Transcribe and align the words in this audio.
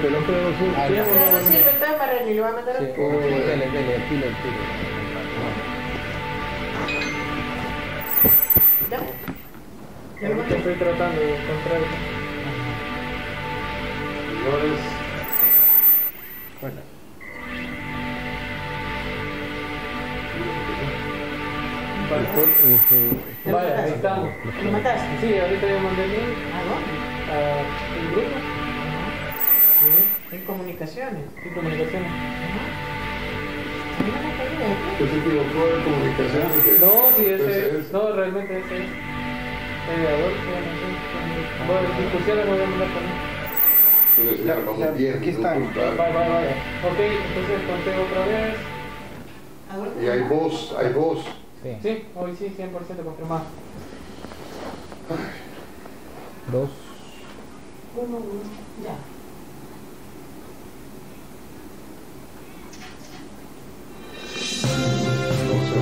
que 0.00 0.10
no. 0.10 0.18
Ah, 0.76 0.88
no, 0.88 1.40
sirve, 1.48 1.70
entonces 1.70 1.98
Marreni 1.98 2.34
lo 2.34 2.42
va 2.42 2.48
a 2.48 2.52
mandar 2.52 2.76
Sí, 2.78 2.84
a 2.84 3.00
oh, 3.02 3.10
dele, 3.20 3.70
dele, 3.70 3.94
el 3.96 4.08
tiro, 4.08 4.26
el 4.26 4.34
tiro. 4.36 4.60
¿Ya? 8.90 8.98
¿Ya 10.20 10.28
lo 10.28 10.34
Ahorita 10.34 10.36
mandé? 10.36 10.56
estoy 10.56 10.74
tratando 10.74 11.20
de 11.20 11.30
encontrar. 11.34 11.80
Señores, 14.26 14.80
Bueno, 16.60 16.80
Vale. 23.52 23.74
ahí 23.74 23.90
estamos. 23.92 24.28
¿Lo 24.64 24.70
mataste? 24.72 25.06
Sí, 25.20 25.38
ahorita 25.38 25.66
ya 25.66 25.80
mandé 25.80 26.04
el 26.04 26.10
link 26.10 26.38
¿A 26.54 26.64
dónde? 26.64 26.92
a 27.30 27.34
el 27.98 28.10
grupo. 28.10 28.59
En 30.32 30.44
comunicaciones. 30.44 31.24
Sí, 31.42 31.48
comunicaciones. 31.50 32.12
¿usted 34.92 35.10
se 35.10 35.18
equivocó 35.18 35.66
de 35.66 35.82
comunicaciones? 35.82 36.80
No, 36.80 37.16
sí, 37.16 37.24
ese 37.24 37.44
Ese 37.44 37.78
es. 37.78 37.92
No, 37.92 38.12
realmente 38.12 38.58
ese 38.58 38.76
es. 38.76 38.90
Mediador. 39.88 40.32
Bueno, 41.66 41.88
si 41.96 42.16
pusiera 42.16 42.44
lo 42.44 42.52
voy 42.52 42.62
a 42.62 42.66
mandar 42.66 42.88
también. 42.94 44.46
Ya, 44.46 44.54
vamos 44.54 44.98
bien. 44.98 45.16
aquí 45.16 45.30
está. 45.30 45.54
no 45.54 45.64
ocultar. 45.64 45.96
Vaya, 45.96 46.14
vaya, 46.14 46.34
vaya. 46.34 46.50
Ok, 46.84 47.00
entonces 47.00 47.62
conté 47.66 47.90
otra 47.98 48.26
vez. 48.26 48.54
Y 50.02 50.08
hay 50.08 50.22
voz, 50.28 50.74
hay 50.78 50.92
voz. 50.92 51.24
sí. 51.62 51.76
Sí, 51.82 52.04
hoy 52.14 52.36
sí, 52.38 52.54
100% 52.56 53.04
confirmado. 53.04 53.44
Dos. 56.52 56.70
Uno, 57.96 58.16
uno. 58.16 58.42
Ya. 58.84 59.19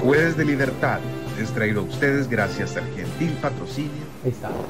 Jueves 0.03 0.37
de 0.37 0.45
Libertad 0.45 1.01
es 1.41 1.51
traído 1.53 1.81
a 1.81 1.85
ustedes 1.85 2.29
gracias 2.29 2.77
al 2.77 2.85
patrocinio 3.41 4.05
estamos. 4.25 4.67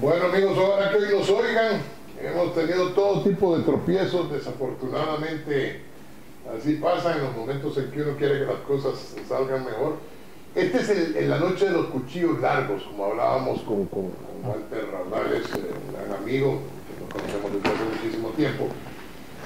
Bueno 0.00 0.26
amigos, 0.26 0.58
ahora 0.58 0.90
que 0.90 0.96
hoy 0.96 1.18
nos 1.18 1.30
oigan, 1.30 1.80
hemos 2.20 2.54
tenido 2.54 2.90
todo 2.90 3.22
tipo 3.22 3.56
de 3.56 3.64
tropiezos, 3.64 4.30
desafortunadamente 4.30 5.80
así 6.56 6.74
pasa 6.74 7.16
en 7.16 7.22
los 7.22 7.36
momentos 7.36 7.76
en 7.78 7.90
que 7.90 8.02
uno 8.02 8.16
quiere 8.16 8.40
que 8.40 8.46
las 8.46 8.60
cosas 8.66 9.14
salgan 9.28 9.64
mejor. 9.64 9.96
Este 10.54 10.78
es 10.78 10.88
el, 10.90 11.16
en 11.16 11.30
la 11.30 11.38
noche 11.38 11.66
de 11.66 11.72
los 11.72 11.86
cuchillos 11.86 12.40
largos, 12.40 12.82
como 12.84 13.06
hablábamos 13.06 13.60
con, 13.62 13.88
Walter 14.44 14.88
Raudales, 14.92 15.46
eh, 15.54 15.72
un 15.86 15.94
gran 15.94 16.20
amigo 16.20 16.60
que 16.86 17.00
nos 17.00 17.12
conocemos 17.12 17.52
desde 17.52 17.74
hace 17.74 17.84
muchísimo 17.96 18.28
tiempo, 18.30 18.68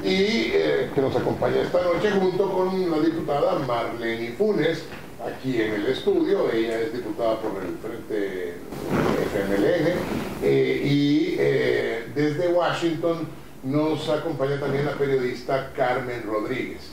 y 0.05 0.51
eh, 0.55 0.91
que 0.95 1.01
nos 1.01 1.15
acompaña 1.17 1.63
esta 1.63 1.83
noche 1.83 2.11
junto 2.11 2.51
con 2.53 2.91
la 2.91 2.99
diputada 3.01 3.59
Marlene 3.61 4.33
Funes, 4.33 4.85
aquí 5.25 5.61
en 5.61 5.75
el 5.75 5.87
estudio. 5.87 6.51
Ella 6.53 6.81
es 6.81 6.93
diputada 6.93 7.41
por 7.41 7.63
el 7.63 7.77
Frente 7.79 8.55
FMLN. 9.33 9.93
eh, 10.43 10.83
y 10.85 11.37
eh, 11.39 12.07
desde 12.15 12.49
Washington 12.49 13.27
nos 13.65 14.09
acompaña 14.09 14.61
también 14.61 14.87
la 14.87 14.93
periodista 14.93 15.73
Carmen 15.75 16.23
Rodríguez. 16.25 16.91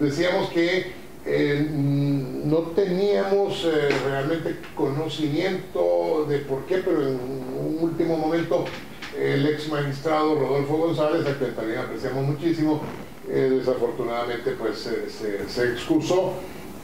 Decíamos 0.00 0.48
que 0.50 0.92
mm, 1.26 2.48
no 2.48 2.58
teníamos 2.74 3.66
realmente 4.06 4.56
conocimiento 4.74 6.24
de 6.28 6.38
por 6.38 6.64
qué, 6.64 6.78
pero 6.78 7.02
en 7.02 7.18
un 7.18 7.78
último 7.80 8.16
momento 8.16 8.64
el 9.18 9.46
ex 9.46 9.68
magistrado 9.68 10.34
Rodolfo 10.34 10.76
González, 10.76 11.26
a 11.26 11.38
quien 11.38 11.54
también 11.54 11.78
apreciamos 11.80 12.24
muchísimo, 12.24 12.80
eh, 13.28 13.56
desafortunadamente 13.58 14.52
pues 14.52 14.78
se, 14.78 15.10
se- 15.10 15.72
excusó 15.72 16.34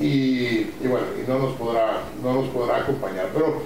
y, 0.00 0.64
bueno, 0.84 1.06
y 1.24 1.28
no 1.30 1.38
nos 1.38 1.54
podrá, 1.54 2.02
no 2.22 2.34
nos 2.34 2.48
podrá 2.48 2.78
acompañar. 2.78 3.28
Pero, 3.32 3.62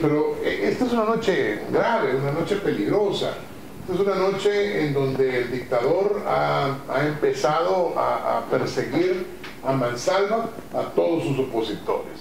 pero, 0.00 0.36
eh, 0.42 0.68
esta 0.70 0.86
es 0.86 0.92
una 0.92 1.04
noche 1.04 1.58
grave, 1.70 2.16
una 2.16 2.32
noche 2.32 2.56
peligrosa. 2.56 3.34
Esta 3.82 3.94
es 3.94 4.00
una 4.00 4.14
noche 4.14 4.86
en 4.86 4.94
donde 4.94 5.42
el 5.42 5.52
dictador 5.52 6.22
ha, 6.26 6.78
ha 6.88 7.06
empezado 7.06 7.92
a, 7.98 8.42
perseguir 8.50 9.26
a 9.62 9.72
mansalva 9.72 10.48
a 10.72 10.82
todos 10.94 11.24
sus 11.24 11.38
opositores. 11.40 12.14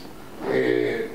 Eh, 0.51 1.07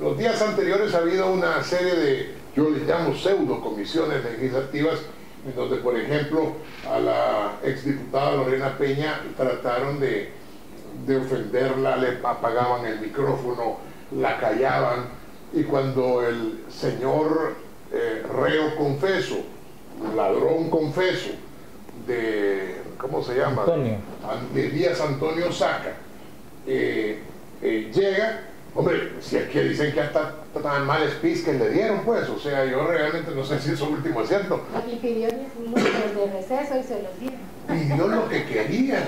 los 0.00 0.16
días 0.16 0.40
anteriores 0.40 0.94
ha 0.94 0.98
habido 0.98 1.32
una 1.32 1.64
serie 1.64 1.94
de, 1.96 2.34
yo 2.56 2.70
les 2.70 2.86
llamo 2.86 3.14
pseudo 3.14 3.60
comisiones 3.60 4.24
legislativas, 4.24 4.98
en 5.46 5.54
donde, 5.54 5.76
por 5.76 5.96
ejemplo, 5.96 6.54
a 6.90 6.98
la 6.98 7.52
exdiputada 7.62 8.34
Lorena 8.36 8.76
Peña 8.78 9.20
trataron 9.36 10.00
de, 10.00 10.30
de 11.06 11.16
ofenderla, 11.18 11.96
le 11.98 12.18
apagaban 12.24 12.86
el 12.86 12.98
micrófono, 13.00 13.76
la 14.12 14.38
callaban, 14.40 15.04
y 15.52 15.62
cuando 15.64 16.26
el 16.26 16.64
señor 16.68 17.54
eh, 17.92 18.22
reo 18.34 18.74
confeso, 18.76 19.36
ladrón 20.16 20.70
confeso, 20.70 21.30
de, 22.06 22.76
¿cómo 22.98 23.22
se 23.22 23.36
llama? 23.36 23.62
Antonio. 23.62 23.96
An- 24.28 24.54
de 24.54 24.68
Díaz 24.70 25.00
Antonio 25.00 25.52
Saca, 25.52 25.94
eh, 26.66 27.20
eh, 27.62 27.90
llega, 27.94 28.40
hombre, 28.74 29.12
si 29.20 29.36
aquí 29.36 29.58
dicen 29.60 29.92
que 29.92 30.00
hasta 30.00 30.34
tan 30.60 30.86
mal 30.86 31.08
speech 31.10 31.44
que 31.44 31.52
le 31.52 31.70
dieron, 31.70 32.00
pues, 32.04 32.28
o 32.28 32.38
sea, 32.38 32.64
yo 32.64 32.86
realmente 32.86 33.30
no 33.34 33.44
sé 33.44 33.60
si 33.60 33.72
eso 33.72 33.88
último 33.88 34.22
es 34.22 34.28
cierto, 34.28 34.62
Y 34.90 34.96
pidió 34.96 35.28
10 35.28 35.56
minutos 35.60 35.84
de 35.84 36.32
receso 36.32 36.78
y 36.78 36.82
se 36.82 37.02
los 37.02 37.20
dieron. 37.20 37.40
pidió 37.68 38.08
lo 38.08 38.28
que 38.28 38.44
quería. 38.44 39.04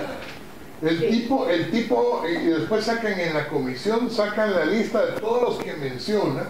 El 0.81 1.09
tipo, 1.09 1.49
el 1.49 1.71
tipo, 1.73 2.23
y 2.29 2.47
después 2.47 2.85
sacan 2.85 3.19
en 3.19 3.35
la 3.35 3.49
comisión, 3.49 4.09
sacan 4.11 4.55
la 4.55 4.65
lista 4.65 5.05
de 5.05 5.21
todos 5.21 5.43
los 5.43 5.65
que 5.65 5.73
menciona, 5.75 6.45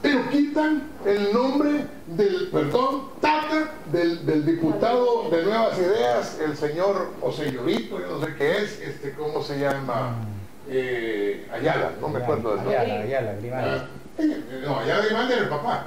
pero 0.00 0.30
quitan 0.30 0.84
el 1.04 1.32
nombre 1.34 1.86
del, 2.06 2.48
perdón, 2.50 3.10
tata 3.20 3.72
del, 3.92 4.24
del 4.24 4.46
diputado 4.46 5.28
de 5.30 5.42
Nuevas 5.42 5.78
Ideas, 5.78 6.38
el 6.42 6.56
señor 6.56 7.10
o 7.20 7.30
señorito, 7.30 8.00
yo 8.00 8.06
no 8.18 8.24
sé 8.24 8.34
qué 8.38 8.58
es, 8.58 8.80
este, 8.80 9.12
¿cómo 9.12 9.42
se 9.42 9.58
llama? 9.58 10.16
Eh, 10.68 11.46
Ayala, 11.52 11.92
no 12.00 12.08
me 12.08 12.18
acuerdo 12.18 12.50
del 12.50 12.58
nombre. 12.58 12.78
Ayala, 12.78 13.00
Ayala, 13.02 13.32
Grimaldi. 13.34 13.70
Ah, 13.70 13.88
No, 14.64 14.78
Ayala 14.80 15.04
Grimaldi 15.04 15.32
era 15.32 15.42
el 15.42 15.48
papá. 15.48 15.86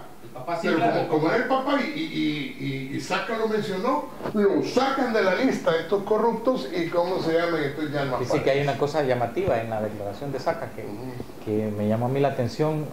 Pero 0.62 0.80
como, 0.80 1.08
como 1.10 1.28
era 1.28 1.38
el 1.38 1.44
papá 1.46 1.80
y, 1.82 2.00
y, 2.00 2.92
y, 2.92 2.96
y 2.96 3.02
Saca 3.02 3.38
lo 3.38 3.48
mencionó, 3.48 4.06
lo 4.34 4.64
sacan 4.64 5.14
de 5.14 5.22
la 5.22 5.36
lista 5.36 5.72
de 5.72 5.82
estos 5.82 6.04
corruptos 6.04 6.70
y 6.76 6.88
cómo 6.88 7.22
se 7.22 7.34
llama, 7.34 7.60
entonces 7.64 7.94
ya 7.94 8.06
no 8.06 8.18
Dice 8.20 8.42
que 8.42 8.50
hay 8.50 8.62
una 8.62 8.78
cosa 8.78 9.04
llamativa 9.04 9.60
en 9.60 9.70
la 9.70 9.82
declaración 9.82 10.32
de 10.32 10.40
Saca 10.40 10.70
que, 10.76 10.86
que 11.46 11.70
me 11.72 11.88
llamó 11.88 12.06
a 12.06 12.10
mí 12.10 12.20
la 12.20 12.30
atención. 12.30 12.86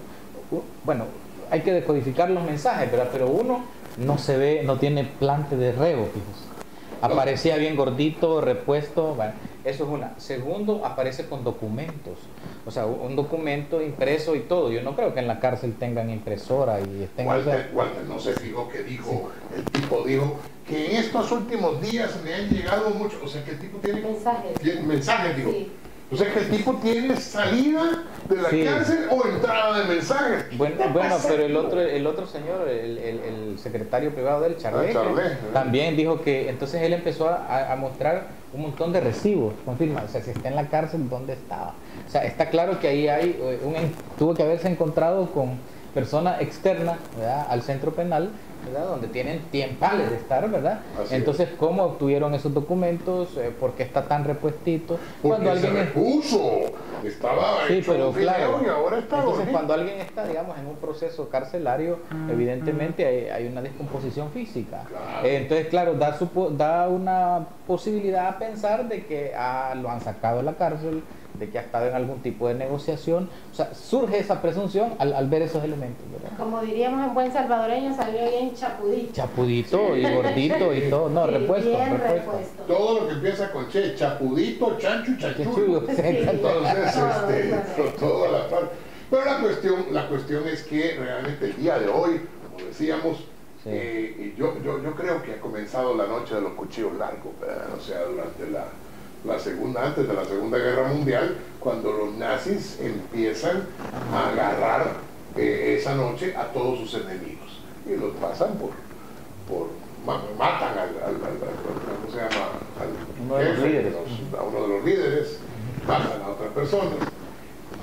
Bueno, 0.85 1.05
hay 1.51 1.61
que 1.61 1.73
decodificar 1.73 2.31
los 2.31 2.43
mensajes, 2.45 2.91
¿verdad? 2.91 3.09
Pero 3.13 3.29
uno 3.29 3.65
no 3.97 4.19
se 4.19 4.37
ve, 4.37 4.63
no 4.65 4.79
tiene 4.79 5.05
plante 5.05 5.57
de 5.57 5.73
reo, 5.73 6.05
fíjese. 6.07 6.47
Aparecía 7.01 7.57
bien 7.57 7.77
gordito, 7.77 8.41
repuesto, 8.41 9.15
bueno, 9.15 9.33
eso 9.67 9.83
es 9.83 9.91
una. 9.91 10.19
Segundo, 10.19 10.87
aparece 10.87 11.27
con 11.27 11.43
documentos. 11.43 12.19
O 12.65 12.71
sea, 12.71 12.87
un 12.87 13.17
documento 13.17 13.83
impreso 13.83 14.37
y 14.37 14.41
todo. 14.41 14.71
Yo 14.71 14.81
no 14.83 14.95
creo 14.95 15.13
que 15.13 15.19
en 15.19 15.27
la 15.27 15.41
cárcel 15.41 15.75
tengan 15.75 16.09
impresora 16.09 16.81
y 16.81 17.03
estén... 17.03 17.27
Walter, 17.27 17.71
Walter 17.75 18.05
no 18.05 18.21
se 18.21 18.33
fijó 18.35 18.69
que 18.69 18.85
dijo, 18.85 19.33
el 19.55 19.65
tipo 19.65 20.05
dijo 20.05 20.37
que 20.69 20.87
en 20.87 20.97
estos 20.99 21.33
últimos 21.33 21.83
días 21.83 22.17
me 22.23 22.33
han 22.33 22.49
llegado 22.49 22.91
muchos, 22.91 23.21
o 23.21 23.27
sea 23.27 23.45
que 23.45 23.51
el 23.51 23.59
tipo 23.59 23.79
tiene 23.79 24.03
Mensajes. 24.03 24.85
mensajes, 24.85 25.37
digo. 25.37 25.51
Sí. 25.51 25.73
O 26.11 26.17
sea 26.17 26.33
que 26.33 26.39
el 26.39 26.51
tipo 26.51 26.73
tiene 26.75 27.17
salida 27.17 28.05
de 28.29 28.37
la 28.37 28.49
Sí. 28.51 28.65
cárcel 28.65 29.07
o 29.11 29.27
entrada 29.27 29.81
de 29.81 29.95
mensajes. 29.95 30.45
Bueno, 30.57 30.77
¿Qué 30.79 30.89
bueno, 30.89 31.17
pero 31.27 31.43
el 31.45 31.57
otro, 31.57 31.81
el 31.81 32.07
otro 32.07 32.27
señor, 32.29 32.69
el, 32.69 32.97
el- 32.99 33.21
el 33.21 33.59
secretario 33.59 34.13
privado 34.15 34.41
del 34.43 34.57
Charlet, 34.57 34.95
Ah, 34.97 35.05
eh. 35.19 35.37
también 35.53 35.97
dijo 35.97 36.21
que 36.23 36.49
entonces 36.49 36.81
él 36.83 36.93
empezó 36.93 37.29
a, 37.29 37.73
a 37.73 37.77
mostrar 37.77 38.29
un 38.55 38.63
montón 38.63 38.93
de 38.93 39.01
recibos, 39.01 39.53
confirma, 39.65 40.05
o 40.05 40.09
sea, 40.09 40.23
si 40.23 40.31
está 40.31 40.49
en 40.49 40.55
la 40.57 40.69
cárcel, 40.69 41.09
¿dónde 41.11 41.33
estaba? 41.33 41.75
O 42.07 42.11
sea, 42.11 42.25
está 42.25 42.51
claro 42.51 42.79
que 42.79 42.87
ahí 42.89 43.09
hay, 43.09 43.37
eh, 43.41 43.59
un, 43.65 43.75
tuvo 44.17 44.33
que 44.33 44.45
haberse 44.45 44.69
encontrado 44.69 45.27
con 45.33 45.59
personas 46.01 46.43
externas 46.43 46.99
¿verdad? 47.17 47.47
al 47.49 47.63
centro 47.63 47.91
penal, 47.93 48.29
¿verdad? 48.67 48.87
donde 48.87 49.09
tienen 49.09 49.41
tiempales 49.51 50.11
de 50.11 50.17
estar, 50.17 50.47
¿verdad? 50.51 50.81
Así 51.03 51.15
entonces, 51.15 51.49
¿cómo 51.59 51.85
obtuvieron 51.85 52.35
esos 52.35 52.53
documentos? 52.53 53.35
Eh, 53.39 53.51
¿Por 53.59 53.73
qué 53.73 53.83
está 53.85 54.03
tan 54.07 54.25
repuestito? 54.25 54.99
Porque 55.23 55.37
Cuando 55.43 55.57
se 55.59 55.67
alguien 55.67 55.77
es- 55.83 55.95
repuso. 55.95 56.51
Estaba 57.03 57.67
Sí, 57.67 57.75
hecho 57.79 57.93
pero 57.93 58.13
claro. 58.13 58.61
y 58.63 58.69
ahora 58.69 58.99
está 58.99 59.21
Entonces, 59.21 59.49
cuando 59.51 59.73
alguien 59.73 60.01
está, 60.01 60.27
digamos, 60.27 60.59
en 60.59 60.67
un 60.67 60.77
proceso 60.77 61.31
carcelario, 61.31 62.01
evidentemente 62.31 63.07
hay, 63.07 63.29
hay 63.31 63.47
una 63.47 63.63
descomposición 63.63 64.31
física. 64.33 64.83
Claro. 64.89 65.27
Eh, 65.27 65.37
entonces, 65.39 65.69
claro, 65.69 65.95
da, 65.95 66.19
su 66.19 66.29
po- 66.29 66.51
da 66.51 66.89
una 66.89 67.47
posibilidad 67.67 68.29
a 68.29 68.39
pensar 68.39 68.87
de 68.87 69.07
que 69.07 69.33
ah, 69.35 69.75
lo 69.81 69.89
han 69.91 70.03
sacado 70.03 70.39
de 70.39 70.43
la 70.43 70.55
cárcel, 70.55 71.03
de 71.39 71.49
que 71.51 71.59
ha 71.59 71.63
estado 71.63 71.87
en 71.87 71.95
algún 71.95 72.21
tipo 72.23 72.49
de 72.49 72.55
negociación. 72.55 73.29
O 73.53 73.55
sea, 73.55 73.75
surge 73.75 74.19
esa 74.19 74.41
presunción 74.43 74.95
al, 74.99 75.13
al 75.13 75.29
ver 75.29 75.43
esos 75.43 75.63
elementos, 75.65 76.05
¿verdad? 76.13 76.37
Como 76.39 76.61
diríamos 76.63 77.07
en 77.07 77.15
buen 77.15 77.33
salvadoreño, 77.33 77.95
salió 77.95 78.29
bien 78.31 78.55
chapudito. 78.55 79.13
Chapudito 79.13 79.97
y 79.97 80.15
gordito 80.15 80.75
y 80.75 80.91
todo, 80.91 81.09
no, 81.09 81.27
Sí, 81.27 81.33
repuesto, 81.33 81.69
bien 81.71 81.91
repuesto. 81.91 82.15
repuesto. 82.33 82.63
Todo 82.67 83.01
lo 83.01 83.09
que 83.09 83.15
empieza 83.15 83.53
con 83.53 83.69
che, 83.69 83.95
chapudito, 83.95 84.77
chancho, 84.79 85.13
chanchulo. 85.19 85.81
Sí. 85.87 85.95
Entonces, 85.99 86.95
Todo, 86.95 87.31
este, 87.31 87.99
toda 87.99 88.29
la 88.31 88.49
parte. 88.49 88.67
Pero 89.11 89.25
la 89.25 89.39
cuestión, 89.41 89.85
la 89.93 90.09
cuestión 90.09 90.49
es 90.49 90.63
que 90.65 90.97
realmente 90.99 91.45
el 91.47 91.57
día 91.57 91.79
de 91.79 91.89
hoy, 91.89 92.21
como 92.53 92.67
decíamos, 92.67 93.19
Sí. 93.63 93.71
eh, 93.73 94.35
yo, 94.39 94.55
yo, 94.63 94.81
yo 94.81 94.95
creo 94.95 95.21
que 95.23 95.33
ha 95.33 95.41
comenzado 95.41 95.97
la 95.97 96.07
noche 96.07 96.37
de 96.37 96.41
los 96.41 96.53
cuchillos 96.53 96.95
largos, 96.95 97.33
¿verdad? 97.41 97.67
o 97.77 97.81
sea, 97.81 98.03
durante 98.05 98.49
la, 98.51 98.65
la 99.27 99.39
segunda, 99.39 99.85
antes 99.87 100.07
de 100.07 100.15
la 100.15 100.25
Segunda 100.25 100.59
Guerra 100.59 100.89
Mundial, 100.89 101.37
cuando 101.61 101.93
los 101.93 102.15
nazis 102.15 102.79
empiezan 102.81 103.65
a 104.13 104.29
agarrar 104.31 104.93
eh, 105.37 105.77
esa 105.81 105.95
noche 105.95 106.35
a 106.37 106.45
todos 106.53 106.79
sus 106.79 106.95
enemigos 106.95 107.61
y 107.87 107.97
los 107.97 108.15
pasan 108.17 108.55
por, 108.55 108.71
por 109.49 109.69
ma- 110.07 110.23
matan 110.39 110.73
al, 110.79 110.79
al- 110.79 111.05
al- 111.05 111.15
al- 111.15 112.01
¿cómo 112.01 112.11
se 112.11 112.17
llama? 112.17 112.47
Al 112.81 113.25
Uno 113.25 113.37
de 113.37 113.45
los 113.45 113.55
jefe, 113.57 113.69
líderes. 113.69 113.93
los- 113.93 114.41
a 114.41 114.43
uno 114.45 114.63
de 114.63 114.69
los 114.69 114.85
líderes, 114.85 115.39
matan 115.87 116.23
a 116.23 116.29
otras 116.29 116.51
personas. 116.53 116.95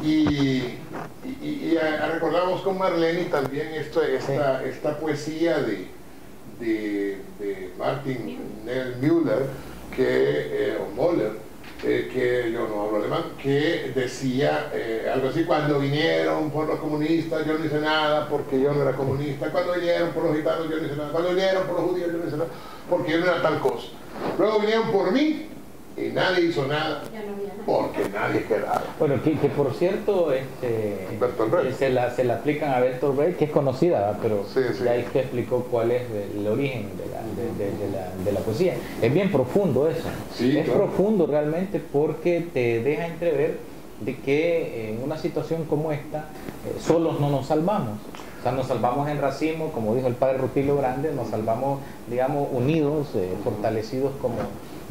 Y, 0.02 0.10
y, 0.28 0.82
y- 1.42 1.70
y 1.74 1.78
a- 1.78 2.08
recordamos 2.14 2.62
con 2.62 2.78
Marlene 2.78 3.26
también 3.26 3.68
esto, 3.74 4.02
esta, 4.02 4.64
esta 4.64 4.98
poesía 4.98 5.60
de, 5.60 5.88
de, 6.60 7.22
de 7.40 7.74
Martin 7.78 8.40
Nell 8.66 8.96
Müller, 9.02 9.48
que, 9.96 10.04
eh, 10.08 10.78
o 10.80 10.96
Moller, 10.96 11.32
eh, 11.84 12.10
que 12.14 12.52
yo 12.52 12.68
no 12.68 12.84
hablo 12.84 12.98
alemán, 12.98 13.24
que 13.42 13.92
decía 13.94 14.70
eh, 14.74 15.10
algo 15.14 15.30
así, 15.30 15.44
cuando 15.44 15.80
vinieron 15.80 16.50
por 16.50 16.68
los 16.68 16.80
comunistas 16.80 17.46
yo 17.46 17.58
no 17.58 17.66
hice 17.66 17.80
nada 17.80 18.28
porque 18.30 18.62
yo 18.62 18.74
no 18.74 18.82
era 18.82 18.94
comunista, 18.94 19.52
cuando 19.52 19.74
vinieron 19.74 20.12
por 20.12 20.24
los 20.24 20.38
gitanos 20.38 20.70
yo 20.70 20.78
no 20.78 20.86
hice 20.86 20.96
nada, 20.96 21.12
cuando 21.12 21.30
vinieron 21.30 21.64
por 21.64 21.76
los 21.76 21.90
judíos 21.90 22.12
yo 22.12 22.18
no 22.20 22.28
hice 22.28 22.38
nada 22.38 22.50
porque 22.90 23.12
yo 23.12 23.20
no 23.20 23.26
era 23.26 23.42
tal 23.42 23.60
cosa. 23.60 23.88
Luego 24.38 24.60
vinieron 24.60 24.92
por 24.92 25.12
mí 25.12 25.50
y 25.96 26.10
nadie 26.12 26.46
hizo 26.46 26.66
nada 26.66 27.04
Ya 27.14 27.22
no 27.24 27.34
había 27.36 27.54
nada. 27.54 27.64
porque 27.66 28.10
nadie 28.10 28.44
quedaba. 28.46 28.82
Bueno, 29.00 29.22
que, 29.24 29.34
que 29.38 29.50
por 29.50 29.74
cierto, 29.74 30.32
este, 30.34 31.08
eh, 31.20 31.76
se, 31.78 31.90
la, 31.90 32.10
se 32.12 32.24
la 32.24 32.36
aplican 32.36 32.72
a 32.74 32.80
Bertolt 32.80 33.16
Brecht, 33.16 33.38
que 33.38 33.46
es 33.46 33.52
conocida, 33.52 34.00
¿verdad? 34.00 34.20
pero 34.22 34.44
Sí, 34.52 34.60
sí. 34.78 34.84
ya 34.84 34.96
usted 34.98 35.20
explicó 35.22 35.68
cuál 35.70 35.92
es 35.92 36.02
el 36.36 36.48
origen 36.48 36.90
de 36.98 37.06
la, 37.06 37.22
de, 37.22 37.66
de- 37.72 37.78
de 37.78 37.92
la, 37.92 38.10
de 38.26 38.32
la 38.32 38.40
poesía. 38.40 38.74
Es 39.02 39.14
bien 39.14 39.32
profundo 39.32 39.88
eso. 39.88 40.08
Sí, 40.34 40.58
es 40.58 40.66
claro. 40.66 40.86
profundo 40.86 41.28
realmente 41.28 41.80
porque 41.80 42.48
te 42.54 42.82
deja 42.82 43.06
entrever 43.08 43.58
de 44.02 44.18
que 44.18 44.90
en 44.90 45.04
una 45.04 45.18
situación 45.18 45.66
como 45.66 45.92
esta, 45.92 46.20
eh, 46.68 46.80
solos 46.82 47.20
no 47.20 47.30
nos 47.30 47.46
salvamos. 47.48 48.00
O 48.40 48.44
sea, 48.44 48.52
nos 48.52 48.68
salvamos 48.68 49.08
en 49.08 49.22
racimo, 49.22 49.72
como 49.72 49.96
dijo 49.96 50.08
el 50.08 50.16
padre 50.16 50.40
Rutilio 50.40 50.76
Grande, 50.76 51.14
nos 51.14 51.30
salvamos, 51.30 51.80
digamos, 52.10 52.50
unidos, 52.52 53.08
eh, 53.16 53.30
fortalecidos 53.44 54.12
como, 54.22 54.36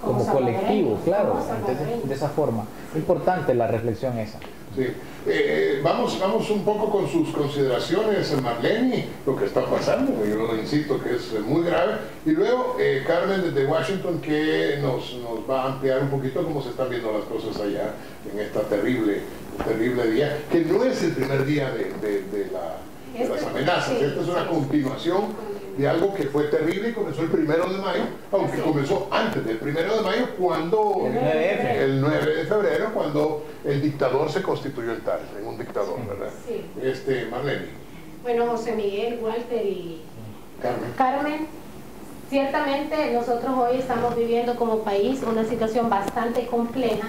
Como 0.02 0.26
colectivo, 0.26 0.98
claro. 1.04 1.38
Entonces, 1.58 2.08
de 2.08 2.14
esa 2.14 2.28
forma. 2.28 2.64
Importante 2.94 3.54
la 3.54 3.66
reflexión 3.68 4.18
esa. 4.18 4.38
Sí. 4.74 4.86
Eh, 5.26 5.80
vamos, 5.84 6.18
vamos 6.18 6.48
un 6.50 6.64
poco 6.64 6.90
con 6.90 7.06
sus 7.08 7.28
consideraciones, 7.28 8.32
Marlene, 8.42 9.06
lo 9.26 9.36
que 9.36 9.44
está 9.44 9.64
pasando, 9.66 10.24
yo 10.24 10.34
lo 10.34 10.56
insisto 10.56 10.98
que 11.00 11.14
es 11.16 11.32
muy 11.46 11.62
grave. 11.64 11.92
Y 12.26 12.30
luego 12.30 12.76
eh, 12.80 13.04
Carmen 13.06 13.42
desde 13.42 13.66
Washington 13.66 14.20
que 14.20 14.78
nos, 14.82 15.14
nos 15.18 15.48
va 15.48 15.62
a 15.64 15.66
ampliar 15.74 16.02
un 16.02 16.08
poquito 16.08 16.42
cómo 16.42 16.60
se 16.62 16.70
están 16.70 16.88
viendo 16.90 17.12
las 17.12 17.24
cosas 17.24 17.60
allá 17.62 17.94
en 18.32 18.40
esta 18.40 18.60
terrible, 18.62 19.20
terrible 19.64 20.10
día, 20.10 20.38
que 20.50 20.60
no 20.64 20.82
es 20.84 21.02
el 21.02 21.12
primer 21.12 21.44
día 21.44 21.70
de, 21.70 21.84
de- 22.00 22.22
de 22.22 22.50
la- 22.50 22.78
de 23.12 23.28
las 23.28 23.42
amenazas, 23.44 23.90
sí, 23.98 24.04
esta 24.04 24.22
es 24.22 24.26
una 24.28 24.46
continuación 24.48 25.24
de 25.76 25.88
algo 25.88 26.14
que 26.14 26.24
fue 26.24 26.44
terrible 26.44 26.90
y 26.90 26.92
comenzó 26.92 27.22
el 27.22 27.28
primero 27.28 27.66
de 27.68 27.78
mayo, 27.78 28.02
aunque 28.30 28.58
comenzó 28.60 29.08
antes 29.10 29.44
del 29.44 29.56
primero 29.58 29.96
de 29.96 30.02
mayo 30.02 30.28
cuando 30.38 31.02
El 31.06 31.14
9F. 31.14 31.76
el 31.76 32.00
9 32.00 32.34
de 32.36 32.44
febrero 32.44 32.90
cuando 32.92 33.44
el 33.64 33.80
dictador 33.80 34.30
se 34.30 34.42
constituyó 34.42 34.92
en 34.92 35.00
tal, 35.00 35.20
en 35.38 35.46
un 35.46 35.58
dictador, 35.58 35.98
¿verdad? 36.06 36.30
Sí. 36.46 36.64
Este, 36.82 37.26
Marlene, 37.26 37.66
Bueno, 38.22 38.46
José 38.46 38.72
Miguel, 38.72 39.18
Walter 39.22 39.64
y 39.64 40.02
Carmen. 40.60 40.92
Carmen, 40.96 41.46
ciertamente 42.28 43.12
nosotros 43.12 43.52
hoy 43.56 43.78
estamos 43.78 44.14
viviendo 44.16 44.56
como 44.56 44.78
país 44.80 45.20
una 45.26 45.44
situación 45.44 45.88
bastante 45.88 46.46
compleja 46.46 47.08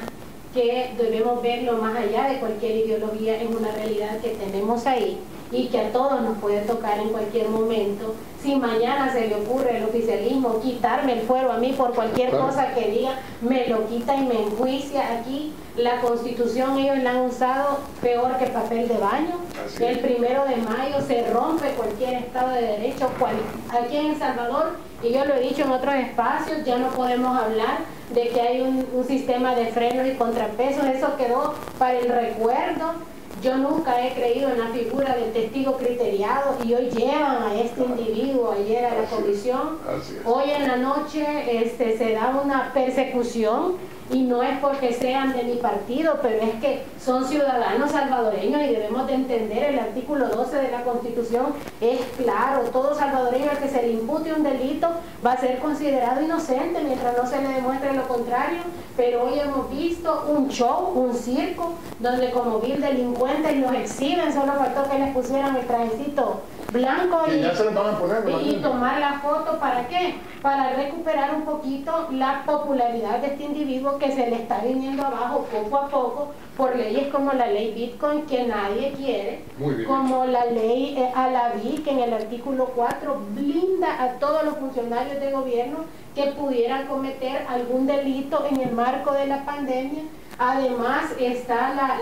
que 0.53 0.91
debemos 0.97 1.41
verlo 1.41 1.79
más 1.79 1.95
allá 1.97 2.29
de 2.29 2.39
cualquier 2.39 2.85
ideología, 2.85 3.41
es 3.41 3.49
una 3.49 3.71
realidad 3.71 4.19
que 4.21 4.29
tenemos 4.29 4.85
ahí 4.85 5.19
y 5.53 5.67
que 5.67 5.79
a 5.79 5.91
todos 5.91 6.21
nos 6.21 6.37
puede 6.39 6.61
tocar 6.61 6.97
en 6.99 7.09
cualquier 7.09 7.47
momento. 7.47 8.15
Si 8.41 8.55
mañana 8.55 9.13
se 9.13 9.27
le 9.27 9.35
ocurre 9.35 9.77
al 9.77 9.83
oficialismo 9.85 10.59
quitarme 10.59 11.13
el 11.13 11.21
fuero 11.21 11.51
a 11.51 11.57
mí 11.57 11.73
por 11.77 11.93
cualquier 11.93 12.31
Claro. 12.31 12.47
cosa 12.47 12.73
que 12.73 12.89
diga, 12.89 13.11
me 13.41 13.67
lo 13.67 13.87
quita 13.87 14.15
y 14.15 14.21
me 14.25 14.41
enjuicia 14.41 15.19
aquí. 15.19 15.53
La 15.77 16.01
constitución 16.01 16.77
ellos 16.77 16.97
la 17.03 17.11
han 17.11 17.21
usado 17.21 17.79
peor 18.01 18.37
que 18.37 18.47
papel 18.47 18.87
de 18.87 18.97
baño. 18.97 19.37
Así 19.65 19.83
El 19.83 19.99
primero 19.99 20.43
de 20.45 20.57
mayo 20.57 20.99
se 21.07 21.25
rompe 21.31 21.69
cualquier 21.69 22.15
Estado 22.15 22.49
de 22.49 22.61
Derecho. 22.61 23.09
cual- 23.19 23.35
aquí 23.71 23.95
en 23.97 24.07
El 24.07 24.17
Salvador, 24.19 24.71
y 25.01 25.13
yo 25.13 25.23
lo 25.25 25.35
he 25.35 25.39
dicho 25.41 25.61
en 25.63 25.71
otros 25.71 25.93
espacios, 25.95 26.63
ya 26.65 26.77
no 26.77 26.89
podemos 26.89 27.37
hablar 27.37 27.77
de 28.13 28.27
que 28.29 28.41
hay 28.41 28.61
un, 28.61 28.85
un 28.93 29.05
sistema 29.05 29.55
de 29.55 29.67
frenos 29.67 30.05
y 30.07 30.15
contrapesos. 30.15 30.83
Eso 30.85 31.15
quedó 31.17 31.53
para 31.79 31.97
el 31.99 32.09
recuerdo. 32.09 32.93
Yo 33.43 33.57
nunca 33.57 34.01
he 34.01 34.13
creído 34.13 34.51
en 34.51 34.59
la 34.59 34.67
figura 34.69 35.17
del 35.17 35.33
testigo 35.33 35.75
criteriado 35.75 36.55
y 36.63 36.75
hoy 36.75 36.89
llevan 36.89 37.43
a 37.43 37.59
este 37.59 37.83
individuo 37.83 38.53
ayer 38.53 38.85
a 38.85 39.01
la 39.01 39.05
comisión. 39.09 39.79
Hoy 40.23 40.49
en 40.49 40.65
la 40.65 40.77
noche 40.77 41.25
este, 41.61 41.97
se 41.97 42.13
da 42.13 42.41
una 42.41 42.71
persecución 42.73 43.73
y 44.11 44.21
no 44.23 44.43
es 44.43 44.57
porque 44.59 44.93
sean 44.93 45.33
de 45.33 45.43
mi 45.43 45.55
partido, 45.55 46.19
pero 46.21 46.41
es 46.41 46.53
que 46.61 46.83
son 47.03 47.27
ciudadanos 47.27 47.91
salvadoreños 47.91 48.61
y 48.61 48.73
debemos 48.73 49.07
de 49.07 49.13
entender 49.13 49.63
el 49.63 49.79
artículo 49.79 50.27
12 50.27 50.57
de 50.57 50.71
la 50.71 50.83
Constitución 50.83 51.53
es 51.81 51.99
claro, 52.17 52.63
todo 52.71 52.95
salvadoreño 52.95 53.49
al 53.49 53.57
que 53.57 53.69
se 53.69 53.81
le 53.81 53.93
impute 53.93 54.33
un 54.33 54.43
delito 54.43 54.89
va 55.25 55.33
a 55.33 55.37
ser 55.37 55.59
considerado 55.59 56.21
inocente 56.21 56.81
mientras 56.83 57.17
no 57.17 57.27
se 57.27 57.41
le 57.41 57.49
demuestre 57.49 57.93
lo 57.93 58.07
contrario, 58.07 58.59
pero 58.97 59.23
hoy 59.23 59.39
hemos 59.39 59.69
visto 59.69 60.25
un 60.29 60.49
show, 60.49 60.91
un 60.95 61.13
circo, 61.13 61.73
donde 61.99 62.31
como 62.31 62.59
vil 62.59 62.81
delincuentes 62.81 63.57
los 63.57 63.73
exhiben, 63.73 64.33
solo 64.33 64.53
faltó 64.53 64.89
que 64.89 64.99
les 64.99 65.13
pusieran 65.13 65.55
el 65.55 65.65
trajecito 65.65 66.41
blanco 66.73 67.21
y, 67.31 67.39
ya 67.41 67.55
se 67.55 67.63
los 67.65 67.73
van 67.73 67.95
a 67.95 67.99
poner, 67.99 68.23
y- 68.25 68.29
y 68.29 68.33
Marlene. 68.33 68.59
tomar 68.63 68.99
la 68.99 69.13
foto, 69.19 69.59
¿para 69.59 69.87
qué? 69.87 70.15
Para 70.41 70.71
recuperar 70.73 71.33
un 71.35 71.43
poquito 71.45 72.07
la 72.11 72.43
popularidad 72.45 73.19
de 73.19 73.27
este 73.27 73.43
individuo 73.43 73.97
que 73.99 74.11
se 74.11 74.29
le 74.29 74.35
está 74.37 74.59
viniendo 74.59 75.05
abajo 75.05 75.45
poco 75.51 75.77
a 75.77 75.87
poco 75.87 76.31
por 76.57 76.75
leyes 76.75 77.07
como 77.07 77.31
la 77.33 77.47
ley 77.47 77.73
Bitcoin 77.73 78.23
que 78.23 78.43
nadie 78.45 78.91
quiere, 78.93 79.41
como 79.87 80.25
la 80.25 80.45
ley 80.45 80.95
eh, 80.97 81.11
Alaví 81.15 81.77
que 81.83 81.91
en 81.91 81.99
el 81.99 82.13
artículo 82.13 82.65
4 82.75 83.17
blinda 83.33 84.03
a 84.03 84.19
todos 84.19 84.43
los 84.43 84.57
funcionarios 84.57 85.19
de 85.19 85.31
gobierno 85.31 85.77
que 86.15 86.25
pudieran 86.31 86.87
cometer 86.87 87.45
algún 87.49 87.87
delito 87.87 88.45
en 88.49 88.59
el 88.61 88.71
marco 88.73 89.13
de 89.13 89.25
la 89.27 89.45
pandemia. 89.45 90.03
Además 90.37 91.11
está 91.19 91.73
la, 91.75 91.99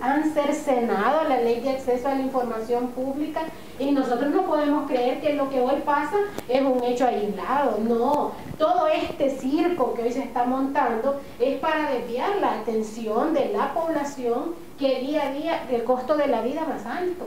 han 0.00 0.32
cercenado 0.32 1.28
la 1.28 1.40
ley 1.40 1.60
de 1.60 1.70
acceso 1.70 2.08
a 2.08 2.14
la 2.14 2.20
información 2.20 2.88
pública 2.88 3.42
y 3.78 3.90
nosotros 3.90 4.30
no 4.30 4.42
podemos 4.42 4.88
creer 4.88 5.20
que 5.20 5.34
lo 5.34 5.50
que 5.50 5.60
hoy 5.60 5.82
pasa 5.84 6.16
es 6.48 6.62
un 6.62 6.82
hecho 6.84 7.06
aislado. 7.06 7.78
No, 7.80 8.32
todo 8.56 8.86
este 8.86 9.30
circo 9.30 9.94
que 9.94 10.02
hoy 10.02 10.12
se 10.12 10.22
está 10.22 10.44
montando 10.44 11.20
es 11.40 11.58
para 11.58 11.90
desviar 11.90 12.36
la 12.36 12.60
atención 12.60 13.34
de 13.34 13.48
la 13.48 13.74
población 13.74 14.54
que 14.78 15.00
día 15.00 15.28
a 15.28 15.32
día 15.32 15.64
el 15.70 15.82
costo 15.84 16.16
de 16.16 16.28
la 16.28 16.42
vida 16.42 16.64
más 16.64 16.86
alto. 16.86 17.26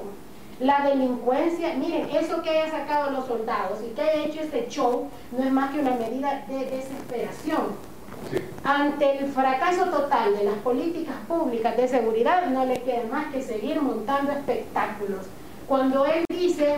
La 0.61 0.87
delincuencia, 0.87 1.73
miren, 1.73 2.09
eso 2.11 2.41
que 2.41 2.49
haya 2.49 2.71
sacado 2.71 3.11
los 3.11 3.25
soldados 3.25 3.79
y 3.85 3.93
que 3.93 4.01
haya 4.01 4.25
hecho 4.25 4.39
este 4.39 4.67
show 4.69 5.09
no 5.37 5.43
es 5.43 5.51
más 5.51 5.73
que 5.73 5.79
una 5.79 5.95
medida 5.95 6.45
de 6.47 6.65
desesperación. 6.65 7.94
Sí. 8.31 8.37
Ante 8.63 9.19
el 9.19 9.25
fracaso 9.31 9.85
total 9.85 10.35
de 10.35 10.43
las 10.45 10.55
políticas 10.55 11.15
públicas 11.27 11.77
de 11.77 11.87
seguridad, 11.87 12.47
no 12.47 12.65
le 12.65 12.81
queda 12.81 13.03
más 13.11 13.27
que 13.33 13.41
seguir 13.41 13.81
montando 13.81 14.31
espectáculos. 14.31 15.21
Cuando 15.67 16.05
él 16.05 16.23
dice 16.29 16.75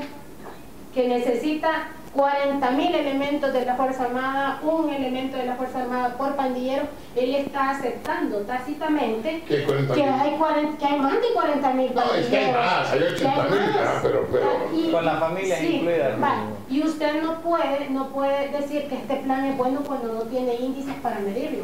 que 0.93 1.07
necesita 1.07 1.89
40 2.15 2.71
mil 2.71 2.95
elementos 2.95 3.53
de 3.53 3.63
la 3.65 3.75
Fuerza 3.75 4.05
Armada, 4.05 4.59
un 4.63 4.89
elemento 4.89 5.37
de 5.37 5.45
la 5.45 5.55
Fuerza 5.55 5.83
Armada 5.83 6.17
por 6.17 6.35
pandillero, 6.35 6.83
él 7.15 7.35
está 7.35 7.69
aceptando 7.71 8.39
tácitamente 8.39 9.43
¿Qué 9.47 9.63
40 9.65 9.93
que 9.93 10.03
hay, 10.03 10.31
40 10.37 10.77
que 10.79 10.85
hay 10.85 10.99
más 10.99 11.13
de 11.13 11.27
40 11.35 11.73
mil 11.73 11.93
No, 11.93 12.13
es 12.13 12.25
que 12.27 12.37
hay 12.37 12.51
más, 12.51 12.91
hay 12.91 13.03
80 13.03 13.43
mil, 13.43 13.59
ah, 13.79 13.99
pero- 14.01 14.27
pero- 14.31 14.91
Con 14.91 15.05
las 15.05 15.19
familias 15.19 15.61
incluidas. 15.63 16.23
va. 16.23 16.35
Y 16.69 16.81
usted 16.83 17.21
no 17.21 17.35
puede, 17.41 17.89
no 17.89 18.07
puede 18.09 18.49
decir 18.49 18.87
que 18.87 18.95
este 18.95 19.15
plan 19.17 19.45
es 19.45 19.57
bueno 19.57 19.81
cuando 19.85 20.13
no 20.13 20.21
tiene 20.23 20.55
índices 20.55 20.95
para 21.01 21.19
medirlo. 21.19 21.63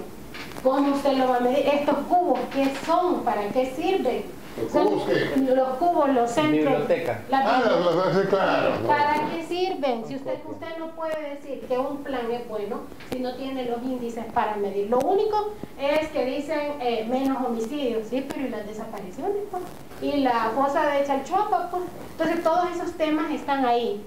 ¿Cómo 0.64 0.96
usted 0.96 1.14
lo 1.18 1.28
va 1.30 1.38
a 1.38 1.40
medir? 1.42 1.68
Estos 1.68 1.98
cubos, 2.10 2.40
¿qué 2.54 2.72
son? 2.86 3.24
¿Para 3.24 3.48
qué 3.50 3.74
sirven? 3.76 4.24
¿Los 4.56 4.72
cubos 4.72 5.04
qué? 5.10 5.42
Los 5.42 5.68
cubos, 5.78 6.10
los 6.10 6.30
centros. 6.32 6.52
Biblioteca. 6.72 7.20
la 7.30 7.40
Ah, 7.40 7.58
biblioteca. 7.58 8.06
las- 8.06 8.16
las- 8.16 8.28
claro. 8.28 8.70
¿Para 8.88 9.30
qué 9.30 9.44
sirven? 9.46 10.06
Si 10.08 10.16
usted, 10.16 10.38
usted 10.50 10.68
no 10.80 10.88
puede 10.92 11.36
decir 11.36 11.66
que 11.68 11.78
un 11.78 11.98
plan 11.98 12.32
es 12.32 12.48
bueno 12.48 12.82
si 13.12 13.20
no 13.20 13.34
tiene 13.36 13.66
los 13.66 13.82
índices 13.84 14.24
para 14.34 14.56
medir. 14.56 14.90
Lo 14.90 15.00
único 15.00 15.50
es 15.82 16.08
que 16.10 16.24
dicen 16.24 16.74
eh, 16.80 17.06
menos 17.10 17.46
homicidios, 17.46 18.08
¿sí? 18.08 18.26
Pero 18.30 18.46
¿y 18.48 18.50
las 18.50 18.66
desapariciones? 18.66 19.36
pues? 19.52 19.64
Y 20.02 20.18
la 20.22 20.52
fosa 20.56 20.86
de 20.92 21.04
Chalchuapa, 21.06 21.70
pues. 21.72 21.84
Entonces 22.12 22.42
todos 22.44 22.66
esos 22.76 22.94
temas 22.94 23.32
están 23.32 23.66
ahí. 23.66 24.02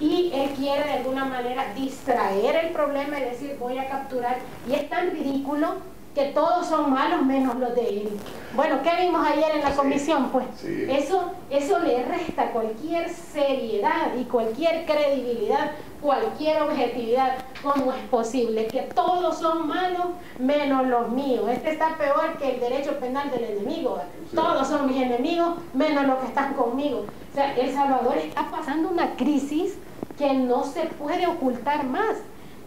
Y 0.00 0.30
él 0.34 0.50
quiere 0.56 0.84
de 0.84 0.92
alguna 0.92 1.24
manera 1.24 1.72
distraer 1.74 2.56
el 2.56 2.72
problema 2.72 3.18
y 3.18 3.24
decir 3.24 3.56
voy 3.58 3.78
a 3.78 3.88
capturar. 3.88 4.38
Y 4.68 4.74
es 4.74 4.88
tan 4.88 5.10
ridículo 5.10 5.76
que 6.14 6.24
todos 6.26 6.66
son 6.66 6.92
malos 6.92 7.22
menos 7.24 7.56
los 7.56 7.74
de 7.74 7.88
él. 7.88 8.08
Bueno, 8.54 8.80
¿qué 8.82 8.90
vimos 9.02 9.26
ayer 9.26 9.56
en 9.56 9.62
la 9.62 9.74
comisión? 9.74 10.28
Pues 10.30 10.44
sí. 10.56 10.86
eso, 10.90 11.32
eso 11.48 11.78
le 11.78 12.04
resta 12.04 12.50
cualquier 12.50 13.08
seriedad 13.08 14.14
y 14.20 14.24
cualquier 14.24 14.84
credibilidad, 14.84 15.72
cualquier 16.02 16.60
objetividad. 16.62 17.38
¿Cómo 17.62 17.92
es 17.92 18.02
posible 18.10 18.66
que 18.66 18.82
todos 18.82 19.38
son 19.38 19.68
malos 19.68 20.08
menos 20.38 20.86
los 20.86 21.08
míos? 21.10 21.48
Este 21.50 21.72
está 21.72 21.96
peor 21.96 22.36
que 22.38 22.56
el 22.56 22.60
derecho 22.60 22.98
penal 22.98 23.30
del 23.30 23.44
enemigo. 23.44 23.98
Todos 24.34 24.68
son 24.68 24.86
mis 24.86 25.00
enemigos 25.00 25.54
menos 25.72 26.06
los 26.06 26.18
que 26.18 26.26
están 26.26 26.52
conmigo. 26.52 27.06
O 27.30 27.34
sea, 27.34 27.54
El 27.54 27.72
Salvador 27.72 28.18
está 28.18 28.50
pasando 28.50 28.90
una 28.90 29.16
crisis 29.16 29.78
que 30.18 30.34
no 30.34 30.64
se 30.64 30.82
puede 30.82 31.26
ocultar 31.26 31.84
más. 31.84 32.18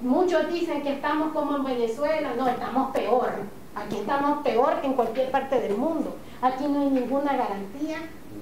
Muchos 0.09 0.53
dicen 0.53 0.83
que 0.83 0.93
estamos 0.93 1.33
como 1.33 1.57
en 1.57 1.63
Venezuela, 1.63 2.33
no, 2.37 2.47
estamos 2.47 2.91
peor. 2.95 3.29
Aquí 3.75 3.95
estamos 3.97 4.43
peor 4.43 4.79
que 4.79 4.85
en 4.87 4.93
cualquier 4.93 5.31
parte 5.31 5.59
del 5.59 5.75
mundo. 5.75 6.15
Aquí 6.43 6.65
no 6.67 6.81
hay 6.81 6.89
ninguna 6.91 7.35
garantía 7.35 7.97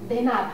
de 0.06 0.20
nada. 0.20 0.52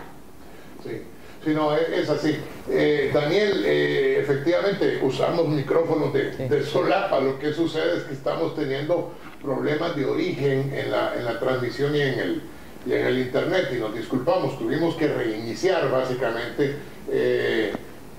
Sí, 0.84 1.02
sí, 1.44 1.50
no, 1.52 1.74
es, 1.76 1.88
es 1.88 2.08
así. 2.10 2.38
Eh, 2.68 3.10
Daniel, 3.12 3.64
eh, 3.66 4.20
efectivamente 4.20 5.00
usamos 5.02 5.48
micrófonos 5.48 6.12
de, 6.12 6.32
Sí. 6.32 6.44
de 6.44 6.62
solapa. 6.64 7.18
Lo 7.18 7.40
que 7.40 7.52
sucede 7.52 7.96
es 7.96 8.02
que 8.04 8.14
estamos 8.14 8.54
teniendo 8.54 9.10
problemas 9.42 9.96
de 9.96 10.06
origen 10.06 10.72
en 10.72 10.92
la, 10.92 11.16
en 11.16 11.24
la 11.24 11.40
transmisión 11.40 11.92
y 11.96 12.02
en, 12.02 12.18
el, 12.20 12.42
y 12.86 12.92
en 12.92 13.06
el 13.06 13.18
internet 13.18 13.68
y 13.74 13.80
nos 13.80 13.92
disculpamos. 13.96 14.56
Tuvimos 14.60 14.94
que 14.94 15.08
reiniciar 15.08 15.90
básicamente 15.90 16.76
eh, 17.10 17.72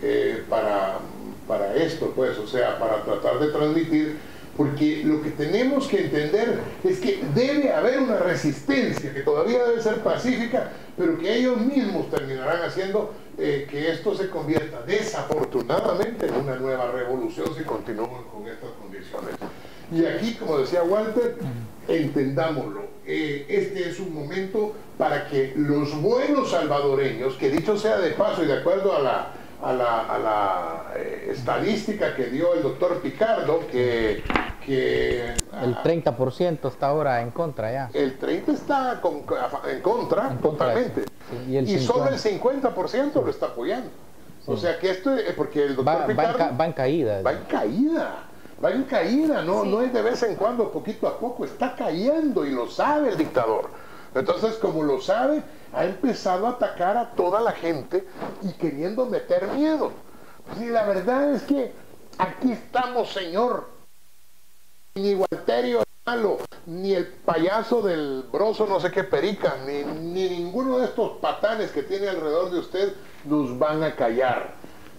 eh, 0.04 0.44
para, 0.50 0.98
para 1.52 1.76
esto, 1.76 2.14
pues, 2.16 2.38
o 2.38 2.48
sea, 2.48 2.80
para 2.80 3.04
tratar 3.04 3.38
de 3.40 3.48
transmitir 3.48 4.16
porque 4.56 5.02
lo 5.04 5.22
que 5.22 5.32
tenemos 5.32 5.86
que 5.86 6.06
entender 6.06 6.62
es 6.82 7.00
que 7.02 7.22
debe 7.36 7.74
haber 7.74 8.00
una 8.00 8.18
resistencia 8.20 9.14
que 9.14 9.20
todavía 9.20 9.62
debe 9.66 9.82
ser 9.82 9.96
pacífica, 9.98 10.72
pero 10.98 11.18
que 11.18 11.36
ellos 11.36 11.58
mismos 11.58 12.10
terminarán 12.10 12.62
haciendo 12.62 13.14
eh, 13.38 13.68
que 13.70 13.92
esto 13.92 14.16
se 14.16 14.30
convierta 14.30 14.82
desafortunadamente 14.84 16.28
en 16.28 16.36
una 16.36 16.56
nueva 16.56 16.90
revolución 16.90 17.48
si 17.58 17.66
continuamos 17.66 18.22
con 18.32 18.48
estas 18.48 18.70
condiciones. 18.82 19.36
Y 19.92 20.06
aquí, 20.06 20.36
como 20.36 20.60
decía 20.60 20.84
Walter, 20.84 21.36
entendámoslo. 21.90 22.84
Eh, 23.06 23.46
este 23.50 23.90
es 23.90 24.00
un 24.00 24.14
momento 24.14 24.74
para 24.98 25.28
que 25.28 25.54
los 25.58 26.02
buenos 26.02 26.52
salvadoreños, 26.52 27.34
que 27.36 27.50
dicho 27.50 27.78
sea 27.78 27.98
de 27.98 28.12
paso 28.12 28.42
y 28.42 28.48
de 28.48 28.54
acuerdo 28.54 28.96
a 28.96 29.00
la, 29.00 29.34
a 29.64 29.74
la, 29.74 30.02
a 30.02 30.18
la, 30.20 30.84
eh, 30.96 31.28
estadística 31.32 32.16
que 32.16 32.26
dio 32.26 32.54
el 32.56 32.64
doctor 32.64 33.00
Picardo, 33.02 33.62
que, 33.72 34.24
que 34.66 35.24
El 35.62 35.76
30% 35.78 36.68
está 36.68 36.88
ahora 36.88 37.22
en 37.22 37.32
contra 37.32 37.72
ya. 37.72 37.90
el 37.94 38.18
30 38.18 38.52
está 38.54 39.00
con- 39.02 39.24
en 39.70 39.82
contra, 39.82 40.30
En 40.32 40.38
contra, 40.38 40.40
totalmente. 40.40 41.04
sí, 41.30 41.52
y 41.52 41.58
el 41.58 41.80
solo 41.80 42.08
el 42.10 42.18
50. 42.20 42.70
50% 42.74 43.14
lo 43.24 43.30
está 43.30 43.48
apoyando. 43.48 43.90
O 44.48 44.58
sea 44.58 44.80
que 44.80 44.90
esto 44.90 45.14
es 45.16 45.34
porque 45.36 45.64
el 45.64 45.76
doctor 45.76 45.94
Va, 45.96 46.00
va 46.00 46.06
en, 46.06 46.18
Picardo 46.18 46.38
ca- 46.38 46.52
va 46.60 46.66
en 46.66 46.74
caída. 46.74 47.22
va 47.22 47.32
en 47.32 47.44
caída. 47.48 48.16
Va 48.64 48.72
en 48.72 48.84
caída, 48.84 49.42
no, 49.44 49.64
Sí. 49.64 49.70
no 49.70 49.82
es 49.82 49.94
de 49.94 50.02
vez 50.02 50.22
en 50.24 50.36
cuando, 50.36 50.72
poquito 50.72 51.08
a 51.08 51.18
poco, 51.20 51.46
está 51.46 51.76
cayendo 51.76 52.46
y 52.46 52.52
lo 52.52 52.68
sabe 52.70 53.10
el 53.10 53.18
dictador. 53.18 53.70
Entonces, 54.14 54.56
como 54.56 54.84
lo 54.84 55.00
sabe, 55.02 55.42
ha 55.74 55.86
empezado 55.86 56.48
a 56.48 56.52
atacar 56.52 56.98
a 56.98 57.12
toda 57.12 57.42
la 57.42 57.52
gente 57.52 58.06
y 58.42 58.52
queriendo 58.54 59.06
meter 59.06 59.48
miedo. 59.50 59.92
Y 60.60 60.66
la 60.66 60.86
verdad 60.86 61.34
es 61.34 61.44
que 61.44 61.72
aquí 62.18 62.52
estamos, 62.52 63.12
señor. 63.12 63.70
Ni 64.96 65.16
Walterio 65.16 65.84
malo, 66.06 66.40
ni 66.66 66.94
el 66.94 67.08
payaso 67.08 67.82
del 67.82 68.26
broso 68.32 68.66
no 68.66 68.80
sé 68.80 68.92
qué 68.92 69.04
perica, 69.06 69.56
ni, 69.66 69.84
ni 69.84 70.30
ninguno 70.30 70.80
de 70.80 70.86
estos 70.86 71.20
patanes 71.20 71.72
que 71.72 71.84
tiene 71.84 72.10
alrededor 72.10 72.52
de 72.52 72.60
usted 72.60 72.94
nos 73.26 73.58
van 73.58 73.84
a 73.84 73.96
callar. 73.96 74.56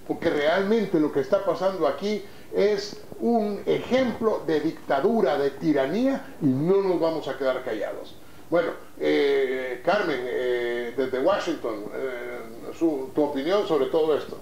Porque 0.08 0.30
realmente 0.30 0.98
lo 0.98 1.12
que 1.12 1.20
está 1.20 1.44
pasando 1.44 1.86
aquí 1.86 2.24
es 2.54 3.02
un 3.20 3.62
ejemplo 3.66 4.42
de 4.46 4.60
dictadura, 4.60 5.36
de 5.36 5.50
tiranía, 5.50 6.34
y 6.40 6.46
no 6.46 6.82
nos 6.82 7.00
vamos 7.00 7.28
a 7.28 7.36
quedar 7.36 7.62
callados. 7.64 8.16
Bueno, 8.52 8.72
eh, 9.00 9.80
Carmen, 9.82 10.20
eh, 10.28 10.92
desde 10.94 11.20
Washington, 11.20 11.90
eh, 11.94 12.72
su- 12.78 13.10
tu 13.14 13.22
opinión 13.24 13.66
sobre 13.66 13.86
todo 13.86 14.14
esto. 14.14 14.36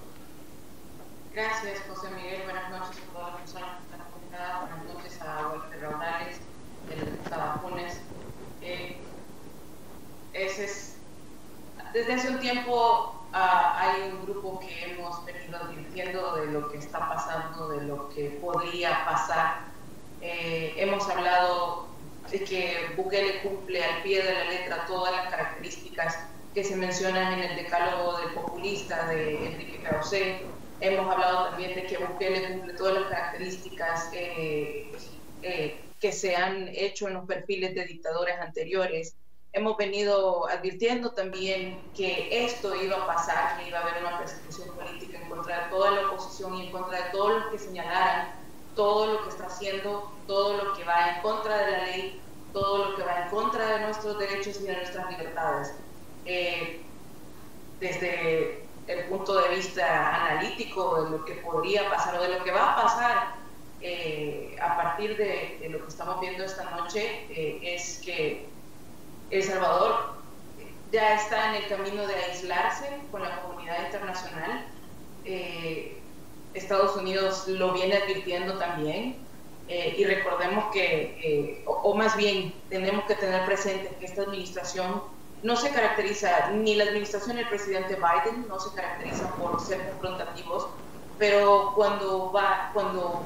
Gracias, 1.32 1.78
José 1.88 2.10
Miguel. 2.16 2.42
Buenas 2.42 2.70
noches 2.72 2.96
a 3.08 3.12
todas 3.12 3.32
las 3.34 3.40
que 3.42 3.46
están 3.46 4.10
conectadas. 4.10 4.60
Buenas 4.62 4.94
noches 4.94 5.22
a 5.22 5.46
Walter 5.46 5.80
Raunales, 5.80 6.40
el 6.90 7.04
diputado 7.04 7.60
Funes. 7.60 8.00
Eh, 8.62 9.00
ese 10.32 10.64
es, 10.64 10.96
desde 11.92 12.14
hace 12.14 12.30
un 12.30 12.40
tiempo 12.40 13.14
ah, 13.32 13.76
hay 13.78 14.10
un 14.10 14.22
grupo 14.26 14.58
que 14.58 14.90
hemos 14.92 15.24
venido 15.24 15.56
advirtiendo 15.56 16.34
de 16.34 16.46
lo 16.46 16.68
que 16.68 16.78
está 16.78 16.98
pasando, 16.98 17.68
de 17.68 17.82
lo 17.86 18.08
que 18.08 18.40
podría 18.42 19.04
pasar. 19.04 19.68
Eh, 20.20 20.74
hemos 20.78 21.08
hablado 21.08 21.89
de 22.30 22.44
que 22.44 22.76
Bukele 22.96 23.40
cumple 23.42 23.82
al 23.82 24.02
pie 24.02 24.22
de 24.22 24.32
la 24.32 24.44
letra 24.44 24.86
todas 24.86 25.12
las 25.12 25.30
características 25.30 26.18
que 26.54 26.64
se 26.64 26.76
mencionan 26.76 27.34
en 27.34 27.50
el 27.50 27.56
decálogo 27.56 28.18
del 28.18 28.34
populista 28.34 29.06
de 29.08 29.46
Enrique 29.46 29.80
Carocé. 29.82 30.42
Hemos 30.80 31.12
hablado 31.12 31.48
también 31.48 31.74
de 31.74 31.86
que 31.86 31.98
Bukele 31.98 32.52
cumple 32.52 32.74
todas 32.74 33.00
las 33.00 33.10
características 33.10 34.10
eh, 34.12 34.92
eh, 35.42 35.80
que 36.00 36.12
se 36.12 36.36
han 36.36 36.68
hecho 36.68 37.08
en 37.08 37.14
los 37.14 37.26
perfiles 37.26 37.74
de 37.74 37.84
dictadores 37.84 38.38
anteriores. 38.40 39.16
Hemos 39.52 39.76
venido 39.76 40.48
advirtiendo 40.48 41.10
también 41.10 41.80
que 41.96 42.44
esto 42.44 42.74
iba 42.80 42.96
a 42.96 43.06
pasar, 43.06 43.60
que 43.60 43.68
iba 43.68 43.78
a 43.78 43.82
haber 43.82 44.00
una 44.00 44.18
persecución 44.18 44.74
política 44.76 45.18
en 45.20 45.28
contra 45.28 45.64
de 45.64 45.70
toda 45.70 45.90
la 45.90 46.08
oposición 46.08 46.54
y 46.54 46.66
en 46.66 46.72
contra 46.72 47.04
de 47.04 47.10
todos 47.10 47.42
los 47.42 47.52
que 47.52 47.58
señalaran 47.58 48.39
todo 48.80 49.12
lo 49.12 49.22
que 49.24 49.28
está 49.28 49.44
haciendo, 49.44 50.10
todo 50.26 50.56
lo 50.56 50.72
que 50.72 50.84
va 50.84 51.10
en 51.10 51.20
contra 51.20 51.54
de 51.54 51.70
la 51.70 51.84
ley, 51.84 52.18
todo 52.50 52.86
lo 52.86 52.96
que 52.96 53.02
va 53.02 53.24
en 53.24 53.28
contra 53.28 53.76
de 53.76 53.80
nuestros 53.80 54.18
derechos 54.18 54.58
y 54.58 54.64
de 54.64 54.74
nuestras 54.74 55.10
libertades. 55.10 55.74
Eh, 56.24 56.80
desde 57.78 58.64
el 58.86 59.04
punto 59.10 59.38
de 59.38 59.54
vista 59.54 60.24
analítico 60.24 61.04
de 61.04 61.10
lo 61.10 61.24
que 61.26 61.34
podría 61.34 61.90
pasar 61.90 62.20
o 62.20 62.22
de 62.22 62.38
lo 62.38 62.42
que 62.42 62.52
va 62.52 62.72
a 62.72 62.82
pasar 62.82 63.34
eh, 63.82 64.56
a 64.62 64.74
partir 64.78 65.14
de, 65.14 65.68
lo 65.68 65.82
que 65.82 65.88
estamos 65.88 66.18
viendo 66.18 66.42
esta 66.42 66.64
noche, 66.70 67.26
eh, 67.28 67.60
es 67.62 68.00
que 68.02 68.48
El 69.28 69.42
Salvador 69.42 70.14
ya 70.90 71.16
está 71.16 71.50
en 71.50 71.62
el 71.62 71.68
camino 71.68 72.06
de 72.06 72.14
aislarse 72.14 72.88
con 73.10 73.22
la 73.22 73.42
comunidad 73.42 73.84
internacional. 73.84 74.64
Estados 76.54 76.96
Unidos 76.96 77.46
lo 77.48 77.72
viene 77.72 77.96
advirtiendo 77.96 78.58
también. 78.58 79.16
Eh, 79.68 79.94
y 79.98 80.04
recordemos 80.04 80.64
que, 80.72 81.16
eh, 81.22 81.62
o, 81.64 81.72
o, 81.72 81.94
más 81.94 82.16
bien 82.16 82.52
tenemos 82.68 83.04
que 83.04 83.14
tener 83.14 83.44
presente 83.46 83.94
que 84.00 84.06
esta 84.06 84.22
administración 84.22 85.00
no 85.44 85.56
se 85.56 85.70
caracteriza, 85.70 86.50
ni 86.50 86.74
la 86.74 86.84
administración 86.84 87.36
del 87.36 87.48
presidente 87.48 87.94
Biden 87.94 88.48
no 88.48 88.58
se 88.58 88.74
caracteriza 88.74 89.30
por 89.36 89.60
ser 89.60 89.90
confrontativos, 89.90 90.66
pero 91.18 91.72
cuando, 91.76 92.32
va, 92.32 92.70
cuando 92.74 93.22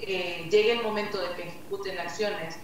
eh, 0.00 0.48
llegue 0.50 0.72
el 0.72 0.82
momento 0.82 1.20
de 1.20 1.34
que 1.34 1.42
ejecuten 1.48 1.98
acciones, 1.98 2.56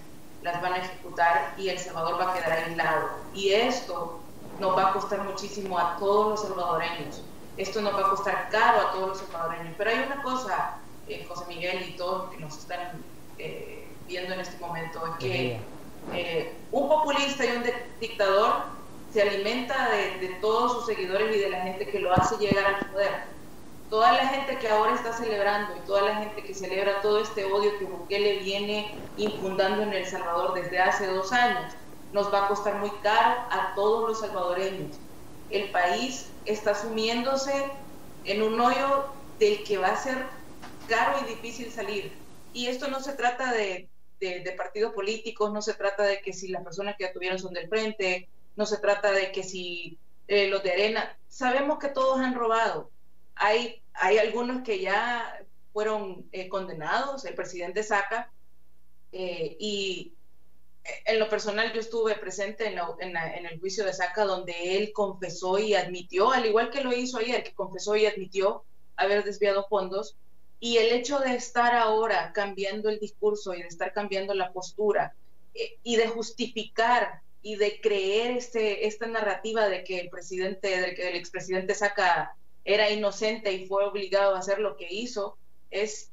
las 0.43 0.61
van 0.63 0.75
a 0.75 0.79
ejecutar 0.79 1.55
y 1.57 1.69
El 1.69 1.79
Salvador 1.79 2.21
va 2.21 2.33
a 2.33 2.35
quedar 2.35 2.53
aislado. 2.53 3.09
Y 3.35 3.53
esto 3.53 4.21
nos 4.61 4.77
va 4.77 4.91
a 4.91 4.93
costar 4.93 5.23
muchísimo 5.25 5.79
a 5.79 5.97
todos 5.99 6.29
los 6.29 6.43
salvadoreños. 6.43 7.23
Esto 7.57 7.81
nos 7.81 7.95
va 7.95 8.01
a 8.01 8.11
costar 8.11 8.49
caro 8.51 8.81
a 8.81 8.93
todos 8.93 9.09
los 9.09 9.19
salvadoreños. 9.19 9.75
Pero 9.79 9.91
hay 9.91 10.01
una 10.01 10.23
cosa, 10.23 10.79
eh, 11.09 11.25
José 11.29 11.45
Miguel 11.49 11.89
y 11.89 11.97
todos 11.97 12.25
los 12.25 12.35
que 12.35 12.41
nos 12.41 12.59
están 12.59 13.03
eh, 13.39 13.89
viendo 14.07 14.35
en 14.35 14.41
este 14.41 14.59
momento, 14.59 15.07
es 15.07 15.17
que 15.19 15.61
eh, 16.13 16.55
un 16.71 16.89
populista 16.89 17.45
y 17.45 17.57
un 17.57 17.65
dictador 18.01 18.77
se 19.13 19.23
alimenta 19.23 19.91
de, 19.91 20.27
de, 20.27 20.35
todos 20.41 20.73
sus 20.73 20.87
seguidores 20.87 21.35
y 21.35 21.41
de 21.41 21.49
la 21.49 21.63
gente 21.63 21.89
que 21.89 21.99
lo 22.01 22.13
hace 22.13 22.37
llegar 22.37 22.67
al 22.67 22.91
poder. 22.91 23.37
toda 23.89 24.13
la 24.13 24.27
gente 24.27 24.59
que 24.59 24.69
ahora 24.69 24.95
está 24.95 25.13
celebrando 25.13 25.75
y 25.77 25.87
toda 25.87 26.03
la 26.03 26.17
gente 26.17 26.43
que 26.43 26.55
celebra 26.55 27.01
todo 27.01 27.21
este 27.21 27.45
odio 27.45 27.79
que 27.79 27.85
Bukele 27.85 28.41
viene 28.41 28.95
infundando 29.17 29.83
en 29.83 29.93
El 29.95 30.07
Salvador 30.07 30.55
desde 30.55 30.81
hace 30.81 31.07
dos 31.07 31.33
años, 31.33 31.73
nos 32.13 32.33
va 32.33 32.45
a 32.45 32.49
costar 32.49 32.75
muy 32.77 32.91
caro 33.03 33.41
a 33.51 33.75
todos 33.75 34.09
los 34.09 34.21
salvadoreños. 34.21 34.97
El 35.51 35.71
país 35.71 36.29
está 36.47 36.75
sumiéndose 36.75 37.53
en 38.25 38.43
un 38.43 38.61
hoyo 38.61 39.07
del 39.39 39.63
que 39.65 39.79
va 39.79 39.89
a 39.89 39.97
ser 39.97 40.17
caro 40.89 41.19
y 41.25 41.35
difícil 41.35 41.71
salir. 41.71 42.13
Y 42.53 42.69
esto 42.69 42.89
no 42.89 43.01
se 43.01 43.13
trata 43.13 43.53
de, 43.53 43.89
de, 44.21 44.55
partidos 44.57 44.93
políticos, 44.95 45.53
no 45.53 45.61
se 45.63 45.75
trata 45.75 46.05
de 46.05 46.21
que 46.21 46.33
si 46.33 46.49
las 46.49 46.65
personas 46.65 46.97
que 46.97 47.09
tuvieron 47.09 47.39
son 47.39 47.53
del 47.53 47.69
frente, 47.69 48.29
no 48.57 48.67
se 48.67 48.79
trata 48.79 49.13
de 49.13 49.31
que 49.33 49.43
si 49.43 49.99
eh, 50.29 50.49
los 50.49 50.63
de 50.63 50.73
arena, 50.73 51.17
sabemos 51.29 51.79
que 51.79 51.89
todos 51.89 52.19
han 52.19 52.35
robado. 52.35 52.91
Hay, 53.35 53.83
hay 53.95 54.19
algunos 54.19 54.63
que 54.63 54.81
ya 54.81 55.45
fueron 55.73 56.27
eh, 56.33 56.49
condenados, 56.49 57.25
el 57.27 57.35
presidente 57.35 57.83
Saca, 57.83 58.31
eh, 59.13 59.57
y 59.61 60.15
en 61.05 61.19
lo 61.19 61.29
personal 61.29 61.73
yo 61.73 61.81
estuve 61.81 62.15
presente 62.17 62.67
en, 62.67 62.79
en, 63.17 63.47
el 63.47 63.59
juicio 63.61 63.85
de 63.85 63.93
Saca 63.93 64.25
donde 64.25 64.77
él 64.77 64.93
confesó 64.93 65.59
y 65.59 65.75
admitió, 65.75 66.33
al 66.33 66.47
igual 66.47 66.71
que 66.71 66.83
lo 66.83 66.93
hizo 66.93 67.19
ayer, 67.19 67.43
que 67.43 67.55
confesó 67.55 67.97
y 67.97 68.07
admitió 68.07 68.65
haber 68.97 69.25
desviado 69.25 69.67
fondos, 69.69 70.17
y 70.59 70.79
el 70.79 70.93
hecho 70.93 71.19
de 71.19 71.35
estar 71.35 71.75
ahora 71.75 72.33
cambiando 72.33 72.89
el 72.89 72.99
discurso 72.99 73.55
y 73.55 73.63
de 73.63 73.69
estar 73.69 73.93
cambiando 73.93 74.35
la 74.35 74.53
postura 74.53 75.15
y 75.83 75.97
de 75.97 76.09
justificar 76.09 77.21
y 77.43 77.57
de 77.57 77.81
creer 77.81 78.33
este, 78.33 78.87
esta 78.87 79.07
narrativa 79.07 79.69
de 79.69 79.85
que 79.85 80.01
el 80.01 80.09
presidente, 80.09 80.81
de 80.81 80.95
que 80.95 81.09
el 81.09 81.17
expresidente 81.17 81.75
Saca 81.75 82.35
era 82.65 82.91
inocente 82.91 83.53
y 83.53 83.67
fue 83.67 83.85
obligado 83.85 84.35
a 84.35 84.41
hacer 84.41 84.59
lo 84.59 84.77
que 84.77 84.89
hizo, 84.91 85.37
es 85.71 86.11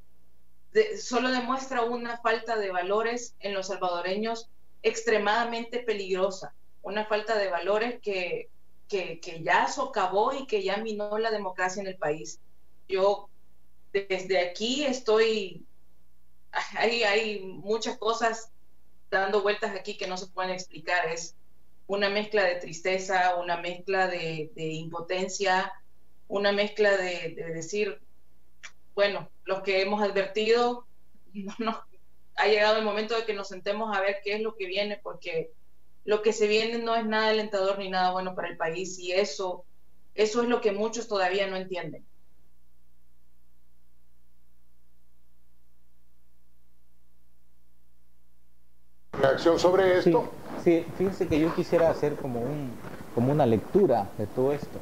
solo 1.00 1.32
demuestra 1.32 1.84
una 1.84 2.18
falta 2.18 2.58
de 2.58 2.72
valores 2.72 3.36
en 3.40 3.54
los 3.54 3.68
salvadoreños 3.68 4.50
extremadamente 4.84 5.80
peligrosa, 5.80 6.54
una 6.82 7.06
falta 7.06 7.38
de 7.38 7.50
valores 7.50 8.00
que, 8.02 8.50
que, 8.88 9.42
ya 9.42 9.68
socavó 9.68 10.34
y 10.34 10.46
que 10.46 10.62
ya 10.62 10.78
minó 10.78 11.18
la 11.18 11.32
democracia 11.32 11.82
en 11.82 11.88
el 11.88 11.98
país. 11.98 12.40
Yo 12.88 13.30
desde 13.92 14.40
aquí 14.40 14.84
estoy, 14.84 15.66
hay, 16.78 17.04
hay 17.04 17.40
muchas 17.40 17.98
cosas 17.98 18.52
dando 19.10 19.42
vueltas 19.42 19.76
aquí 19.76 19.98
que 19.98 20.08
no 20.08 20.18
se 20.18 20.28
pueden 20.28 20.52
explicar. 20.52 21.08
Es 21.08 21.36
una 21.88 22.10
mezcla 22.10 22.44
de 22.44 22.56
tristeza, 22.56 23.36
una 23.36 23.58
mezcla 23.58 24.08
de, 24.08 24.52
impotencia, 24.56 25.72
una 26.28 26.52
mezcla 26.52 26.98
de, 26.98 27.36
decir, 27.54 28.02
bueno, 28.96 29.30
los 29.46 29.62
que 29.62 29.82
hemos 29.82 30.02
advertido, 30.02 30.86
no, 31.58 31.84
ha 32.36 32.48
llegado 32.48 32.78
el 32.78 32.86
momento 32.86 33.16
de 33.16 33.26
que 33.26 33.34
nos 33.34 33.48
sentemos 33.48 33.96
a 33.96 34.02
ver 34.02 34.18
qué 34.24 34.36
es 34.36 34.42
lo 34.42 34.56
que 34.56 34.66
viene, 34.66 35.00
porque 35.02 35.52
lo 36.06 36.22
que 36.22 36.34
se 36.34 36.48
viene 36.48 36.80
no 36.80 36.96
es 36.96 37.06
nada 37.06 37.30
alentador 37.30 37.80
ni 37.80 37.90
nada 37.90 38.12
bueno 38.12 38.36
para 38.36 38.50
el 38.50 38.58
país 38.58 39.00
y 39.00 39.12
eso, 39.12 39.66
eso 40.16 40.42
es 40.42 40.50
lo 40.50 40.62
que 40.62 40.72
muchos 40.72 41.08
todavía 41.08 41.48
no 41.48 41.56
entienden. 41.56 42.06
reacción 49.24 49.58
sobre 49.58 50.00
esto. 50.00 50.30
Sí, 50.64 50.86
fíjense 50.98 51.28
que 51.28 51.40
yo 51.40 51.54
quisiera 51.56 51.90
hacer 51.90 52.16
como, 52.16 52.42
un, 52.42 52.72
como 53.16 53.32
una 53.32 53.46
lectura 53.46 54.10
de 54.18 54.28
todo 54.28 54.54
esto. 54.54 54.80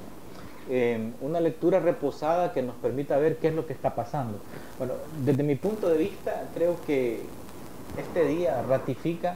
Eh, 0.70 1.12
una 1.22 1.40
lectura 1.40 1.80
reposada 1.80 2.54
que 2.54 2.62
nos 2.62 2.76
permita 2.76 3.18
ver 3.18 3.38
qué 3.38 3.50
es 3.50 3.56
lo 3.56 3.66
que 3.66 3.74
está 3.74 3.94
pasando. 3.94 4.40
Bueno, 4.78 4.94
desde 5.24 5.44
mi 5.44 5.56
punto 5.56 5.90
de 5.90 5.98
vista, 5.98 6.50
creo 6.54 6.78
que 6.86 7.22
este 7.98 8.26
día 8.26 8.64
ratifica 8.68 9.32
eh, 9.32 9.36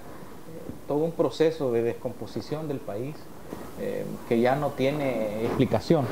todo 0.87 0.99
un 0.99 1.11
proceso 1.11 1.71
de 1.71 1.83
descomposición 1.83 2.67
del 2.67 2.79
país 2.79 3.15
eh, 3.79 4.05
que 4.29 4.39
ya 4.39 4.55
no 4.55 4.69
tiene 4.69 5.45
explicación. 5.45 6.05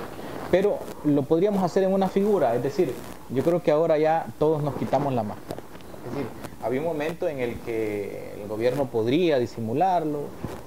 Pero 0.51 0.77
lo 1.05 1.23
podríamos 1.23 1.63
hacer 1.63 1.83
en 1.83 1.93
una 1.93 2.07
figura, 2.07 2.55
es 2.55 2.61
decir, 2.61 2.93
yo 3.29 3.43
creo 3.43 3.63
que 3.63 3.71
ahora 3.71 3.97
ya 3.97 4.27
todos 4.37 4.61
nos 4.61 4.75
quitamos 4.75 5.13
la 5.13 5.23
máscara. 5.23 5.61
Es 6.05 6.13
decir, 6.13 6.27
había 6.63 6.79
un 6.79 6.87
momento 6.87 7.27
en 7.27 7.39
el 7.39 7.59
que 7.61 8.35
el 8.41 8.47
gobierno 8.47 8.85
podría 8.85 9.39
disimularlo, 9.39 10.21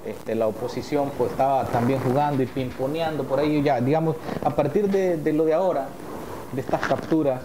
este, 0.05 0.35
la 0.35 0.47
oposición 0.47 1.11
pues 1.17 1.31
estaba 1.31 1.65
también 1.65 1.99
jugando 1.99 2.43
y 2.43 2.45
pimponeando 2.45 3.23
por 3.23 3.39
ahí, 3.39 3.63
ya, 3.63 3.81
digamos, 3.81 4.15
a 4.43 4.49
partir 4.51 4.89
de, 4.89 5.33
lo 5.33 5.45
de 5.45 5.53
ahora, 5.53 5.87
de 6.53 6.61
estas 6.61 6.81
capturas, 6.81 7.41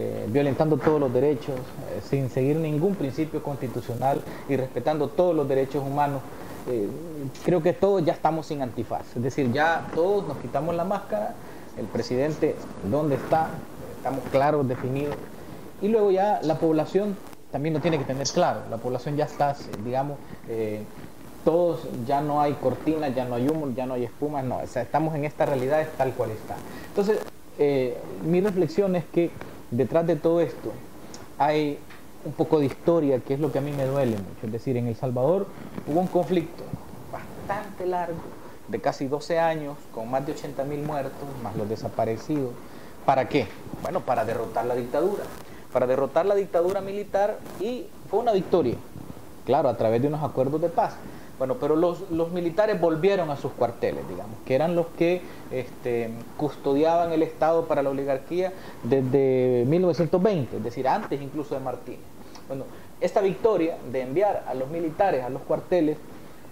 eh, 0.00 0.26
violentando 0.28 0.76
todos 0.76 1.00
los 1.00 1.12
derechos, 1.12 1.56
eh, 1.56 2.00
sin 2.08 2.30
seguir 2.30 2.54
ningún 2.54 2.94
principio 2.94 3.42
constitucional 3.42 4.20
y 4.48 4.54
respetando 4.54 5.08
todos 5.08 5.34
los 5.34 5.48
derechos 5.48 5.82
humanos, 5.84 6.22
eh, 6.68 6.86
creo 7.44 7.60
que 7.64 7.72
todos 7.72 8.04
ya 8.04 8.12
estamos 8.12 8.46
sin 8.46 8.62
antifaz, 8.62 9.16
es 9.16 9.22
decir, 9.24 9.50
ya 9.50 9.88
todos 9.96 10.28
nos 10.28 10.36
quitamos 10.36 10.76
la 10.76 10.84
máscara, 10.84 11.34
el 11.76 11.86
presidente, 11.86 12.54
¿dónde 12.88 13.16
está? 13.16 13.48
Estamos 13.96 14.20
claros, 14.30 14.68
definidos, 14.68 15.16
y 15.82 15.88
luego 15.88 16.12
ya 16.12 16.38
la 16.44 16.60
población 16.60 17.16
también 17.50 17.74
lo 17.74 17.80
tiene 17.80 17.98
que 17.98 18.04
tener 18.04 18.28
claro. 18.28 18.60
La 18.70 18.76
población 18.76 19.16
ya 19.16 19.24
está, 19.24 19.56
digamos, 19.84 20.18
todos, 21.44 21.88
ya 22.06 22.20
no 22.20 22.40
hay 22.40 22.52
cortinas, 22.52 23.12
ya 23.16 23.24
no 23.24 23.34
hay 23.34 23.48
humo, 23.48 23.68
ya 23.74 23.84
no 23.84 23.94
hay 23.94 24.04
espuma, 24.04 24.42
no, 24.42 24.60
estamos 24.60 25.16
en 25.16 25.24
esta 25.24 25.44
realidad 25.44 25.84
tal 25.96 26.12
cual 26.12 26.30
está. 26.30 26.54
Entonces, 26.88 27.18
mi 28.24 28.40
reflexión 28.40 28.94
es 28.94 29.04
que 29.06 29.32
detrás 29.70 30.06
de 30.06 30.16
todo 30.16 30.40
esto 30.40 30.72
hay 31.38 31.78
un 32.24 32.32
poco 32.32 32.58
de 32.58 32.66
historia, 32.66 33.20
que 33.20 33.34
es 33.34 33.40
lo 33.40 33.52
que 33.52 33.58
a 33.58 33.62
mí 33.62 33.72
me 33.72 33.86
duele 33.86 34.16
mucho. 34.16 34.46
Es 34.46 34.52
decir, 34.52 34.76
en 34.76 34.86
El 34.86 34.96
Salvador 34.96 35.46
hubo 35.86 36.00
un 36.00 36.08
conflicto 36.08 36.64
bastante 37.12 37.86
largo, 37.86 38.18
de 38.68 38.80
casi 38.80 39.06
12 39.08 39.38
años, 39.38 39.76
con 39.94 40.10
más 40.10 40.26
de 40.26 40.32
80 40.32 40.64
mil 40.64 40.82
muertos, 40.82 41.28
más 41.42 41.56
los 41.56 41.68
desaparecidos. 41.68 42.50
¿Para 43.06 43.28
qué? 43.28 43.46
Bueno, 43.82 44.00
para 44.00 44.24
derrotar 44.24 44.66
la 44.66 44.74
dictadura 44.74 45.24
para 45.72 45.86
derrotar 45.86 46.26
la 46.26 46.34
dictadura 46.34 46.80
militar 46.80 47.38
y 47.60 47.86
fue 48.10 48.20
una 48.20 48.32
victoria, 48.32 48.76
claro, 49.44 49.68
a 49.68 49.76
través 49.76 50.00
de 50.00 50.08
unos 50.08 50.22
acuerdos 50.22 50.60
de 50.60 50.68
paz. 50.68 50.94
Bueno, 51.38 51.54
pero 51.60 51.76
los, 51.76 52.10
militares 52.32 52.80
volvieron 52.80 53.30
a 53.30 53.36
sus 53.36 53.52
cuarteles, 53.52 54.08
digamos, 54.08 54.36
que 54.44 54.56
eran 54.56 54.74
los 54.74 54.86
que 54.88 55.22
este, 55.52 56.10
custodiaban 56.36 57.12
el 57.12 57.22
Estado 57.22 57.66
para 57.66 57.82
la 57.82 57.90
oligarquía 57.90 58.52
desde 58.82 59.64
1920, 59.66 60.56
es 60.56 60.64
decir, 60.64 60.88
antes 60.88 61.20
incluso 61.22 61.54
de 61.54 61.60
Martínez. 61.60 62.00
Bueno, 62.48 62.64
esta 63.00 63.20
victoria 63.20 63.76
de 63.92 64.00
enviar 64.02 64.44
a 64.48 64.54
los 64.54 64.68
militares 64.68 65.22
a 65.22 65.28
los 65.28 65.42
cuarteles 65.42 65.96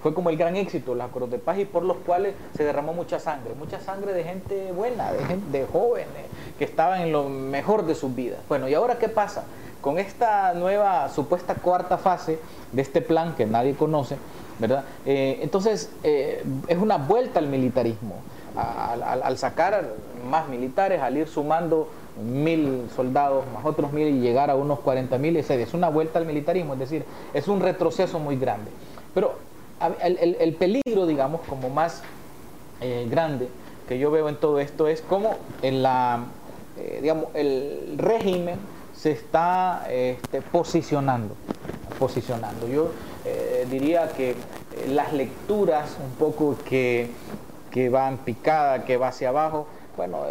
fue 0.02 0.14
como 0.14 0.30
el 0.30 0.36
gran 0.36 0.54
éxito, 0.54 0.94
los 0.94 1.04
acuerdos 1.04 1.32
de 1.32 1.38
paz 1.38 1.58
y 1.58 1.64
por 1.64 1.82
los 1.82 1.96
cuales 1.96 2.34
se 2.56 2.62
derramó 2.62 2.92
mucha 2.92 3.18
sangre, 3.18 3.54
mucha 3.58 3.80
sangre 3.80 4.12
de 4.12 4.22
gente 4.22 4.70
buena, 4.70 5.12
de, 5.12 5.24
gente, 5.24 5.58
de 5.58 5.66
jóvenes 5.66 6.26
que 6.58 6.64
estaban 6.64 7.00
en 7.00 7.10
lo 7.10 7.28
mejor 7.28 7.86
de 7.86 7.96
sus 7.96 8.14
vidas. 8.14 8.38
Bueno, 8.48 8.68
¿y 8.68 8.74
ahora 8.74 8.98
qué 8.98 9.08
pasa? 9.08 9.44
Con 9.80 9.98
esta 9.98 10.54
nueva 10.54 11.08
supuesta 11.08 11.56
cuarta 11.56 11.98
fase 11.98 12.38
de 12.70 12.82
este 12.82 13.00
plan 13.00 13.34
que 13.34 13.46
nadie 13.46 13.74
conoce, 13.74 14.16
¿verdad? 14.58 14.84
Eh, 15.04 15.38
entonces 15.42 15.90
eh, 16.02 16.42
es 16.68 16.78
una 16.78 16.96
vuelta 16.96 17.38
al 17.38 17.48
militarismo, 17.48 18.16
al, 18.56 19.36
sacar 19.36 19.94
más 20.30 20.48
militares, 20.48 21.02
al 21.02 21.16
ir 21.16 21.28
sumando 21.28 21.88
mil 22.24 22.88
soldados 22.96 23.44
más 23.52 23.66
otros 23.66 23.92
mil 23.92 24.08
y 24.08 24.20
llegar 24.20 24.50
a 24.50 24.54
unos 24.54 24.80
40 24.80 25.18
mil, 25.18 25.36
es 25.36 25.74
una 25.74 25.90
vuelta 25.90 26.18
al 26.18 26.24
militarismo, 26.24 26.72
es 26.72 26.78
decir, 26.78 27.04
es 27.34 27.48
un 27.48 27.60
retroceso 27.60 28.18
muy 28.18 28.36
grande. 28.36 28.70
Pero 29.12 29.34
el, 30.02 30.54
peligro, 30.54 31.06
digamos, 31.06 31.42
como 31.42 31.68
más 31.68 32.02
eh, 32.80 33.06
grande 33.10 33.48
que 33.86 33.98
yo 33.98 34.10
veo 34.10 34.28
en 34.30 34.36
todo 34.36 34.58
esto 34.58 34.88
es 34.88 35.02
como 35.02 35.36
en 35.60 35.82
la, 35.82 36.24
digamos, 37.02 37.26
el 37.34 37.94
régimen 37.98 38.58
se 38.96 39.12
está 39.12 39.86
este, 39.90 40.40
posicionando, 40.40 41.34
posicionando. 41.98 42.66
Yo 42.66 42.90
eh, 43.26 43.66
diría 43.70 44.08
que 44.12 44.34
las 44.88 45.12
lecturas 45.12 45.96
un 46.02 46.12
poco 46.12 46.56
que, 46.68 47.10
que 47.70 47.88
van 47.88 48.18
picada, 48.18 48.84
que 48.84 48.96
va 48.96 49.08
hacia 49.08 49.30
abajo, 49.30 49.66
bueno, 49.96 50.24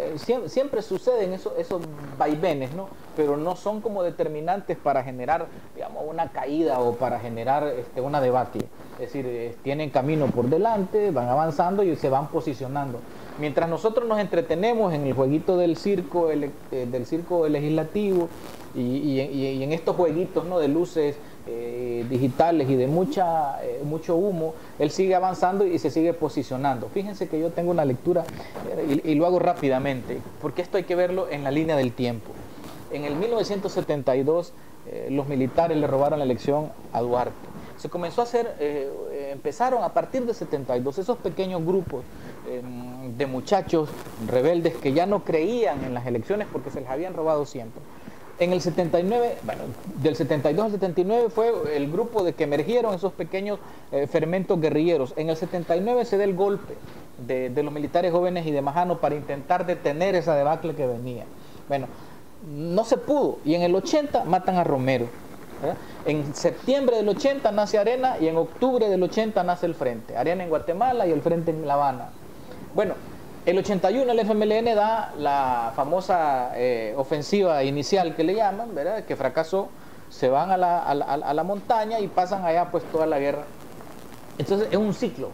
siempre, 0.48 0.80
suceden 0.80 1.32
esos, 1.32 1.82
vaivenes, 2.16 2.72
¿no? 2.74 2.88
Pero 3.16 3.36
no 3.36 3.56
son 3.56 3.80
como 3.80 4.04
determinantes 4.04 4.76
para 4.76 5.02
generar, 5.02 5.46
digamos, 5.74 6.04
una 6.06 6.30
caída 6.30 6.78
o 6.78 6.94
para 6.94 7.18
generar 7.18 7.66
este, 7.66 8.00
una 8.00 8.20
debate. 8.20 8.60
Es 8.94 9.12
decir, 9.12 9.26
eh, 9.26 9.56
tienen 9.64 9.90
camino 9.90 10.26
por 10.28 10.46
delante, 10.46 11.10
van 11.10 11.28
avanzando 11.28 11.82
y 11.82 11.96
se 11.96 12.08
van 12.08 12.28
posicionando. 12.28 13.00
Mientras 13.40 13.68
nosotros 13.68 14.08
nos 14.08 14.20
entretenemos 14.20 14.94
en 14.94 15.04
el 15.04 15.14
jueguito 15.14 15.56
del 15.56 15.76
circo, 15.76 16.30
eh, 16.30 16.50
del 16.70 17.04
circo 17.04 17.48
legislativo 17.48 18.28
y, 18.74 19.20
en 19.62 19.72
estos 19.72 19.96
jueguitos 19.96 20.44
¿no? 20.44 20.58
de 20.60 20.68
luces, 20.68 21.16
eh, 21.46 22.04
digitales 22.08 22.68
y 22.68 22.76
de 22.76 22.86
mucha, 22.86 23.62
eh, 23.64 23.82
mucho 23.84 24.16
humo, 24.16 24.54
él 24.78 24.90
sigue 24.90 25.14
avanzando 25.14 25.66
y 25.66 25.78
se 25.78 25.90
sigue 25.90 26.12
posicionando. 26.12 26.88
Fíjense 26.88 27.28
que 27.28 27.38
yo 27.40 27.50
tengo 27.50 27.70
una 27.70 27.84
lectura 27.84 28.24
eh, 28.76 29.00
y, 29.04 29.14
lo 29.14 29.26
hago 29.26 29.38
rápidamente, 29.38 30.18
porque 30.40 30.62
esto 30.62 30.76
hay 30.76 30.84
que 30.84 30.94
verlo 30.94 31.28
en 31.30 31.44
la 31.44 31.50
línea 31.50 31.76
del 31.76 31.92
tiempo. 31.92 32.32
En 32.90 33.04
el 33.04 33.16
1972 33.16 34.52
eh, 34.88 35.08
los 35.10 35.28
militares 35.28 35.76
le 35.76 35.86
robaron 35.86 36.18
la 36.18 36.24
elección 36.24 36.70
a 36.92 37.00
Duarte. 37.00 37.34
Se 37.76 37.90
comenzó 37.90 38.22
a 38.22 38.24
hacer, 38.24 38.54
empezaron 39.30 39.84
a 39.84 39.90
partir 39.90 40.24
de 40.24 40.32
72 40.32 40.96
esos 40.96 41.18
pequeños 41.18 41.62
grupos 41.62 42.04
eh, 42.48 42.62
de 43.16 43.26
muchachos 43.26 43.88
rebeldes 44.28 44.74
que 44.76 44.92
ya 44.92 45.06
no 45.06 45.24
creían 45.24 45.82
en 45.84 45.94
las 45.94 46.06
elecciones 46.06 46.46
porque 46.52 46.70
se 46.70 46.80
les 46.80 46.88
habían 46.88 47.14
robado 47.14 47.44
siempre. 47.44 47.80
En 48.38 48.52
el 48.52 48.60
79, 48.60 49.38
bueno, 49.44 49.62
del 49.96 50.14
72 50.14 50.66
al 50.66 50.70
79 50.72 51.30
fue 51.30 51.52
el 51.74 51.90
grupo 51.90 52.22
de 52.22 52.34
que 52.34 52.44
emergieron 52.44 52.94
esos 52.94 53.12
pequeños 53.12 53.58
eh, 53.92 54.06
fermentos 54.06 54.60
guerrilleros. 54.60 55.14
En 55.16 55.30
el 55.30 55.36
79 55.36 56.04
se 56.04 56.18
da 56.18 56.24
el 56.24 56.34
golpe 56.34 56.74
de, 57.26 57.62
los 57.62 57.72
militares 57.72 58.12
jóvenes 58.12 58.46
y 58.46 58.50
de 58.50 58.60
Majano 58.60 58.98
para 58.98 59.14
intentar 59.14 59.64
detener 59.64 60.14
esa 60.14 60.34
debacle 60.34 60.74
que 60.74 60.86
venía. 60.86 61.24
Bueno, 61.66 61.86
no 62.46 62.84
se 62.84 62.98
pudo. 62.98 63.38
Y 63.44 63.54
en 63.54 63.62
el 63.62 63.74
80 63.74 64.24
matan 64.24 64.56
a 64.56 64.64
Romero. 64.64 65.08
En 66.04 66.34
septiembre 66.34 66.96
del 66.96 67.08
80 67.08 67.50
nace 67.52 67.78
Arena 67.78 68.16
y 68.20 68.28
en 68.28 68.36
octubre 68.36 68.90
del 68.90 69.02
80 69.02 69.42
nace 69.44 69.64
el 69.64 69.74
Frente. 69.74 70.14
Arena 70.14 70.42
en 70.42 70.50
Guatemala 70.50 71.06
y 71.06 71.12
el 71.12 71.22
Frente 71.22 71.50
en 71.50 71.66
La 71.66 71.74
Habana. 71.74 72.10
Bueno, 72.74 72.94
el 73.46 73.58
81 73.58 74.10
el 74.12 74.18
FMLN 74.20 74.74
da 74.74 75.12
la 75.18 75.72
famosa 75.76 76.50
eh, 76.56 76.94
ofensiva 76.96 77.62
inicial 77.64 78.14
que 78.14 78.24
le 78.24 78.34
llaman, 78.34 78.74
¿verdad? 78.74 79.04
Que 79.04 79.16
fracasó. 79.16 79.68
Se 80.10 80.28
van 80.28 80.50
a 80.50 80.56
la, 80.56 80.82
a 80.82 80.94
la- 80.94 81.04
a 81.06 81.34
la 81.34 81.42
montaña 81.44 81.98
y 82.00 82.08
pasan 82.08 82.44
allá 82.44 82.70
pues 82.70 82.84
toda 82.92 83.06
la 83.06 83.18
guerra. 83.18 83.44
Entonces 84.38 84.68
es 84.70 84.76
un 84.76 84.92
ciclo. 84.94 85.30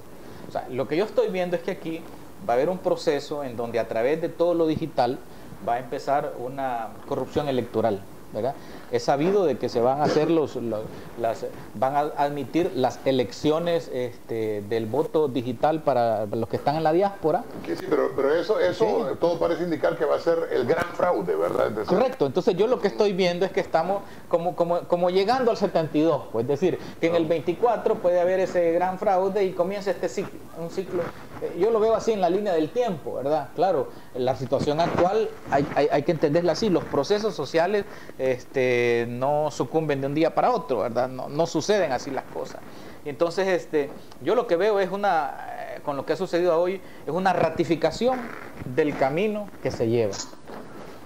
O 0.48 0.53
sea, 0.53 0.66
lo 0.70 0.87
que 0.88 0.96
yo 0.96 1.05
estoy 1.05 1.29
viendo 1.29 1.57
es 1.57 1.62
que 1.62 1.72
aquí 1.72 2.03
va 2.48 2.55
a 2.55 2.57
haber 2.57 2.68
un 2.68 2.79
proceso 2.79 3.44
en 3.44 3.57
donde 3.57 3.79
a 3.79 3.88
través 3.88 4.20
de 4.20 4.29
todo 4.29 4.55
lo 4.55 4.66
digital 4.66 5.18
va 5.66 5.75
a 5.75 5.79
empezar 5.79 6.33
una 6.38 6.88
corrupción 7.09 7.48
electoral. 7.48 8.01
¿Verdad? 8.33 8.55
Es 8.90 9.05
sabido 9.05 9.45
de 9.45 9.59
que 9.59 9.68
se 9.68 9.81
van 9.81 10.01
a 10.01 10.05
hacer 10.05 10.31
los, 10.31 10.57
los- 10.57 10.81
las, 11.21 11.47
van 11.75 11.97
a 11.97 12.01
admitir 12.16 12.73
las 12.75 12.99
elecciones 13.05 13.90
este, 13.92 14.62
del 14.68 14.87
voto 14.87 15.29
digital 15.29 15.83
para 15.83 16.27
los 16.27 16.49
que 16.49 16.57
están 16.57 16.77
en 16.77 16.83
la 16.85 16.92
diáspora. 16.92 17.45
Que 17.64 17.77
sí, 17.77 17.85
pero, 17.88 18.12
pero 18.16 18.35
eso, 18.35 18.59
eso 18.61 19.16
todo 19.21 19.38
parece 19.38 19.64
indicar 19.64 19.97
que 19.97 20.05
va 20.05 20.16
a 20.16 20.21
ser 20.21 20.49
el 20.53 20.66
gran 20.66 20.87
fraude, 20.95 21.35
¿verdad? 21.37 21.71
Correcto, 21.87 22.27
entonces 22.27 22.57
yo 22.57 22.66
lo 22.66 22.81
que 22.81 22.88
estoy 22.88 23.12
viendo 23.12 23.45
es 23.47 23.53
que 23.53 23.61
estamos 23.61 24.03
como, 24.29 24.55
como, 24.57 24.81
como 24.81 25.11
llegando 25.11 25.51
al 25.51 25.57
72, 25.57 26.25
pues, 26.33 26.45
es 26.45 26.49
decir, 26.49 26.79
que 27.01 27.07
en 27.09 27.14
el 27.14 27.27
24 27.27 27.97
puede 27.97 28.21
haber 28.21 28.40
ese 28.40 28.73
gran 28.73 28.99
fraude 28.99 29.45
y 29.45 29.53
comienza 29.53 29.90
este 29.90 30.09
ciclo, 30.09 30.38
un 30.61 30.71
ciclo, 30.71 31.03
eh, 31.03 31.32
yo 31.57 31.70
lo 31.70 31.81
veo 31.81 31.94
así 31.94 32.12
en 32.12 32.20
la 32.20 32.31
línea 32.31 32.52
del 32.52 32.70
tiempo, 32.70 33.14
¿verdad? 33.14 33.50
Claro, 33.55 33.90
la 34.14 34.37
situación 34.37 34.81
actual 34.81 35.31
hay, 35.50 35.68
hay- 35.74 35.88
hay 35.90 36.02
que 36.05 36.12
entenderla 36.12 36.52
así, 36.52 36.68
los 36.70 36.85
procesos 36.85 37.35
sociales 37.35 37.85
este, 38.18 39.07
no 39.09 39.50
sucumben 39.50 40.00
de 40.00 40.07
un 40.07 40.14
día 40.14 40.35
para 40.35 40.50
otro, 40.52 40.78
¿verdad? 40.81 41.09
No, 41.09 41.28
no 41.28 41.46
suceden 41.46 41.92
así 41.92 42.11
las 42.11 42.24
cosas. 42.24 42.62
Y 43.05 43.09
entonces 43.09 43.48
este, 43.48 43.92
yo 44.20 44.35
lo 44.35 44.46
que 44.46 44.57
veo 44.57 44.78
es 44.81 44.90
una, 44.90 45.37
eh, 45.76 45.81
con 45.83 45.96
lo 45.96 46.07
que 46.07 46.12
ha 46.12 46.16
sucedido 46.16 46.61
hoy, 46.61 46.81
es 47.07 47.12
una 47.12 47.33
ratificación 47.33 48.31
del 48.64 48.96
camino 48.96 49.50
que 49.62 49.70
se 49.70 49.88
lleva. 49.88 50.14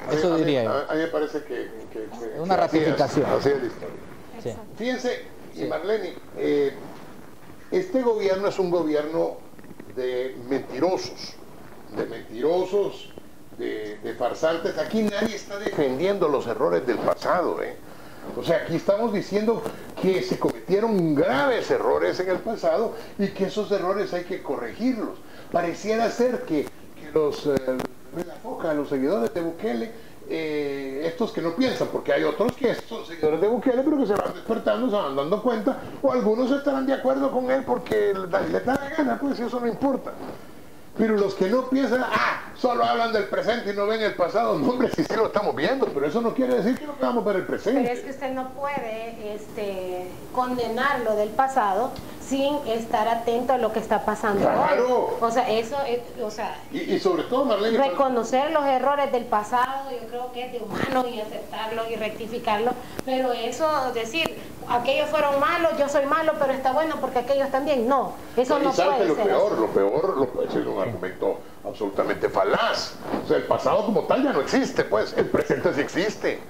a 0.06 0.10
mí- 0.10 0.16
Eso 0.18 0.28
a 0.28 0.36
mí- 0.36 0.44
diría 0.44 0.64
yo. 0.64 0.70
A, 0.88 0.94
mí 0.94 1.00
me 1.00 1.06
parece 1.08 1.42
que... 1.44 1.70
que- 1.90 2.08
una 2.38 2.56
que 2.56 2.62
así 2.62 2.76
es, 2.78 2.84
ratificación. 2.84 3.26
Así 3.30 3.48
es 3.48 3.60
la 3.60 3.66
historia. 3.66 3.96
Sí. 4.42 4.52
Fíjense, 4.76 5.28
y 5.54 5.64
Marlene, 5.64 6.18
eh, 6.36 6.74
este 7.70 8.02
gobierno 8.02 8.48
es 8.48 8.58
un 8.58 8.70
gobierno 8.70 9.45
de 9.96 10.36
mentirosos, 10.48 11.34
de 11.96 12.06
mentirosos, 12.06 13.12
de, 13.58 14.14
farsantes. 14.18 14.78
Aquí 14.78 15.02
nadie 15.02 15.34
está 15.34 15.58
defendiendo 15.58 16.28
los 16.28 16.46
errores 16.46 16.86
del 16.86 16.98
pasado. 16.98 17.62
¿eh? 17.62 17.76
O 18.36 18.42
sea, 18.42 18.58
aquí 18.58 18.76
estamos 18.76 19.12
diciendo 19.12 19.62
que 20.00 20.22
se 20.22 20.38
cometieron 20.38 21.14
graves 21.14 21.70
errores 21.70 22.20
en 22.20 22.30
el 22.30 22.38
pasado 22.38 22.94
y 23.18 23.28
que 23.28 23.46
esos 23.46 23.70
errores 23.72 24.12
hay 24.12 24.24
que 24.24 24.42
corregirlos. 24.42 25.18
Pareciera 25.50 26.10
ser 26.10 26.42
que, 26.42 26.68
los, 27.14 27.46
eh, 27.46 27.56
la 28.26 28.34
foca, 28.42 28.74
los 28.74 28.90
seguidores 28.90 29.32
de 29.32 29.40
Bukele, 29.40 29.92
eh, 30.28 31.02
estos 31.04 31.32
que 31.32 31.40
no 31.40 31.54
piensan, 31.54 31.88
porque 31.88 32.12
hay 32.12 32.24
otros 32.24 32.52
que 32.52 32.74
son 32.74 33.04
seguidores 33.06 33.40
de 33.40 33.48
Bukele, 33.48 33.82
pero 33.82 33.98
que 33.98 34.06
se 34.06 34.14
van 34.14 34.34
despertando, 34.34 34.90
se 34.90 34.96
van 34.96 35.16
dando 35.16 35.42
cuenta, 35.42 35.78
o 36.02 36.12
algunos 36.12 36.50
estarán 36.50 36.86
de 36.86 36.94
acuerdo 36.94 37.30
con 37.30 37.50
él 37.50 37.62
porque 37.64 38.12
les 38.12 38.30
da, 38.30 38.74
la 38.74 38.88
gana, 38.96 39.18
pues 39.20 39.38
eso 39.38 39.60
no 39.60 39.66
importa. 39.66 40.12
Pero 40.98 41.16
los 41.16 41.34
que 41.34 41.48
no 41.48 41.68
piensan, 41.68 42.02
ah, 42.02 42.52
solo 42.56 42.82
hablan 42.82 43.12
del 43.12 43.24
presente 43.24 43.70
y 43.70 43.76
no 43.76 43.86
ven 43.86 44.00
el 44.00 44.14
pasado, 44.14 44.58
no, 44.58 44.70
hombre, 44.70 44.88
sí, 44.96 45.04
sí 45.04 45.14
lo 45.14 45.26
estamos 45.26 45.54
viendo, 45.54 45.86
pero 45.86 46.06
eso 46.06 46.22
no 46.22 46.32
quiere 46.32 46.54
decir 46.56 46.78
que 46.78 46.86
no 46.86 46.94
veamos 46.98 47.22
ver 47.24 47.36
el 47.36 47.46
presente. 47.46 47.82
Pero 47.82 47.94
es 47.94 48.00
que 48.00 48.10
usted 48.10 48.32
no 48.32 48.48
puede 48.50 49.34
este, 49.34 50.08
condenar 50.32 51.00
lo 51.00 51.14
del 51.14 51.28
pasado 51.28 51.90
sin 52.28 52.56
estar 52.66 53.08
atento 53.08 53.52
a 53.52 53.58
lo 53.58 53.72
que 53.72 53.78
está 53.78 54.04
pasando 54.04 54.40
Claro. 54.40 55.16
O 55.20 55.30
sea, 55.30 55.48
eso 55.50 55.76
es, 55.86 56.00
o 56.22 56.30
sea, 56.30 56.56
Y, 56.72 56.94
y 56.94 57.00
sobre 57.00 57.24
todo, 57.24 57.44
Marlene, 57.44 57.78
reconocer 57.78 58.50
los 58.50 58.64
errores 58.64 59.12
del 59.12 59.24
pasado, 59.24 59.90
yo 59.90 60.08
creo 60.08 60.32
que 60.32 60.46
es 60.46 60.52
de 60.52 60.58
humano 60.58 61.06
y 61.08 61.20
aceptarlos 61.20 61.90
y 61.90 61.96
rectificarlos, 61.96 62.74
pero 63.04 63.32
eso, 63.32 63.68
decir, 63.94 64.38
aquellos 64.68 65.08
fueron 65.08 65.38
malos, 65.40 65.72
yo 65.78 65.88
soy 65.88 66.06
malo, 66.06 66.32
pero 66.38 66.52
está 66.52 66.72
bueno 66.72 66.96
porque 67.00 67.20
aquellos 67.20 67.50
también, 67.50 67.88
no, 67.88 68.12
eso 68.36 68.58
no 68.58 68.72
puede 68.72 69.04
lo 69.06 69.14
ser. 69.14 69.26
peor, 69.26 69.52
así. 69.52 69.60
lo 69.60 69.66
peor, 69.68 70.16
lo 70.16 70.26
puede 70.26 70.50
ser 70.50 70.66
un 70.66 70.80
argumento 70.82 71.38
absolutamente 71.64 72.28
falaz. 72.28 72.94
O 73.24 73.28
sea, 73.28 73.36
el 73.36 73.44
pasado 73.44 73.84
como 73.86 74.02
tal 74.02 74.24
ya 74.24 74.32
no 74.32 74.40
existe, 74.40 74.84
pues, 74.84 75.14
el 75.16 75.26
presente 75.26 75.72
sí 75.74 75.80
existe. 75.80 76.40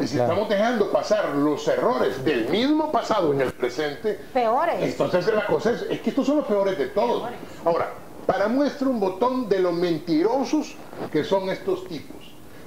Y 0.00 0.06
si 0.06 0.14
Claro. 0.16 0.32
estamos 0.32 0.48
dejando 0.48 0.90
pasar 0.90 1.28
los 1.34 1.66
errores 1.68 2.24
del 2.24 2.48
mismo 2.48 2.90
pasado 2.90 3.32
en 3.32 3.40
el 3.42 3.52
presente, 3.52 4.18
Peores. 4.32 4.76
entonces 4.82 5.26
la 5.32 5.46
cosa 5.46 5.72
es, 5.72 5.82
es 5.82 6.00
que 6.00 6.10
estos 6.10 6.26
son 6.26 6.38
los 6.38 6.46
peores 6.46 6.76
de 6.78 6.86
todos. 6.86 7.28
Ahora, 7.64 7.92
para 8.26 8.48
muestra 8.48 8.88
un 8.88 8.98
botón 9.00 9.48
de 9.48 9.58
lo 9.60 9.72
mentirosos 9.72 10.74
que 11.10 11.24
son 11.24 11.50
estos 11.50 11.86
tipos. 11.88 12.16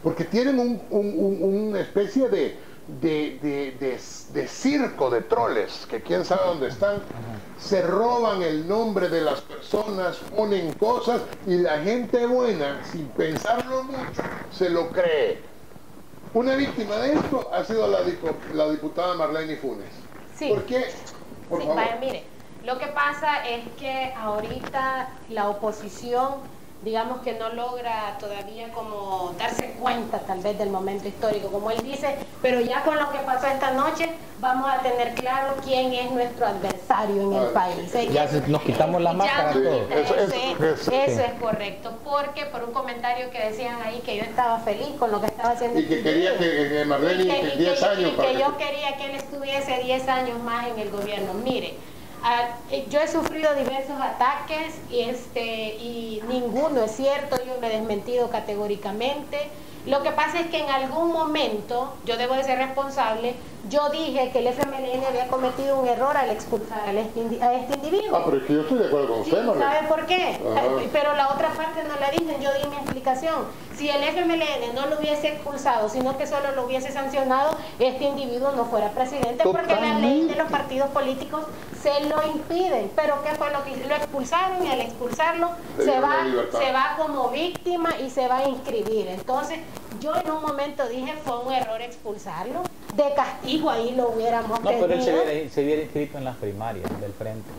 Porque 0.03 0.23
tienen 0.25 0.59
un- 0.59 0.81
un- 0.91 1.15
un- 1.17 1.67
una 1.69 1.79
especie 1.81 2.29
de, 2.29 2.57
de, 3.01 3.39
de- 3.41 3.75
de- 3.79 3.99
de 4.33 4.47
circo 4.47 5.09
de 5.09 5.21
troles, 5.21 5.87
que 5.89 6.01
quién 6.03 6.23
sabe 6.23 6.41
dónde 6.45 6.67
están, 6.67 6.97
se 7.57 7.81
roban 7.81 8.43
el 8.43 8.67
nombre 8.67 9.09
de 9.09 9.21
las 9.21 9.41
personas, 9.41 10.17
ponen 10.35 10.73
cosas 10.73 11.21
y 11.47 11.55
la 11.57 11.79
gente 11.79 12.25
buena, 12.27 12.81
sin 12.91 13.07
pensarlo 13.07 13.83
mucho, 13.83 14.21
se 14.51 14.69
lo 14.69 14.89
cree. 14.89 15.54
Una 16.35 16.55
víctima 16.55 16.97
de 16.97 17.13
esto 17.13 17.51
ha 17.51 17.63
sido 17.63 17.87
la, 17.87 18.01
la 18.53 18.69
diputada 18.69 19.15
Marlene 19.15 19.55
Funes. 19.57 19.95
Sí. 20.25 20.49
¿Por 20.49 20.65
qué? 20.67 20.85
Por 21.47 21.61
Sí, 21.61 21.67
favor. 21.67 21.77
vaya, 21.77 21.95
mire, 21.97 22.29
lo 22.61 22.77
que 22.77 22.87
pasa 22.87 23.45
es 23.47 23.73
que 23.75 24.13
ahorita 24.15 25.23
la 25.29 25.49
oposición, 25.49 26.43
digamos 26.85 27.19
que 27.21 27.33
no 27.33 27.49
logra 27.49 28.15
todavía 28.19 28.71
como 28.71 29.33
darse 29.39 29.71
cuenta 29.81 30.19
tal 30.19 30.39
vez 30.39 30.55
del 30.59 30.69
momento 30.69 31.07
histórico, 31.07 31.47
como 31.49 31.71
él 31.71 31.81
dice, 31.83 32.15
pero 32.43 32.61
ya 32.61 32.83
con 32.83 32.95
lo 32.99 33.11
que 33.11 33.17
pasó 33.19 33.47
esta 33.47 33.71
noche 33.71 34.07
vamos 34.39 34.69
a 34.71 34.77
tener 34.83 35.15
claro 35.15 35.55
quién 35.63 35.91
es 35.93 36.11
nuestro 36.11 36.45
adversario 36.45 37.23
en 37.23 37.33
el 37.33 37.47
país. 37.49 37.95
¿eh? 37.95 38.09
Ya 38.13 38.27
se- 38.27 38.47
nos 38.47 38.61
quitamos 38.61 39.01
la 39.01 39.13
máscara 39.13 39.51
quita- 39.51 39.69
Eso- 39.69 39.95
Eso, 39.95 40.15
eso- 40.15 40.35
es, 40.35 40.61
eso- 40.81 40.91
eso 40.91 41.15
sí. 41.17 41.23
es 41.25 41.41
correcto, 41.41 41.91
porque 42.03 42.45
por 42.45 42.63
un 42.63 42.71
comentario 42.71 43.31
que 43.31 43.39
decían 43.39 43.81
ahí 43.83 44.01
que 44.05 44.17
yo 44.17 44.23
estaba 44.23 44.59
feliz 44.59 44.89
con 44.99 45.11
lo 45.11 45.19
que 45.19 45.25
estaba 45.27 45.49
haciendo. 45.53 45.79
Y 45.79 45.85
que 45.87 46.03
quería 46.03 46.37
que, 46.37 46.69
que 46.69 46.85
Marlene 46.85 47.23
Y 47.23 47.27
que- 47.27 47.37
y 47.37 47.41
que 47.41 47.49
que- 47.49 47.57
10 47.57 47.81
años 47.83 48.11
y 48.13 48.21
que 48.21 48.33
yo 48.39 48.57
quería 48.57 48.95
que 48.97 49.05
él 49.05 49.15
estuviese 49.15 49.79
10 49.83 50.07
años 50.07 50.37
más 50.43 50.67
en 50.67 50.77
el 50.77 50.91
gobierno. 50.91 51.33
Mire, 51.33 51.73
yo 52.89 52.99
he 53.01 53.07
sufrido 53.07 53.53
diversos 53.55 53.99
ataques 54.01 54.75
y, 54.89 55.01
este, 55.01 55.75
y 55.75 56.21
ninguno 56.27 56.83
es 56.83 56.91
cierto, 56.91 57.37
yo 57.45 57.57
lo 57.59 57.67
he 57.67 57.69
desmentido 57.69 58.29
categóricamente. 58.29 59.49
Lo 59.85 60.01
que 60.01 60.11
pasa 60.11 60.39
es 60.39 60.47
que 60.47 60.59
en 60.59 60.69
algún 60.69 61.11
momento, 61.11 61.93
yo 62.05 62.17
debo 62.17 62.33
de 62.33 62.43
ser 62.43 62.57
responsable, 62.57 63.35
yo 63.69 63.89
dije 63.89 64.29
que 64.31 64.39
el 64.39 64.47
FMLN 64.47 65.05
había 65.07 65.27
cometido 65.27 65.79
un 65.79 65.87
error 65.87 66.15
al 66.15 66.29
expulsar 66.29 66.87
a 66.87 66.91
este, 66.91 67.43
a 67.43 67.53
este 67.53 67.75
individuo. 67.75 68.17
Ah, 68.17 68.21
pero 68.25 68.37
es 68.37 68.43
que 68.43 68.53
yo 68.53 68.61
estoy 68.61 68.77
de 68.79 68.87
acuerdo 68.87 69.07
con 69.07 69.23
Sí, 69.23 69.31
usted, 69.31 69.43
Marlene. 69.43 69.71
¿Sabe 69.71 69.87
por 69.87 70.05
qué? 70.05 70.23
Ajá. 70.23 70.61
Pero 70.91 71.15
la 71.15 71.29
otra 71.29 71.49
parte 71.49 71.83
no 71.83 71.99
la 71.99 72.11
dicen, 72.11 72.41
yo 72.41 72.49
di 72.53 72.69
mi 72.69 72.75
explicación. 72.75 73.45
Si 73.75 73.89
el 73.89 74.03
FMLN 74.03 74.73
no 74.73 74.87
lo 74.87 74.99
hubiese 74.99 75.29
expulsado, 75.29 75.89
sino 75.89 76.17
que 76.17 76.27
solo 76.27 76.51
lo 76.55 76.65
hubiese 76.65 76.91
sancionado, 76.91 77.57
este 77.79 78.05
individuo 78.05 78.51
no 78.53 78.65
fuera 78.65 78.91
presidente, 78.91 79.43
porque 79.43 79.75
la 79.75 79.99
ley 79.99 80.27
de 80.27 80.35
los 80.35 80.49
partidos 80.49 80.89
políticos 80.91 81.43
se 81.81 82.07
lo 82.07 82.25
impiden. 82.27 82.91
Pero 82.95 83.21
¿qué 83.23 83.35
fue 83.35 83.51
lo 83.51 83.63
que? 83.63 83.75
Lo 83.87 83.95
expulsaron 83.95 84.65
y 84.65 84.71
al 84.71 84.81
expulsarlo 84.81 85.49
va, 85.79 86.59
se 86.59 86.71
va 86.71 86.95
como 86.97 87.29
víctima 87.29 87.89
y 87.99 88.09
se 88.09 88.27
va 88.27 88.37
a 88.37 88.47
inscribir. 88.49 89.07
Entonces, 89.07 89.59
yo 89.99 90.13
en 90.15 90.31
un 90.31 90.41
momento 90.41 90.87
dije 90.87 91.13
fue 91.23 91.39
un 91.39 91.51
error 91.53 91.81
expulsarlo. 91.81 92.61
de 92.95 93.13
castigo 93.13 93.69
ahí 93.69 93.91
lo 93.95 94.09
hubiéramos 94.09 94.59
No, 94.61 94.69
pero 94.69 94.93
él 94.93 95.03
se 95.03 95.11
hubiera, 95.13 95.49
se 95.49 95.63
hubiera 95.63 95.81
inscrito 95.81 96.17
en 96.17 96.23
las 96.23 96.35
primarias 96.37 96.89
del 97.01 97.11
frente. 97.13 97.49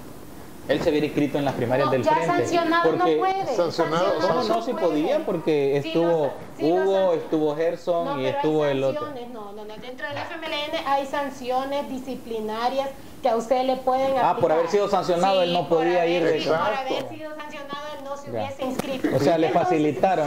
Él 0.68 0.82
se 0.82 0.90
hubiera 0.90 1.06
inscrito 1.06 1.38
en 1.38 1.44
las 1.44 1.54
primarias 1.54 1.86
No, 1.86 1.92
del 1.92 2.02
ya 2.02 2.10
frente. 2.12 2.26
sancionado 2.26 2.90
porque 2.90 3.12
no 3.14 3.18
puede. 3.20 3.56
sancionado- 3.56 4.18
No, 4.20 4.42
no, 4.44 4.62
sí 4.62 4.72
puede. 4.72 4.86
podía 4.86 5.26
porque 5.26 5.78
Sí 5.82 5.88
estuvo 5.88 6.06
lo 6.08 6.24
sa- 6.24 6.32
sí 6.58 6.72
Hugo, 6.72 7.12
estuvo 7.12 7.54
Gerson 7.56 8.04
No, 8.06 8.20
y 8.20 8.26
estuvo 8.26 8.64
hay 8.64 8.70
el 8.72 8.82
otro. 8.84 9.04
sanciones, 9.06 9.30
No, 9.32 9.52
no, 9.52 9.64
no. 9.64 9.76
Dentro 9.76 10.08
del 10.08 10.16
FMLN 10.16 10.86
hay 10.86 11.06
sanciones 11.06 11.88
disciplinarias 11.88 12.88
que 13.26 13.30
a 13.32 13.36
usted 13.36 13.64
le 13.64 13.74
pueden 13.78 14.06
aplicar. 14.12 14.24
Ah, 14.24 14.36
por 14.40 14.52
haber 14.52 14.68
sido 14.68 14.88
sancionado, 14.88 15.42
él 15.42 15.52
no 15.52 15.68
podía 15.68 16.02
haber 16.02 16.10
ir 16.10 16.24
de- 16.24 16.40
Por 16.46 16.54
haber 16.54 17.08
sido 17.08 17.34
sancionado, 17.34 17.86
él 17.98 18.04
no 18.04 18.16
se 18.16 18.30
Ya. 18.30 18.38
hubiese 18.38 18.64
inscrito. 18.64 19.08
O 19.16 19.18
sea, 19.18 19.36
le 19.36 19.48
Entonces, 19.48 19.68
facilitaron 19.68 20.26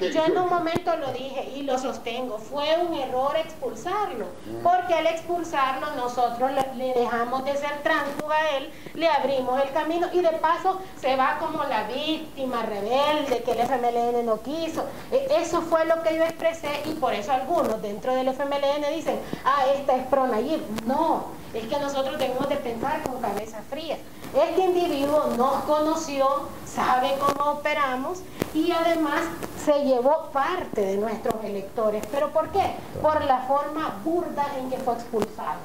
que 0.00 0.12
yo 0.12 0.24
en 0.24 0.36
un 0.36 0.48
momento 0.48 0.96
lo 0.96 1.12
dije 1.12 1.48
y 1.54 1.62
lo 1.62 1.78
sostengo, 1.78 2.38
fue 2.38 2.66
un 2.78 2.94
error 2.94 3.36
expulsarlo, 3.36 4.26
porque 4.64 4.94
al 4.94 5.06
expulsarlo 5.06 5.86
nosotros 5.96 6.50
le, 6.50 6.64
le 6.84 6.94
dejamos 7.00 7.44
de 7.44 7.54
ser 7.56 7.80
tránsfuga 7.84 8.34
a 8.36 8.56
él, 8.56 8.70
le 8.94 9.08
abrimos 9.08 9.62
el 9.62 9.70
camino 9.70 10.08
y 10.12 10.20
de 10.20 10.30
paso 10.32 10.80
se 11.00 11.14
va 11.14 11.36
como 11.38 11.62
la 11.62 11.84
víctima 11.84 12.62
rebelde 12.66 13.42
que 13.44 13.52
el 13.52 13.60
FMLN 13.60 14.24
no 14.26 14.40
quiso. 14.42 14.84
E- 15.12 15.28
Eso 15.40 15.62
fue 15.62 15.84
lo 15.84 16.02
que 16.02 16.16
yo 16.16 16.24
expresé 16.24 16.70
y 16.86 16.94
por 16.94 17.14
eso 17.14 17.30
algunos 17.30 17.80
dentro 17.80 18.16
del 18.16 18.26
FMLN 18.26 18.84
dicen, 18.96 19.20
ah, 19.44 19.62
esta 19.76 19.94
es 19.94 20.06
pro 20.08 20.26
Nayib. 20.26 20.60
No, 20.86 21.36
es 21.58 21.66
que 21.68 21.78
nosotros 21.78 22.18
debemos 22.18 22.48
de 22.48 22.56
pensar 22.56 23.02
con 23.02 23.20
cabeza 23.20 23.60
fría. 23.70 23.96
Este 24.34 24.60
individuo 24.62 25.32
nos 25.36 25.64
conoció, 25.64 26.48
sabe 26.66 27.14
cómo 27.18 27.52
operamos 27.52 28.18
y 28.54 28.70
además 28.72 29.20
se 29.64 29.84
llevó 29.84 30.30
parte 30.32 30.80
de 30.80 30.96
nuestros 30.96 31.42
electores. 31.44 32.04
¿Pero 32.12 32.30
por 32.32 32.48
qué? 32.50 32.74
Por 33.00 33.24
la 33.24 33.38
forma 33.40 33.96
burda 34.04 34.46
en 34.58 34.70
que 34.70 34.76
fue 34.78 34.94
expulsado. 34.94 35.58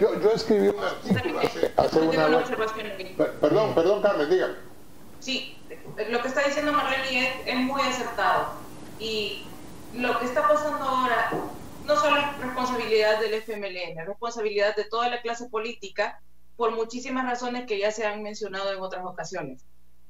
Yo, 0.00 0.18
yo 0.20 0.30
escribí 0.30 0.68
un 0.68 0.82
artículo 0.82 1.40
hace, 1.40 1.72
hace 1.76 1.94
Yo 1.96 2.00
tengo 2.00 2.12
una 2.12 2.26
una 2.26 2.36
observación 2.38 2.86
aquí. 2.86 3.04
Per- 3.16 3.32
Perdón, 3.40 3.74
perdón, 3.74 4.02
Carmen, 4.02 4.30
dígame. 4.30 4.54
Sí, 5.20 5.56
lo 6.10 6.22
que 6.22 6.28
está 6.28 6.42
diciendo 6.42 6.72
Marlene 6.72 7.28
es, 7.28 7.34
es 7.46 7.56
muy 7.56 7.80
acertado. 7.82 8.46
Y 8.98 9.44
lo 9.94 10.18
que 10.18 10.24
está 10.26 10.46
pasando 10.48 10.84
ahora 10.84 11.30
no 11.86 11.96
solo 11.96 12.16
es 12.16 12.38
responsabilidad 12.38 13.20
del 13.20 13.34
FMLN, 13.34 13.98
es 13.98 14.06
responsabilidad 14.06 14.76
de 14.76 14.84
toda 14.84 15.08
la 15.08 15.20
clase 15.20 15.48
política 15.48 16.20
por 16.56 16.72
muchísimas 16.72 17.26
razones 17.26 17.66
que 17.66 17.78
ya 17.78 17.90
se 17.90 18.06
han 18.06 18.22
mencionado 18.22 18.72
en 18.72 18.80
otras 18.80 19.04
ocasiones. 19.04 19.64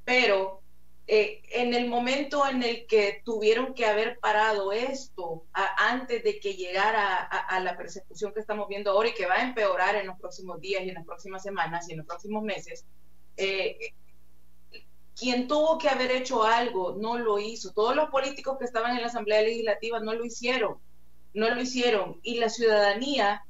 Pero 0.05 0.61
eh, 1.07 1.43
en 1.51 1.75
el 1.75 1.89
momento 1.89 2.47
en 2.47 2.63
el 2.63 2.87
que 2.87 3.23
tuvieron 3.25 3.75
que 3.75 3.87
haber 3.87 4.19
parado 4.19 4.73
esto 4.73 5.45
antes 5.53 6.23
de 6.23 6.39
que 6.39 6.55
llegara 6.55 7.17
a, 7.17 7.39
a 7.39 7.61
la 7.61 7.77
persecución 7.77 8.33
que 8.33 8.41
estamos 8.41 8.69
viendo 8.69 8.91
ahora 8.91 9.09
y 9.09 9.15
que 9.15 9.27
va 9.27 9.35
a 9.35 9.43
empeorar 9.43 9.97
en 9.97 10.07
los 10.07 10.19
próximos 10.19 10.61
días 10.61 10.83
y 10.85 10.91
en 10.91 10.95
las 10.95 11.07
próximas 11.07 11.43
semanas 11.43 11.89
y 11.89 11.93
en 11.93 11.99
los 11.99 12.07
próximos 12.07 12.43
meses, 12.43 12.85
eh, 13.37 13.95
quien 15.17 15.47
tuvo 15.47 15.79
que 15.79 15.89
haber 15.89 16.11
hecho 16.11 16.43
algo 16.43 16.97
no 16.99 17.19
lo 17.19 17.39
hizo. 17.39 17.73
Todos 17.73 17.95
los 17.95 18.11
políticos 18.11 18.57
que 18.59 18.65
estaban 18.65 18.97
en 18.97 19.03
la 19.03 19.09
Asamblea 19.09 19.43
Legislativa 19.43 20.01
no 20.01 20.15
lo 20.15 20.25
hicieron, 20.25 20.79
no 21.35 21.51
lo 21.51 21.61
hicieron. 21.61 22.21
Y 22.23 22.39
la 22.39 22.49
ciudadanía, 22.49 23.45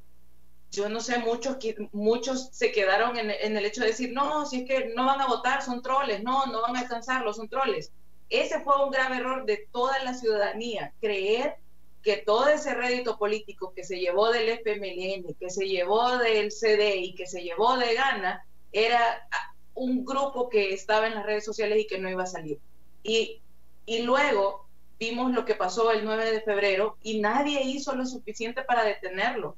yo 0.71 0.89
no 0.89 0.99
sé, 0.99 1.19
muchos, 1.19 1.57
muchos 1.91 2.49
se 2.51 2.71
quedaron 2.71 3.17
en, 3.17 3.31
en 3.31 3.57
el 3.57 3.65
hecho 3.65 3.81
de 3.81 3.87
decir, 3.87 4.13
no, 4.13 4.45
si 4.45 4.61
es 4.61 4.67
que 4.67 4.93
no 4.95 5.05
van 5.05 5.21
a 5.21 5.27
votar, 5.27 5.61
son 5.61 5.81
troles, 5.81 6.23
no, 6.23 6.45
no 6.47 6.61
van 6.61 6.75
a 6.75 6.81
alcanzarlo, 6.81 7.33
son 7.33 7.49
troles. 7.49 7.91
Ese 8.29 8.61
fue 8.61 8.83
un 8.83 8.91
grave 8.91 9.17
error 9.17 9.45
de 9.45 9.67
toda 9.71 10.03
la 10.03 10.13
ciudadanía, 10.13 10.93
creer 10.99 11.57
que 12.03 12.17
todo 12.17 12.47
ese 12.49 12.73
rédito 12.73 13.17
político 13.17 13.73
que 13.73 13.83
se 13.83 13.99
llevó 13.99 14.31
del 14.31 14.49
FMLN, 14.49 15.35
que 15.39 15.49
se 15.49 15.67
llevó 15.67 16.17
del 16.17 16.51
CD 16.51 16.97
y 16.97 17.15
que 17.15 17.25
se 17.25 17.41
llevó 17.41 17.77
de 17.77 17.93
Gana, 17.93 18.45
era 18.73 19.27
un 19.73 20.03
grupo 20.03 20.49
que 20.49 20.73
estaba 20.73 21.07
en 21.07 21.15
las 21.15 21.25
redes 21.25 21.45
sociales 21.45 21.79
y 21.79 21.87
que 21.87 21.99
no 21.99 22.09
iba 22.09 22.23
a 22.23 22.27
salir. 22.27 22.59
Y, 23.03 23.41
y 23.85 24.01
luego 24.01 24.67
vimos 24.99 25.31
lo 25.31 25.45
que 25.45 25.55
pasó 25.55 25.91
el 25.91 26.05
9 26.05 26.31
de 26.31 26.41
febrero 26.41 26.97
y 27.01 27.19
nadie 27.19 27.61
hizo 27.63 27.95
lo 27.95 28.05
suficiente 28.05 28.63
para 28.63 28.83
detenerlo. 28.83 29.57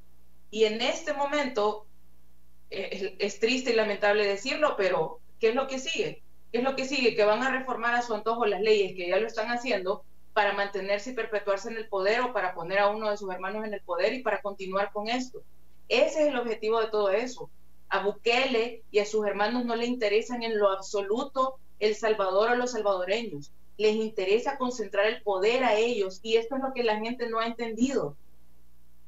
Y 0.52 0.66
en 0.66 0.82
este 0.82 1.14
momento, 1.14 1.86
eh, 2.70 3.16
es, 3.20 3.40
triste 3.40 3.72
y 3.72 3.76
lamentable 3.76 4.26
decirlo, 4.26 4.76
pero 4.78 5.20
¿qué 5.40 5.50
es 5.50 5.56
lo 5.56 5.68
que 5.68 5.80
sigue? 5.80 6.24
¿Qué 6.52 6.60
es 6.60 6.64
lo 6.64 6.76
que 6.76 6.86
sigue? 6.86 7.16
Que 7.16 7.26
van 7.26 7.44
a 7.44 7.52
reformar 7.52 7.96
a 7.96 8.02
su 8.02 8.14
antojo 8.14 8.46
las 8.46 8.62
leyes, 8.62 8.96
que 8.96 9.10
ya 9.10 9.18
lo 9.18 9.28
están 9.28 9.48
haciendo, 9.48 10.04
para 10.34 10.54
mantenerse 10.54 11.12
y 11.12 11.14
perpetuarse 11.14 11.70
en 11.70 11.78
el 11.78 11.88
poder 11.88 12.22
o 12.22 12.34
para 12.34 12.54
poner 12.54 12.80
a 12.80 12.90
uno 12.90 13.10
de 13.10 13.18
sus 13.18 13.32
hermanos 13.32 13.66
en 13.66 13.74
el 13.74 13.82
poder 13.82 14.14
y 14.14 14.24
para 14.24 14.42
continuar 14.42 14.92
con 14.92 15.08
esto. 15.08 15.44
Ese 15.88 16.24
es 16.24 16.28
el 16.28 16.38
objetivo 16.38 16.82
de 16.82 16.88
todo 16.88 17.10
eso. 17.10 17.50
A 17.90 18.04
Bukele 18.04 18.84
y 18.92 19.00
a 19.00 19.06
sus 19.06 19.26
hermanos 19.26 19.66
no 19.66 19.76
le 19.76 19.86
interesan 19.86 20.44
en 20.44 20.58
lo 20.58 20.72
absoluto 20.72 21.60
El 21.80 21.96
Salvador 21.96 22.52
o 22.52 22.56
los 22.56 22.72
salvadoreños. 22.72 23.52
Les 23.78 23.96
interesa 23.96 24.58
concentrar 24.58 25.06
el 25.08 25.22
poder 25.22 25.64
a 25.64 25.76
ellos 25.76 26.20
y 26.24 26.38
esto 26.38 26.56
es 26.56 26.62
lo 26.62 26.74
que 26.74 26.84
la 26.84 27.00
gente 27.00 27.30
no 27.30 27.40
ha 27.40 27.48
entendido. 27.48 28.16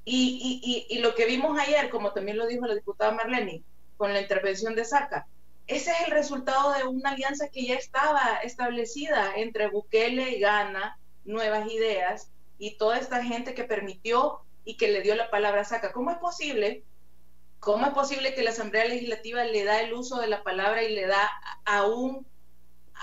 Y, 0.03 0.85
y, 0.89 0.95
y, 0.95 0.99
lo 0.99 1.15
que 1.15 1.25
vimos 1.25 1.59
ayer, 1.59 1.89
como 1.89 2.13
también 2.13 2.37
lo 2.37 2.47
dijo 2.47 2.65
la 2.65 2.75
diputada 2.75 3.11
Marlene, 3.11 3.63
con 3.97 4.13
la 4.13 4.21
intervención 4.21 4.73
de 4.73 4.85
Saca, 4.85 5.27
ese 5.67 5.91
es 5.91 5.97
el 6.05 6.11
resultado 6.11 6.71
de 6.73 6.85
una 6.85 7.09
alianza 7.11 7.49
que 7.49 7.65
ya 7.65 7.75
estaba 7.75 8.37
establecida 8.41 9.33
entre 9.35 9.67
Bukele 9.67 10.37
y 10.37 10.39
Gana, 10.39 10.97
Nuevas 11.25 11.69
Ideas, 11.69 12.31
y 12.57 12.77
toda 12.77 12.97
esta 12.97 13.21
gente 13.21 13.53
que 13.53 13.65
permitió 13.65 14.39
y 14.63 14.77
que 14.77 14.87
le 14.87 15.01
dio 15.01 15.15
la 15.15 15.29
palabra 15.29 15.61
a 15.61 15.65
Saca. 15.65 15.91
¿Cómo 15.91 16.11
es 16.11 16.17
posible? 16.17 16.83
¿Cómo 17.59 17.85
es 17.85 17.93
posible 17.93 18.33
que 18.33 18.43
la 18.43 18.51
Asamblea 18.51 18.85
Legislativa 18.85 19.43
le 19.43 19.65
da 19.65 19.81
el 19.81 19.93
uso 19.93 20.21
de 20.21 20.27
la 20.27 20.43
palabra 20.43 20.83
y 20.83 20.93
le 20.93 21.05
da 21.05 21.29
a 21.65 21.85
un, 21.85 22.25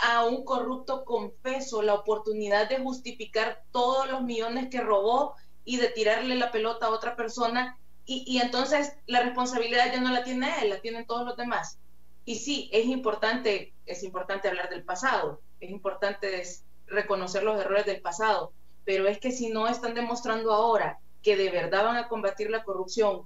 a 0.02 0.24
un 0.24 0.44
corrupto 0.44 1.04
confeso 1.04 1.82
la 1.82 1.94
oportunidad 1.94 2.68
de 2.68 2.78
justificar 2.78 3.62
todos 3.70 4.10
los 4.10 4.22
millones 4.22 4.68
que 4.70 4.80
robó 4.80 5.34
y 5.64 5.76
de 5.76 5.88
tirarle 5.88 6.34
la 6.34 6.50
pelota 6.50 6.86
a 6.86 6.90
otra 6.90 7.16
persona? 7.16 7.78
Y, 8.06 8.24
y 8.26 8.40
entonces 8.40 8.94
la 9.06 9.22
responsabilidad 9.22 9.92
ya 9.92 10.00
no 10.00 10.10
la 10.10 10.24
tiene 10.24 10.50
él, 10.62 10.70
la 10.70 10.80
tienen 10.80 11.06
todos 11.06 11.24
los 11.24 11.36
demás. 11.36 11.78
Y 12.24 12.36
sí, 12.36 12.70
es 12.72 12.86
importante, 12.86 13.74
es 13.86 14.02
importante 14.02 14.48
hablar 14.48 14.70
del 14.70 14.82
pasado, 14.82 15.40
es 15.60 15.70
importante 15.70 16.42
reconocer 16.86 17.42
los 17.42 17.60
errores 17.60 17.86
del 17.86 18.00
pasado, 18.00 18.52
pero 18.84 19.06
es 19.08 19.18
que 19.18 19.30
si 19.30 19.48
no 19.48 19.68
están 19.68 19.94
demostrando 19.94 20.52
ahora 20.52 20.98
que 21.22 21.36
de 21.36 21.50
verdad 21.50 21.84
van 21.84 21.96
a 21.96 22.08
combatir 22.08 22.50
la 22.50 22.64
corrupción, 22.64 23.22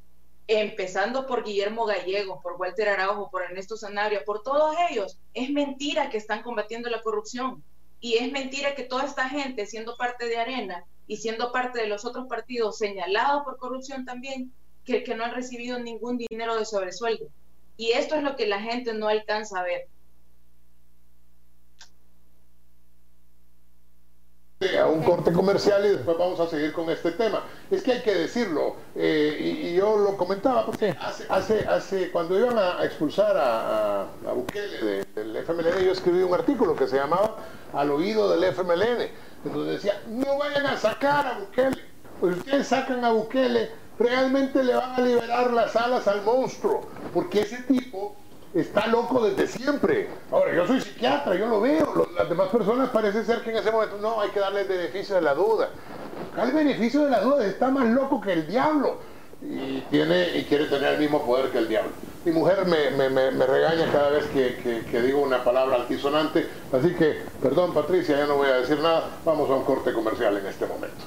empezando 0.48 1.26
por 1.26 1.44
Guillermo 1.44 1.84
Gallego, 1.84 2.40
por 2.40 2.54
Walter 2.54 2.88
Araujo, 2.88 3.30
por 3.30 3.42
Ernesto 3.42 3.76
Sanabria, 3.76 4.24
por 4.24 4.42
todos 4.42 4.74
ellos, 4.90 5.20
es 5.34 5.50
mentira 5.50 6.08
que 6.08 6.16
están 6.16 6.42
combatiendo 6.42 6.88
la 6.88 7.02
corrupción. 7.02 7.62
Y 8.00 8.14
es 8.14 8.32
mentira 8.32 8.74
que 8.74 8.84
toda 8.84 9.04
esta 9.04 9.28
gente, 9.28 9.66
siendo 9.66 9.96
parte 9.96 10.26
de 10.26 10.38
Arena 10.38 10.84
y 11.06 11.18
siendo 11.18 11.52
parte 11.52 11.80
de 11.80 11.86
los 11.86 12.06
otros 12.06 12.26
partidos 12.28 12.78
señalados 12.78 13.44
por 13.44 13.58
corrupción 13.58 14.06
también, 14.06 14.52
que, 14.84 15.04
que 15.04 15.14
no 15.14 15.24
han 15.24 15.34
recibido 15.34 15.78
ningún 15.78 16.16
dinero 16.16 16.56
de 16.56 16.64
sobresueldo. 16.64 17.26
Y 17.76 17.92
esto 17.92 18.14
es 18.14 18.22
lo 18.22 18.34
que 18.34 18.46
la 18.46 18.60
gente 18.60 18.94
no 18.94 19.08
alcanza 19.08 19.60
a 19.60 19.64
ver. 19.64 19.86
A 24.80 24.86
un 24.88 25.04
corte 25.04 25.32
comercial 25.32 25.86
y 25.86 25.90
después 25.90 26.18
vamos 26.18 26.40
a 26.40 26.48
seguir 26.48 26.72
con 26.72 26.90
este 26.90 27.12
tema. 27.12 27.44
Es 27.70 27.80
que 27.80 27.92
hay 27.92 28.02
que 28.02 28.12
decirlo, 28.12 28.74
eh, 28.96 29.36
y, 29.38 29.68
y 29.68 29.74
yo 29.76 29.96
lo 29.96 30.16
comentaba, 30.16 30.66
porque 30.66 30.96
hace, 31.00 31.26
hace, 31.28 31.60
hace- 31.68 32.10
cuando 32.10 32.36
iban 32.36 32.58
a, 32.58 32.84
expulsar 32.84 33.36
a, 33.36 34.00
a, 34.00 34.32
Bukele 34.34 34.78
de- 34.84 35.04
del 35.14 35.36
FMLN, 35.36 35.78
yo 35.84 35.92
escribí 35.92 36.22
un 36.22 36.34
artículo 36.34 36.74
que 36.74 36.88
se 36.88 36.96
llamaba 36.96 37.36
Al 37.72 37.90
oído 37.92 38.28
del 38.30 38.42
FMLN, 38.52 39.08
entonces 39.44 39.74
decía, 39.74 40.02
no 40.08 40.38
vayan 40.38 40.66
a 40.66 40.76
sacar 40.76 41.24
a 41.24 41.38
Bukele, 41.38 41.78
pues 42.18 42.34
si 42.34 42.40
ustedes 42.40 42.66
sacan 42.66 43.04
a 43.04 43.12
Bukele, 43.12 43.70
realmente 43.96 44.64
le 44.64 44.74
van 44.74 44.92
a 44.92 44.98
liberar 45.00 45.52
las 45.52 45.76
alas 45.76 46.08
al 46.08 46.22
monstruo, 46.22 46.80
porque 47.14 47.42
ese 47.42 47.58
tipo 47.62 48.16
está 48.60 48.86
loco 48.86 49.24
desde 49.24 49.46
siempre. 49.46 50.08
Ahora, 50.30 50.54
yo 50.54 50.66
soy 50.66 50.80
psiquiatra, 50.80 51.34
yo 51.34 51.46
lo 51.46 51.60
veo. 51.60 52.06
Las 52.16 52.28
demás 52.28 52.48
personas 52.48 52.90
parece 52.90 53.24
ser 53.24 53.42
que 53.42 53.50
en 53.50 53.56
ese 53.58 53.70
momento 53.70 53.98
no, 54.00 54.20
hay 54.20 54.30
que 54.30 54.40
darle 54.40 54.62
el 54.62 54.68
beneficio 54.68 55.14
de 55.16 55.22
la 55.22 55.34
duda. 55.34 55.68
¿Cuál 56.34 56.52
beneficio 56.52 57.04
de 57.04 57.10
la 57.10 57.20
duda? 57.20 57.46
Está 57.46 57.70
más 57.70 57.86
loco 57.88 58.20
que 58.20 58.32
el 58.32 58.46
diablo. 58.46 58.98
Y, 59.40 59.82
tiene, 59.90 60.36
y 60.36 60.44
quiere 60.44 60.64
tener 60.66 60.94
el 60.94 60.98
mismo 60.98 61.24
poder 61.24 61.50
que 61.50 61.58
el 61.58 61.68
diablo. 61.68 61.92
Mi 62.24 62.32
mujer 62.32 62.66
me, 62.66 62.90
me- 62.90 63.30
me- 63.30 63.46
regaña 63.46 63.90
cada 63.92 64.10
vez 64.10 64.26
que- 64.26 64.84
que 64.90 65.00
digo 65.00 65.20
una 65.22 65.44
palabra 65.44 65.76
altisonante. 65.76 66.48
Así 66.72 66.92
que, 66.94 67.22
perdón 67.40 67.72
Patricia, 67.72 68.16
ya 68.18 68.26
no 68.26 68.34
voy 68.36 68.48
a 68.48 68.56
decir 68.56 68.80
nada. 68.80 69.04
Vamos 69.24 69.48
a 69.48 69.54
un 69.54 69.62
corte 69.64 69.92
comercial 69.92 70.36
en 70.36 70.46
este 70.46 70.66
momento. 70.66 71.04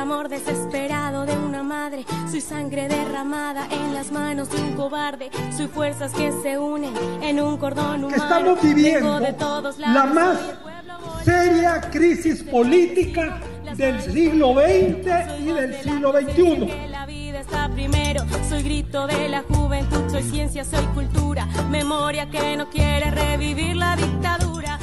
Amor 0.00 0.30
desesperado 0.30 1.26
de 1.26 1.36
una 1.36 1.62
madre, 1.62 2.06
soy 2.30 2.40
sangre 2.40 2.88
derramada 2.88 3.68
en 3.70 3.92
las 3.92 4.10
manos 4.10 4.48
de 4.48 4.56
un 4.56 4.72
cobarde, 4.72 5.30
soy 5.54 5.66
fuerzas 5.66 6.12
que 6.12 6.32
se 6.42 6.58
unen 6.58 6.94
en 7.22 7.38
un 7.38 7.58
cordón 7.58 8.04
humano. 8.04 8.16
Estamos 8.16 8.62
viviendo 8.62 9.20
de 9.20 9.34
todos 9.34 9.78
la 9.78 9.92
lados, 9.92 10.14
más 10.14 10.38
pueblo 10.62 10.94
voraz, 11.04 11.24
seria 11.24 11.80
crisis 11.82 12.42
política 12.42 13.40
del 13.76 14.00
siglo 14.00 14.54
XX 14.54 15.38
y 15.38 15.44
del 15.44 15.54
de 15.54 15.68
la 15.68 15.82
siglo 15.82 16.12
XXI. 16.12 16.88
La 16.88 17.06
está 17.38 17.68
primero, 17.68 18.24
soy 18.48 18.62
grito 18.62 19.06
de 19.06 19.28
la 19.28 19.42
juventud, 19.42 20.10
soy 20.10 20.22
ciencia, 20.22 20.64
soy 20.64 20.84
cultura, 20.94 21.46
memoria 21.70 22.30
que 22.30 22.56
no 22.56 22.70
quiere 22.70 23.10
revivir 23.10 23.76
la 23.76 23.96
dictadura. 23.96 24.78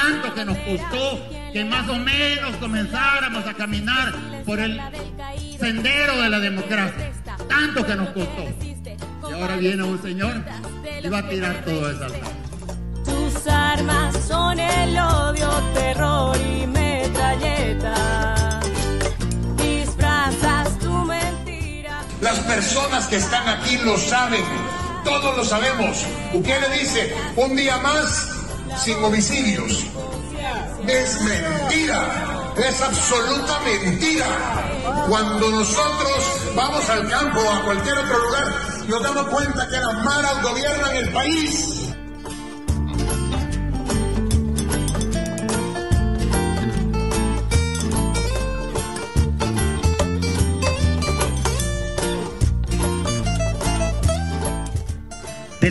Tanto 0.00 0.34
que 0.34 0.44
nos 0.46 0.56
costó 0.58 1.28
que 1.52 1.64
más 1.64 1.86
o 1.90 1.96
menos 1.96 2.56
comenzáramos 2.56 3.46
a 3.46 3.52
caminar 3.52 4.14
por 4.46 4.58
el 4.58 4.80
sendero 5.58 6.22
de 6.22 6.30
la 6.30 6.38
democracia. 6.38 7.12
Tanto 7.48 7.84
que 7.84 7.94
nos 7.96 8.08
costó. 8.08 8.44
Y 9.28 9.32
ahora 9.32 9.56
viene 9.56 9.82
un 9.82 10.00
señor 10.00 10.42
y 11.02 11.08
va 11.08 11.18
a 11.18 11.28
tirar 11.28 11.62
todo 11.66 11.90
eso 11.90 12.04
al 12.04 12.12
lado. 12.12 12.32
Tus 13.04 13.46
armas 13.46 14.16
son 14.26 14.58
el 14.58 14.98
odio, 14.98 15.50
terror 15.74 16.36
y 16.40 16.66
metralleta. 16.66 18.60
Disfrazas 19.58 20.78
tu 20.78 20.92
mentira. 20.92 22.00
Las 22.22 22.38
personas 22.38 23.06
que 23.06 23.16
están 23.16 23.46
aquí 23.48 23.76
lo 23.84 23.98
saben, 23.98 24.44
todos 25.04 25.36
lo 25.36 25.44
sabemos. 25.44 26.06
Bukele 26.32 26.70
dice, 26.78 27.14
un 27.36 27.54
día 27.54 27.76
más 27.78 28.39
sin 28.76 29.02
homicidios. 29.04 29.86
Es 30.86 31.20
mentira, 31.20 32.52
es 32.56 32.80
absoluta 32.80 33.60
mentira. 33.60 34.26
Cuando 35.08 35.50
nosotros 35.50 36.54
vamos 36.54 36.88
al 36.88 37.08
campo 37.08 37.40
o 37.40 37.50
a 37.50 37.64
cualquier 37.64 37.98
otro 37.98 38.18
lugar, 38.18 38.44
nos 38.88 39.02
damos 39.02 39.26
cuenta 39.28 39.68
que 39.68 39.76
las 39.76 40.04
maras 40.04 40.42
gobiernan 40.42 40.96
el 40.96 41.12
país. 41.12 41.79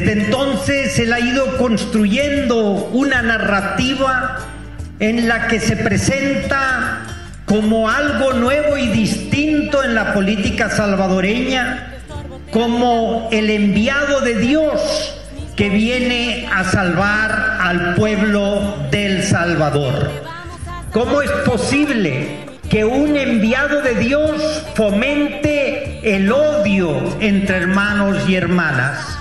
Entonces 0.10 0.93
se 0.93 1.13
ha 1.13 1.19
ido 1.19 1.56
construyendo 1.58 2.58
una 2.58 3.22
narrativa 3.22 4.39
en 5.00 5.28
la 5.28 5.45
que 5.48 5.60
se 5.60 5.76
presenta 5.76 7.06
como 7.45 7.88
algo 7.91 8.34
nuevo 8.34 8.76
y 8.76 8.88
distinto 8.88 9.84
en 9.84 9.93
la 9.93 10.15
política 10.15 10.72
salvadoreña, 10.72 11.93
como 12.52 13.30
el 13.32 13.52
enviado 13.52 14.22
de 14.22 14.39
Dios 14.39 15.15
que 15.56 15.69
viene 15.69 16.50
a 16.52 16.63
salvar 16.63 17.60
al 17.62 17.93
pueblo 17.93 18.78
del 18.89 19.22
Salvador. 19.24 20.10
¿Cómo 20.91 21.22
es 21.22 21.30
posible 21.45 22.30
que 22.67 22.84
un 22.84 23.15
enviado 23.15 23.84
de 23.84 23.93
Dios 23.93 24.63
fomente 24.74 26.15
el 26.15 26.32
odio 26.32 27.00
entre 27.19 27.58
hermanos 27.58 28.28
y 28.28 28.34
hermanas? 28.34 29.19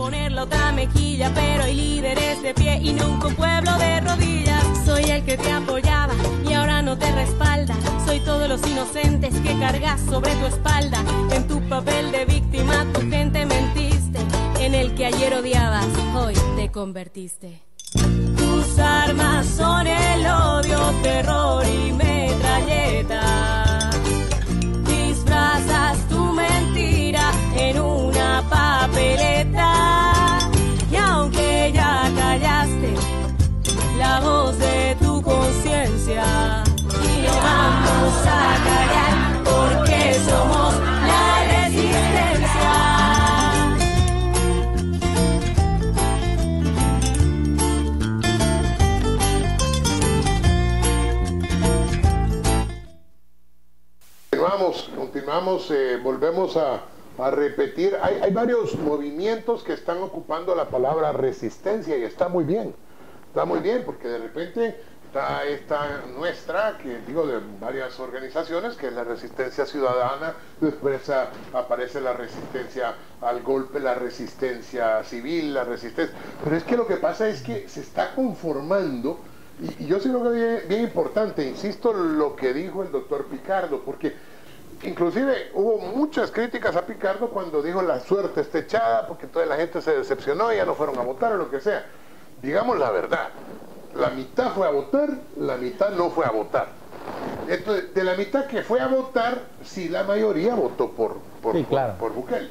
Poner 0.00 0.32
la 0.32 0.44
otra 0.44 0.72
mejilla, 0.72 1.30
pero 1.34 1.64
hay 1.64 1.74
líderes 1.74 2.42
de 2.42 2.54
pie 2.54 2.78
y 2.82 2.94
nunca 2.94 3.26
un 3.26 3.34
pueblo 3.34 3.70
de 3.76 4.00
rodillas. 4.00 4.64
Soy 4.86 5.04
el 5.04 5.22
que 5.26 5.36
te 5.36 5.52
apoyaba 5.52 6.14
y 6.48 6.54
ahora 6.54 6.80
no 6.80 6.96
te 6.96 7.12
respalda. 7.12 7.76
Soy 8.06 8.20
todos 8.20 8.48
los 8.48 8.66
inocentes 8.66 9.34
que 9.40 9.58
cargas 9.58 10.00
sobre 10.00 10.34
tu 10.36 10.46
espalda. 10.46 11.04
En 11.32 11.46
tu 11.46 11.60
papel 11.68 12.12
de 12.12 12.24
víctima, 12.24 12.86
tu 12.94 13.00
gente 13.10 13.44
mentiste. 13.44 14.20
En 14.60 14.74
el 14.74 14.94
que 14.94 15.04
ayer 15.04 15.34
odiabas, 15.34 15.86
hoy 16.16 16.32
te 16.56 16.70
convertiste. 16.70 17.60
Tus 18.38 18.78
armas 18.78 19.44
son 19.44 19.86
el 19.86 20.26
odio, 20.26 20.78
terror 21.02 21.62
y 21.66 21.92
metralleta. 21.92 22.19
Continuamos, 55.30 55.70
eh, 55.70 55.96
volvemos 56.02 56.56
a, 56.56 56.80
repetir. 57.30 57.96
Hay, 58.02 58.32
varios 58.32 58.74
movimientos 58.74 59.62
que 59.62 59.74
están 59.74 59.98
ocupando 59.98 60.56
la 60.56 60.68
palabra 60.68 61.12
resistencia 61.12 61.96
y 61.96 62.02
está 62.02 62.28
muy 62.28 62.42
bien. 62.42 62.74
Está 63.28 63.44
muy 63.44 63.60
bien 63.60 63.84
porque 63.86 64.08
de 64.08 64.18
repente 64.18 64.80
está 65.06 65.44
esta 65.44 66.02
nuestra, 66.16 66.78
que 66.78 66.98
digo 67.06 67.28
de 67.28 67.38
varias 67.60 68.00
organizaciones, 68.00 68.74
que 68.74 68.88
es 68.88 68.92
la 68.92 69.04
resistencia 69.04 69.66
ciudadana, 69.66 70.34
después 70.60 71.08
aparece 71.54 72.00
la 72.00 72.12
resistencia 72.12 72.96
al 73.20 73.40
golpe, 73.44 73.78
la 73.78 73.94
resistencia 73.94 75.04
civil, 75.04 75.54
la 75.54 75.62
resistencia... 75.62 76.12
Pero 76.42 76.56
es 76.56 76.64
que 76.64 76.76
lo 76.76 76.88
que 76.88 76.96
pasa 76.96 77.28
es 77.28 77.40
que 77.40 77.68
se 77.68 77.82
está 77.82 78.16
conformando, 78.16 79.20
y, 79.60 79.86
yo 79.86 80.00
sí 80.00 80.08
lo 80.08 80.24
que 80.24 80.64
bien 80.66 80.82
importante, 80.82 81.46
insisto 81.46 81.92
lo 81.92 82.34
que 82.34 82.52
dijo 82.52 82.82
el 82.82 82.90
doctor 82.90 83.26
Picardo, 83.26 83.82
porque 83.84 84.29
inclusive 84.82 85.50
hubo 85.54 85.78
muchas 85.78 86.30
críticas 86.30 86.76
a 86.76 86.86
Picardo 86.86 87.28
cuando 87.28 87.62
dijo 87.62 87.82
la 87.82 88.00
suerte 88.00 88.40
está 88.42 88.58
echada, 88.58 89.06
porque 89.06 89.26
toda 89.26 89.46
la 89.46 89.56
gente 89.56 89.80
se 89.82 89.96
decepcionó 89.96 90.52
y 90.52 90.56
ya 90.56 90.64
no 90.64 90.74
fueron 90.74 90.98
a 90.98 91.02
votar 91.02 91.32
o 91.32 91.36
lo 91.36 91.50
que 91.50 91.60
sea. 91.60 91.84
Digamos 92.42 92.78
la 92.78 92.90
verdad, 92.90 93.28
la 93.94 94.10
mitad 94.10 94.52
fue 94.54 94.66
a 94.66 94.70
votar, 94.70 95.10
la 95.36 95.56
mitad 95.56 95.90
no 95.90 96.10
fue 96.10 96.24
a 96.24 96.30
votar. 96.30 96.68
Entonces, 97.48 97.92
de 97.94 98.04
la 98.04 98.14
mitad 98.14 98.46
que 98.46 98.62
fue 98.62 98.80
a 98.80 98.86
votar, 98.86 99.42
sí 99.64 99.88
la 99.88 100.04
mayoría 100.04 100.54
votó 100.54 100.90
por, 100.90 101.16
por, 101.42 101.54
Sí, 101.56 101.64
claro. 101.64 101.94
por, 101.98 102.12
por 102.12 102.22
Bukele. 102.22 102.48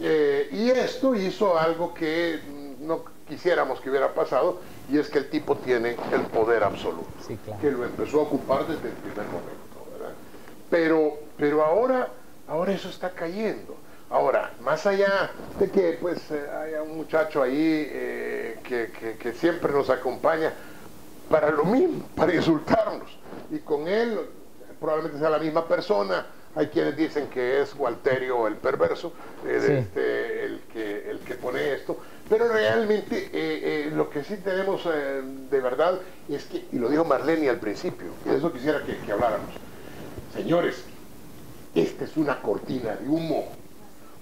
Eh, 0.00 0.48
y 0.52 0.70
esto 0.70 1.14
hizo 1.14 1.58
algo 1.58 1.92
que 1.92 2.40
no 2.80 3.04
quisiéramos 3.28 3.80
que 3.80 3.90
hubiera 3.90 4.12
pasado, 4.14 4.58
y 4.90 4.98
es 4.98 5.08
que 5.08 5.18
el 5.18 5.28
tipo 5.28 5.56
tiene 5.56 5.96
el 6.12 6.22
poder 6.22 6.64
absoluto, 6.64 7.06
Sí, 7.26 7.38
claro. 7.44 7.60
que 7.60 7.70
lo 7.70 7.84
empezó 7.84 8.20
a 8.20 8.22
ocupar 8.22 8.60
desde 8.66 8.88
el 8.88 8.94
primer 8.94 9.26
momento. 9.26 9.86
¿verdad? 9.92 10.14
Pero, 10.70 11.12
pero 11.40 11.64
ahora, 11.64 12.08
ahora 12.46 12.72
eso 12.72 12.90
está 12.90 13.10
cayendo. 13.10 13.74
Ahora, 14.10 14.50
más 14.60 14.86
allá 14.86 15.30
de 15.58 15.70
que 15.70 15.96
pues 16.00 16.30
eh, 16.30 16.44
haya 16.50 16.82
un 16.82 16.96
muchacho 16.96 17.42
ahí 17.42 17.88
eh, 17.90 18.58
que, 18.62 18.90
que- 18.92 19.16
que 19.16 19.32
siempre 19.32 19.72
nos 19.72 19.88
acompaña 19.88 20.52
para 21.30 21.50
lo 21.50 21.64
mismo, 21.64 22.06
para 22.14 22.34
insultarnos. 22.34 23.18
Y 23.50 23.60
con 23.60 23.88
él 23.88 24.18
probablemente 24.78 25.18
sea 25.18 25.30
la 25.30 25.38
misma 25.38 25.66
persona. 25.66 26.26
Hay 26.56 26.66
quienes 26.66 26.96
dicen 26.96 27.28
que 27.28 27.62
es 27.62 27.76
Walterio 27.76 28.48
el 28.48 28.56
perverso, 28.56 29.12
eh, 29.46 29.60
Sí. 29.64 29.72
este, 29.72 30.44
el, 30.44 30.60
que, 30.72 31.08
el 31.10 31.20
que 31.20 31.34
pone 31.34 31.72
esto. 31.74 31.96
Pero 32.28 32.48
realmente 32.48 33.16
eh, 33.32 33.86
eh, 33.86 33.90
lo 33.94 34.10
que 34.10 34.24
sí 34.24 34.36
tenemos 34.38 34.82
eh, 34.92 35.22
de 35.48 35.60
verdad 35.60 36.00
es 36.28 36.46
que, 36.46 36.66
y 36.72 36.78
lo 36.80 36.88
dijo 36.88 37.04
Marlene 37.04 37.48
al 37.48 37.58
principio, 37.60 38.08
y 38.26 38.30
de 38.30 38.38
eso 38.38 38.52
quisiera 38.52 38.82
que, 38.84 38.98
que 38.98 39.12
habláramos. 39.12 39.50
Señores, 40.34 40.84
esta 41.74 42.04
es 42.04 42.16
una 42.16 42.40
cortina 42.40 42.96
de 42.96 43.08
humo. 43.08 43.46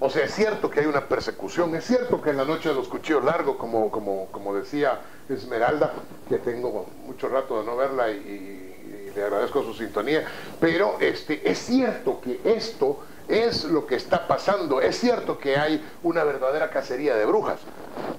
O 0.01 0.11
sea, 0.11 0.25
es 0.25 0.35
cierto 0.35 0.71
que 0.71 0.81
hay 0.81 0.87
una 0.87 1.09
persecución, 1.09 1.75
es 1.75 1.85
cierto 1.85 2.23
que 2.23 2.31
en 2.31 2.37
la 2.37 2.45
noche 2.45 2.69
de 2.69 2.75
los 2.75 2.87
cuchillos 2.87 3.25
largos, 3.25 3.57
como, 3.57 3.91
como, 3.91 4.27
como 4.27 4.55
decía 4.55 5.01
Esmeralda, 5.29 5.93
que 6.29 6.39
tengo 6.39 6.87
mucho 7.05 7.29
rato 7.29 7.59
de 7.59 7.67
no 7.67 7.77
verla 7.77 8.11
y, 8.11 8.65
le 9.17 9.25
agradezco 9.25 9.65
su 9.65 9.75
sintonía, 9.75 10.25
pero 10.61 10.97
este, 11.01 11.51
es 11.51 11.59
cierto 11.59 12.21
que 12.21 12.41
esto 12.45 13.01
es 13.27 13.65
lo 13.65 13.85
que 13.85 13.97
está 13.97 14.29
pasando, 14.29 14.81
es 14.81 15.01
cierto 15.01 15.39
que 15.39 15.57
hay 15.57 15.85
una 16.05 16.23
verdadera 16.23 16.71
cacería 16.71 17.17
de 17.17 17.27
brujas, 17.27 17.59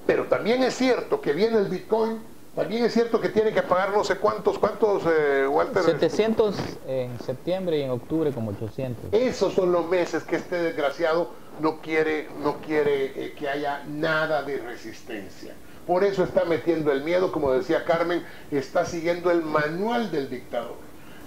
pero 0.05 0.25
también 0.25 0.61
es 0.63 0.75
cierto 0.75 1.21
que 1.21 1.31
viene 1.31 1.57
el 1.57 1.65
Bitcoin, 1.65 2.19
también 2.59 2.83
es 2.83 2.93
cierto 2.93 3.21
que 3.21 3.29
tiene 3.29 3.53
que 3.53 3.61
pagar 3.61 3.93
no 3.93 4.03
sé 4.03 4.17
cuántos, 4.17 4.59
cuántos, 4.59 5.03
eh, 5.05 5.47
Walter. 5.47 5.81
700 5.81 6.55
en 6.87 7.17
septiembre 7.21 7.77
y 7.77 7.83
en 7.83 7.91
octubre 7.91 8.31
como 8.33 8.51
800. 8.51 9.13
Esos 9.13 9.53
son 9.53 9.71
los 9.71 9.87
meses 9.87 10.23
que 10.23 10.35
este 10.35 10.57
desgraciado 10.57 11.29
no 11.61 11.79
quiere, 11.79 12.27
no 12.43 12.57
quiere 12.57 13.05
eh, 13.15 13.33
que 13.37 13.47
haya 13.47 13.83
nada 13.87 14.43
de 14.43 14.57
resistencia. 14.57 15.53
Por 15.87 16.03
eso 16.03 16.21
está 16.21 16.43
metiendo 16.43 16.91
el 16.91 17.01
miedo, 17.03 17.31
como 17.31 17.53
decía 17.53 17.85
Carmen, 17.85 18.25
está 18.51 18.85
siguiendo 18.85 19.31
el 19.31 19.41
manual 19.41 20.11
del 20.11 20.29
dictador. 20.29 20.75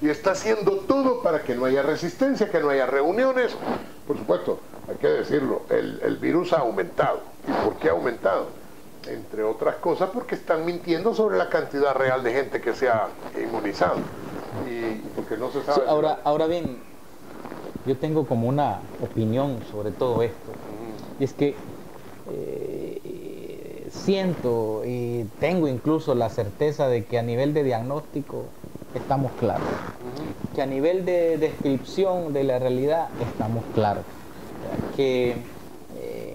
y 0.03 0.11
está 0.11 0.33
haciendo 0.33 0.80
todo 0.80 1.22
para 1.22 1.43
que 1.43 1.55
no 1.55 1.64
haya 1.64 1.83
resistencia, 1.83 2.51
que 2.51 2.61
no 2.61 2.68
haya 2.68 2.85
reuniones. 2.85 3.57
Por 4.07 4.18
supuesto, 4.18 4.61
hay 4.87 4.97
que 4.97 5.09
decirlo, 5.09 5.62
el, 5.70 5.99
el 6.03 6.16
virus 6.18 6.53
ha 6.53 6.59
aumentado. 6.59 7.20
¿Y 7.49 7.53
por 7.64 7.76
qué 7.76 7.89
ha 7.89 7.93
aumentado? 7.93 8.62
Entre 9.09 9.43
otras 9.43 9.77
cosas 9.77 10.11
porque 10.13 10.35
están 10.35 10.65
mintiendo 10.65 11.15
sobre 11.15 11.37
la 11.37 11.49
cantidad 11.49 11.95
real 11.95 12.23
de 12.23 12.33
gente 12.33 12.61
que 12.61 12.73
se 12.75 12.89
ha 12.89 13.09
inmunizado. 13.41 13.97
Y 14.69 14.95
porque 15.17 15.37
no 15.37 15.51
se 15.51 15.63
sabe. 15.63 15.81
Sí, 15.81 15.83
ahora, 15.89 16.21
ahora 16.25 16.47
bien, 16.47 16.79
yo 17.85 17.97
tengo 17.97 18.27
como 18.27 18.49
una 18.49 18.81
opinión 19.01 19.61
sobre 19.71 19.91
todo 19.91 20.23
esto. 20.23 20.53
Y 21.19 21.25
es 21.25 21.33
que 21.33 21.57
eh, 22.31 23.89
siento 23.91 24.83
y 24.85 25.25
tengo 25.41 25.69
incluso 25.69 26.15
la 26.15 26.29
certeza 26.29 26.89
de 26.89 27.05
que 27.05 27.19
a 27.19 27.23
nivel 27.23 27.55
de 27.55 27.65
diagnóstico 27.65 28.45
estamos 28.95 29.33
claros. 29.33 29.65
Que 30.55 30.63
a 30.63 30.67
nivel 30.67 31.05
de 31.05 31.39
descripción 31.39 32.33
de 32.33 32.45
la 32.45 32.59
realidad 32.59 33.09
estamos 33.21 33.65
claros. 33.75 34.05
Que 34.97 35.37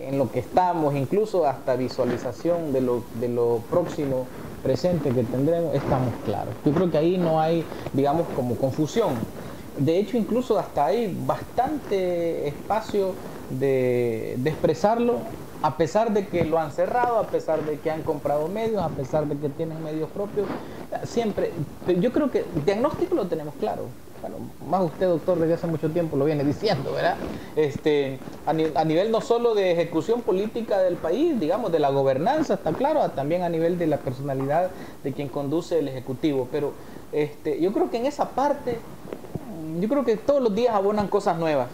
en 0.07 0.17
lo 0.17 0.31
que 0.31 0.39
estamos, 0.39 0.95
incluso 0.95 1.45
hasta 1.45 1.75
visualización 1.75 2.71
de 2.71 2.81
lo, 2.81 3.03
de 3.13 3.27
lo 3.27 3.67
próximo 3.69 4.25
presente 4.61 5.13
que 5.13 5.23
tendremos, 5.23 5.75
estamos 5.75 6.13
claros. 6.23 6.55
Yo 6.63 6.73
creo 6.73 6.89
que 6.89 6.97
ahí 6.97 7.17
no 7.17 7.39
hay, 7.39 7.69
digamos, 7.93 8.29
como 8.29 8.57
confusión. 8.57 9.29
De 9.75 9.99
hecho, 9.99 10.17
incluso 10.17 10.57
hasta 10.57 10.85
hay 10.85 11.13
bastante 11.25 12.47
espacio 12.47 13.19
de, 13.49 14.35
de 14.39 14.49
expresarlo 14.49 15.27
a 15.61 15.77
pesar 15.77 16.13
de 16.13 16.29
que 16.29 16.45
lo 16.45 16.59
han 16.59 16.71
cerrado, 16.71 17.17
a 17.19 17.29
pesar 17.31 17.65
de 17.65 17.81
que 17.81 17.89
han 17.91 18.03
comprado 18.03 18.47
medios, 18.47 18.81
a 18.83 18.95
pesar 18.95 19.27
de 19.27 19.39
que 19.39 19.49
tienen 19.49 19.81
medios 19.81 20.11
propios, 20.11 20.47
siempre, 21.03 21.53
yo 21.85 22.11
creo 22.11 22.31
que 22.31 22.39
el 22.55 22.63
diagnóstico 22.65 23.15
lo 23.15 23.27
tenemos 23.27 23.55
claro. 23.55 23.95
Bueno, 24.22 24.38
más 24.68 24.82
usted, 24.84 25.07
doctor, 25.07 25.38
desde 25.39 25.53
hace 25.53 25.68
mucho 25.68 25.89
tiempo 25.91 26.18
lo 26.18 26.26
viene 26.26 26.43
diciendo, 26.43 26.91
¿verdad? 26.93 27.15
Este, 27.55 28.18
a, 28.45 28.53
ni- 28.53 28.72
a 28.74 28.84
nivel 28.84 29.11
no 29.11 29.22
solo 29.22 29.53
de 29.53 29.72
ejecución 29.72 30.22
política 30.22 30.80
del 30.80 30.95
país, 30.95 31.39
digamos, 31.39 31.72
de 31.72 31.80
la 31.80 31.89
gobernanza, 31.89 32.55
está 32.55 32.72
claro, 32.74 33.07
también 33.11 33.43
a 33.43 33.49
nivel 33.49 33.78
de 33.78 33.88
la 33.88 33.97
personalidad 33.97 34.72
de 35.03 35.13
quien 35.13 35.30
conduce 35.30 35.80
el 35.80 35.88
Ejecutivo. 35.88 36.47
Pero 36.51 36.72
este, 37.13 37.61
yo 37.61 37.72
creo 37.74 37.91
que 37.91 37.97
en 37.97 38.05
esa 38.07 38.30
parte, 38.30 38.80
yo 39.80 39.88
creo 39.88 40.03
que 40.03 40.18
todos 40.18 40.41
los 40.41 40.53
días 40.55 40.74
abonan 40.74 41.07
cosas 41.07 41.38
nuevas. 41.38 41.68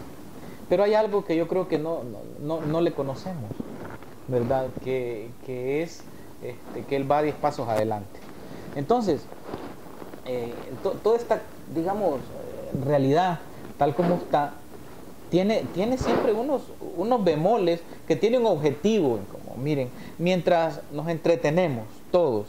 Pero 0.68 0.82
hay 0.84 0.94
algo 0.94 1.24
que 1.24 1.36
yo 1.36 1.46
creo 1.48 1.68
que 1.68 1.78
no, 1.78 2.00
no, 2.04 2.18
no, 2.60 2.66
no 2.66 2.80
le 2.80 2.92
conocemos, 2.92 3.50
¿verdad? 4.28 4.66
Que, 4.82 5.28
que 5.46 5.82
es 5.82 6.00
este, 6.42 6.84
que 6.88 6.96
él 6.96 7.10
va 7.10 7.22
10 7.22 7.34
pasos 7.36 7.68
adelante. 7.68 8.20
Entonces, 8.74 9.20
eh, 10.26 10.54
to- 10.82 10.92
toda 11.02 11.16
esta, 11.18 11.42
digamos, 11.74 12.20
realidad 12.82 13.40
tal 13.78 13.94
como 13.94 14.14
está, 14.14 14.54
tiene, 15.30 15.64
tiene 15.74 15.98
siempre 15.98 16.32
unos, 16.32 16.62
unos 16.96 17.24
bemoles 17.24 17.80
que 18.06 18.16
tienen 18.16 18.42
un 18.42 18.46
objetivo. 18.48 19.18
Como, 19.30 19.62
miren, 19.62 19.90
mientras 20.18 20.80
nos 20.92 21.08
entretenemos 21.08 21.86
todos 22.10 22.46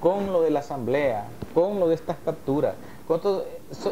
con 0.00 0.32
lo 0.32 0.42
de 0.42 0.50
la 0.50 0.60
asamblea, 0.60 1.26
con 1.54 1.80
lo 1.80 1.88
de 1.88 1.94
estas 1.94 2.16
capturas, 2.24 2.74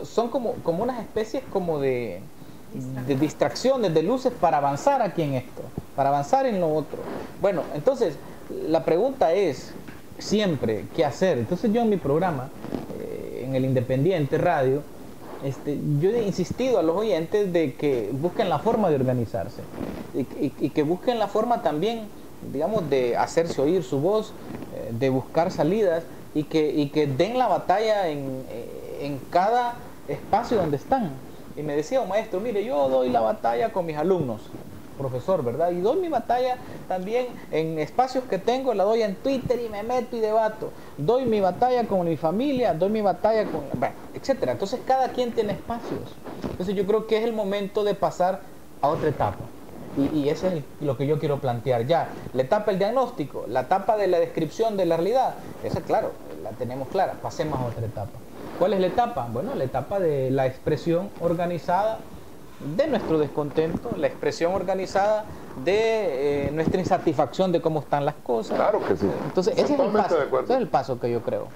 son 0.04 0.28
como, 0.28 0.52
como 0.62 0.82
unas 0.82 1.00
especies 1.00 1.42
como 1.52 1.78
de, 1.78 2.20
de 3.06 3.16
distracciones, 3.16 3.92
de 3.92 4.02
luces 4.02 4.32
para 4.32 4.58
avanzar 4.58 5.02
aquí 5.02 5.22
en 5.22 5.34
esto, 5.34 5.62
para 5.96 6.10
avanzar 6.10 6.46
en 6.46 6.60
lo 6.60 6.72
otro. 6.72 6.98
Bueno, 7.40 7.62
entonces 7.74 8.16
la 8.68 8.84
pregunta 8.84 9.32
es 9.32 9.72
siempre 10.18 10.84
qué 10.94 11.04
hacer. 11.04 11.38
Entonces 11.38 11.72
yo 11.72 11.82
en 11.82 11.88
mi 11.88 11.96
programa, 11.96 12.50
eh, 12.98 13.44
en 13.46 13.54
el 13.54 13.64
Independiente 13.64 14.38
Radio, 14.38 14.82
este, 15.44 15.78
yo 16.00 16.10
he 16.10 16.22
insistido 16.22 16.78
a 16.78 16.82
los 16.82 16.96
oyentes 16.96 17.52
de 17.52 17.74
que 17.74 18.10
busquen 18.12 18.48
la 18.48 18.58
forma 18.58 18.88
de 18.90 18.96
organizarse 18.96 19.62
y, 20.14 20.70
que 20.70 20.82
busquen 20.82 21.18
la 21.18 21.26
forma 21.26 21.62
también, 21.62 22.08
digamos, 22.52 22.88
de 22.90 23.16
hacerse 23.16 23.60
oír 23.60 23.82
su 23.82 24.00
voz, 24.00 24.32
eh, 24.74 24.90
de 24.92 25.08
buscar 25.08 25.50
salidas 25.50 26.04
y 26.34 26.44
que, 26.44 26.70
y 26.70 26.88
que 26.90 27.06
den 27.06 27.38
la 27.38 27.48
batalla 27.48 28.08
en, 28.08 28.44
eh, 28.50 29.00
en 29.02 29.20
cada 29.30 29.76
espacio 30.08 30.58
donde 30.58 30.76
están. 30.76 31.12
Y 31.56 31.62
me 31.62 31.74
decía 31.74 32.00
un 32.00 32.08
maestro, 32.08 32.40
mire, 32.40 32.64
yo 32.64 32.88
doy 32.88 33.10
la 33.10 33.20
batalla 33.20 33.72
con 33.72 33.86
mis 33.86 33.96
alumnos, 33.96 34.42
profesor, 34.96 35.44
¿verdad? 35.44 35.70
Y 35.70 35.80
doy 35.80 36.00
mi 36.00 36.08
batalla 36.08 36.56
también 36.88 37.26
en 37.50 37.78
espacios 37.78 38.24
que 38.24 38.38
tengo, 38.38 38.74
la 38.74 38.84
doy 38.84 39.02
en 39.02 39.14
Twitter 39.16 39.60
y 39.64 39.68
me 39.68 39.82
meto 39.82 40.16
y 40.16 40.20
debato. 40.20 40.70
Doy 40.96 41.24
mi 41.24 41.40
batalla 41.40 41.84
con 41.86 42.06
mi 42.06 42.16
familia, 42.16 42.74
doy 42.74 42.90
mi 42.90 43.00
batalla 43.00 43.44
con, 43.44 43.62
bueno, 43.74 43.94
etcétera. 44.14 44.52
Entonces 44.52 44.80
cada 44.86 45.08
quien 45.08 45.32
tiene 45.32 45.52
espacios. 45.52 46.00
Entonces 46.50 46.74
yo 46.74 46.86
creo 46.86 47.06
que 47.06 47.18
es 47.18 47.24
el 47.24 47.32
momento 47.32 47.84
de 47.84 47.94
pasar 47.94 48.40
a 48.80 48.88
otra 48.88 49.08
etapa. 49.08 49.44
Y, 49.96 50.20
y 50.20 50.28
eso 50.30 50.46
es 50.46 50.64
lo 50.80 50.96
que 50.96 51.06
yo 51.06 51.18
quiero 51.18 51.38
plantear 51.38 51.86
ya. 51.86 52.08
La 52.32 52.42
etapa 52.42 52.70
del 52.70 52.78
diagnóstico, 52.78 53.44
la 53.46 53.60
etapa 53.62 53.96
de 53.96 54.06
la 54.06 54.18
descripción 54.18 54.76
de 54.76 54.86
la 54.86 54.96
realidad, 54.96 55.34
esa 55.62 55.82
claro, 55.82 56.12
la 56.42 56.50
tenemos 56.50 56.88
clara. 56.88 57.14
Pasemos 57.22 57.58
a 57.60 57.66
otra 57.66 57.84
etapa. 57.84 58.18
¿Cuál 58.58 58.74
es 58.74 58.80
la 58.80 58.86
etapa? 58.86 59.28
Bueno, 59.32 59.54
la 59.54 59.64
etapa 59.64 59.98
de 60.00 60.30
la 60.30 60.46
expresión 60.46 61.10
organizada 61.20 61.98
de 62.62 62.86
nuestro 62.86 63.18
descontento, 63.18 63.96
la 63.96 64.06
expresión 64.06 64.54
organizada 64.54 65.26
de 65.56 66.48
eh, 66.48 66.50
nuestra 66.52 66.80
insatisfacción 66.80 67.52
de 67.52 67.60
cómo 67.60 67.80
están 67.80 68.04
las 68.06 68.14
cosas. 68.16 68.56
Claro 68.56 68.84
que 68.84 68.96
sí. 68.96 69.06
Entonces, 69.24 69.54
ese 69.58 69.74
es, 69.74 69.80
el 69.80 69.92
paso, 69.92 70.16
de 70.16 70.22
acuerdo. 70.22 70.44
ese 70.44 70.52
es 70.54 70.58
el 70.60 70.68
paso 70.68 70.98
que 70.98 71.10
yo 71.10 71.22
creo. 71.22 71.48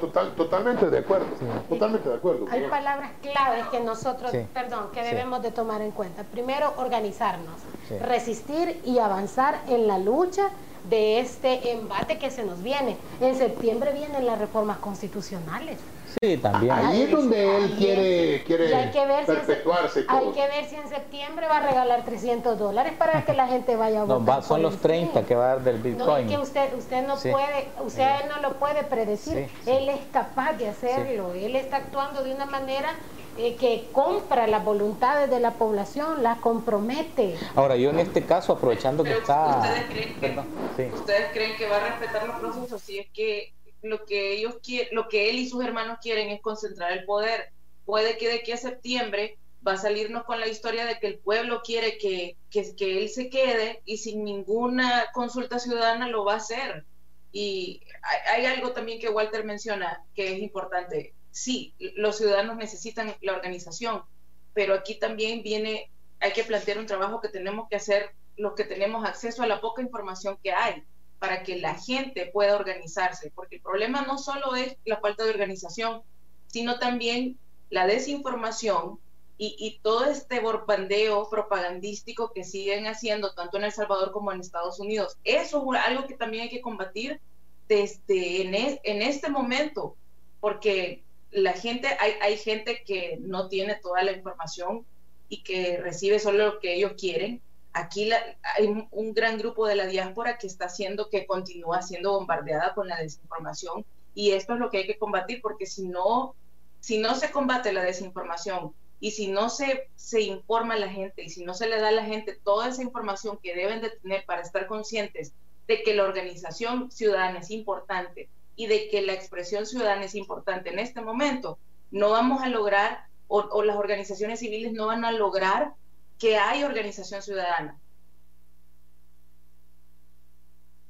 total, 0.00 0.34
totalmente 0.34 0.90
de 0.90 0.98
acuerdo. 0.98 1.26
Totalmente 1.68 2.08
de 2.08 2.14
acuerdo. 2.16 2.46
Hay 2.50 2.62
palabras 2.68 3.12
claves 3.22 3.66
que 3.68 3.80
nosotros, 3.80 4.30
Sí. 4.30 4.46
perdón, 4.52 4.88
que 4.92 5.02
Sí. 5.04 5.10
debemos 5.10 5.42
de 5.42 5.50
tomar 5.52 5.82
en 5.82 5.92
cuenta. 5.92 6.24
Primero, 6.24 6.72
organizarnos, 6.78 7.60
Sí. 7.88 7.98
resistir 7.98 8.80
y 8.84 8.98
avanzar 8.98 9.60
en 9.68 9.86
la 9.86 9.98
lucha 9.98 10.48
de 10.84 11.20
este 11.20 11.72
embate 11.72 12.18
que 12.18 12.30
se 12.30 12.44
nos 12.44 12.62
viene. 12.62 12.96
En 13.20 13.34
septiembre 13.36 13.92
vienen 13.92 14.26
las 14.26 14.38
reformas 14.38 14.78
constitucionales. 14.78 15.78
Sí, 16.22 16.36
también. 16.36 16.70
Ahí 16.72 17.02
es 17.02 17.10
donde 17.10 17.56
él 17.56 17.74
quiere, 17.76 18.44
quiere 18.44 18.70
Y 18.70 18.72
hay 18.72 18.90
que 18.90 19.06
ver 19.06 19.24
si 19.24 19.32
en- 19.32 19.36
perpetuarse 19.38 20.04
Hay 20.06 20.26
que 20.32 20.46
ver 20.46 20.64
si 20.66 20.76
en 20.76 20.88
septiembre 20.88 21.48
va 21.48 21.56
a 21.58 21.66
regalar 21.68 22.04
300 22.04 22.58
dólares 22.58 22.92
para 22.98 23.24
que 23.24 23.32
la 23.32 23.48
gente 23.48 23.74
vaya 23.76 24.02
a 24.02 24.06
No, 24.06 24.20
votar. 24.20 24.38
va- 24.38 24.42
son 24.42 24.62
los 24.62 24.74
el 24.74 24.80
30 24.80 25.20
sí. 25.20 25.26
que 25.26 25.34
va 25.34 25.44
a 25.44 25.48
dar 25.56 25.64
del 25.64 25.76
No, 25.76 25.88
es 25.88 25.96
Bitcoin. 25.96 26.28
que 26.28 26.38
usted, 26.38 26.74
usted 26.78 27.06
no 27.06 27.16
Sí. 27.16 27.30
puede, 27.30 27.68
usted 27.84 28.10
no 28.28 28.40
lo 28.42 28.54
puede 28.58 28.84
predecir. 28.84 29.48
Sí, 29.48 29.56
sí. 29.64 29.70
Él 29.70 29.88
es 29.88 30.00
capaz 30.12 30.52
de 30.52 30.68
hacerlo. 30.68 31.32
Él 31.34 31.56
está 31.56 31.78
actuando 31.78 32.22
de 32.22 32.32
una 32.34 32.46
manera 32.46 32.90
eh, 33.36 33.56
que 33.56 33.88
compra 33.92 34.46
las 34.46 34.64
voluntades 34.64 35.28
de 35.28 35.40
la 35.40 35.54
población, 35.54 36.22
las 36.22 36.38
compromete. 36.38 37.36
Ahora, 37.54 37.76
yo 37.76 37.90
en 37.90 37.98
este 37.98 38.24
caso, 38.24 38.52
aprovechando 38.52 39.02
que 39.02 39.12
está... 39.12 39.58
ustedes 39.58 39.86
creen 39.86 40.20
que 40.20 40.42
sí. 40.76 40.94
ustedes 40.94 41.32
creen 41.32 41.56
que 41.56 41.68
va 41.68 41.76
a 41.78 41.88
respetar 41.88 42.26
los 42.26 42.36
procesos 42.38 42.80
si 42.80 42.98
es 42.98 43.08
que 43.10 43.52
lo 43.82 44.04
que 44.04 44.32
ellos 44.32 44.56
quieren, 44.62 44.88
lo 44.92 45.08
que 45.08 45.30
él 45.30 45.36
y 45.38 45.48
sus 45.48 45.64
hermanos 45.64 45.98
quieren 46.00 46.30
es 46.30 46.40
concentrar 46.40 46.92
el 46.92 47.04
poder. 47.04 47.50
Puede 47.84 48.16
que 48.16 48.28
de 48.28 48.36
aquí 48.36 48.52
a 48.52 48.56
septiembre 48.56 49.36
va 49.66 49.72
a 49.72 49.78
salirnos 49.78 50.24
con 50.24 50.40
la 50.40 50.48
historia 50.48 50.86
de 50.86 50.98
que 50.98 51.06
el 51.06 51.18
pueblo 51.18 51.62
quiere 51.62 51.98
que, 51.98 52.36
que, 52.50 52.74
que 52.76 52.98
él 52.98 53.08
se 53.08 53.30
quede 53.30 53.82
y 53.84 53.98
sin 53.98 54.24
ninguna 54.24 55.06
consulta 55.12 55.58
ciudadana 55.58 56.08
lo 56.08 56.24
va 56.24 56.34
a 56.34 56.38
hacer. 56.38 56.84
Y 57.32 57.82
hay, 58.02 58.44
hay 58.44 58.54
algo 58.54 58.72
también 58.72 59.00
que 59.00 59.08
Walter 59.08 59.44
menciona 59.44 60.02
que 60.14 60.34
es 60.34 60.38
importante. 60.40 61.14
Sí, 61.34 61.74
los 61.96 62.16
ciudadanos 62.18 62.56
necesitan 62.56 63.16
la 63.20 63.32
organización, 63.32 64.04
pero 64.52 64.74
aquí 64.74 64.98
también 65.00 65.42
viene, 65.42 65.90
hay 66.20 66.32
que 66.32 66.44
plantear 66.44 66.78
un 66.78 66.86
trabajo 66.86 67.20
que 67.20 67.28
tenemos 67.28 67.68
que 67.68 67.76
hacer 67.76 68.14
los 68.36 68.54
que 68.54 68.64
tenemos 68.64 69.04
acceso 69.04 69.42
a 69.42 69.46
la 69.48 69.60
poca 69.60 69.82
información 69.82 70.38
que 70.42 70.52
hay 70.52 70.84
para 71.18 71.42
que 71.42 71.56
la 71.58 71.74
gente 71.74 72.30
pueda 72.32 72.54
organizarse, 72.56 73.32
porque 73.34 73.56
el 73.56 73.62
problema 73.62 74.02
no 74.02 74.16
solo 74.18 74.54
es 74.54 74.76
la 74.84 75.00
falta 75.00 75.24
de 75.24 75.30
organización, 75.30 76.02
sino 76.46 76.78
también 76.78 77.40
la 77.70 77.86
desinformación 77.86 79.00
y, 79.36 79.56
y 79.58 79.80
todo 79.82 80.04
este 80.04 80.38
borbandeo 80.40 81.28
propagandístico 81.30 82.32
que 82.32 82.44
siguen 82.44 82.86
haciendo 82.86 83.34
tanto 83.34 83.56
en 83.58 83.64
El 83.64 83.72
Salvador 83.72 84.12
como 84.12 84.30
en 84.32 84.40
Estados 84.40 84.78
Unidos. 84.78 85.16
Eso 85.24 85.64
es 85.74 85.80
algo 85.84 86.06
que 86.06 86.16
también 86.16 86.44
hay 86.44 86.50
que 86.50 86.60
combatir 86.60 87.20
desde 87.68 88.42
en, 88.42 88.54
es- 88.54 88.80
en 88.84 89.02
este 89.02 89.30
momento, 89.30 89.98
porque 90.40 91.03
la 91.34 91.52
gente, 91.52 91.88
hay, 91.98 92.12
hay 92.20 92.36
gente 92.36 92.82
que 92.86 93.18
no 93.20 93.48
tiene 93.48 93.74
toda 93.76 94.02
la 94.02 94.12
información 94.12 94.86
y 95.28 95.42
que 95.42 95.78
recibe 95.78 96.18
solo 96.18 96.46
lo 96.46 96.60
que 96.60 96.74
ellos 96.74 96.92
quieren. 96.96 97.42
Aquí 97.72 98.10
hay 98.12 98.66
un, 98.66 98.86
un 98.92 99.12
gran 99.14 99.36
grupo 99.36 99.66
de 99.66 99.74
la 99.74 99.86
diáspora 99.86 100.38
que 100.38 100.46
está 100.46 100.66
haciendo 100.66 101.10
que 101.10 101.26
continúa 101.26 101.82
siendo 101.82 102.12
bombardeada 102.12 102.72
con 102.72 102.88
la 102.88 102.96
desinformación 103.00 103.84
y 104.14 104.30
esto 104.30 104.54
es 104.54 104.60
lo 104.60 104.70
que 104.70 104.78
hay 104.78 104.86
que 104.86 104.96
combatir 104.96 105.40
porque 105.42 105.66
si 105.66 105.88
no, 105.88 106.36
si 106.78 106.98
no 106.98 107.16
se 107.16 107.32
combate 107.32 107.72
la 107.72 107.82
desinformación 107.82 108.72
y 109.00 109.10
si 109.10 109.26
no 109.26 109.50
se, 109.50 109.88
se 109.96 110.20
informa 110.20 110.74
a 110.74 110.78
la 110.78 110.88
gente 110.88 111.24
y 111.24 111.30
si 111.30 111.44
no 111.44 111.52
se 111.52 111.68
le 111.68 111.80
da 111.80 111.88
a 111.88 111.92
la 111.92 112.04
gente 112.04 112.38
toda 112.44 112.68
esa 112.68 112.82
información 112.82 113.40
que 113.42 113.56
deben 113.56 113.80
de 113.80 113.90
tener 113.90 114.24
para 114.24 114.42
estar 114.42 114.68
conscientes 114.68 115.32
de 115.66 115.82
que 115.82 115.94
la 115.94 116.04
organización 116.04 116.92
ciudadana 116.92 117.40
es 117.40 117.50
importante 117.50 118.28
y 118.56 118.66
de 118.66 118.88
que 118.88 119.02
la 119.02 119.12
expresión 119.12 119.66
ciudadana 119.66 120.04
es 120.04 120.14
importante 120.14 120.70
en 120.70 120.78
este 120.78 121.00
momento, 121.00 121.58
no 121.90 122.10
vamos 122.10 122.42
a 122.42 122.48
lograr, 122.48 123.06
o, 123.28 123.40
o 123.40 123.62
las 123.62 123.76
organizaciones 123.76 124.40
civiles 124.40 124.72
no 124.72 124.86
van 124.86 125.04
a 125.04 125.12
lograr 125.12 125.72
que 126.18 126.36
haya 126.36 126.66
organización 126.66 127.22
ciudadana. 127.22 127.78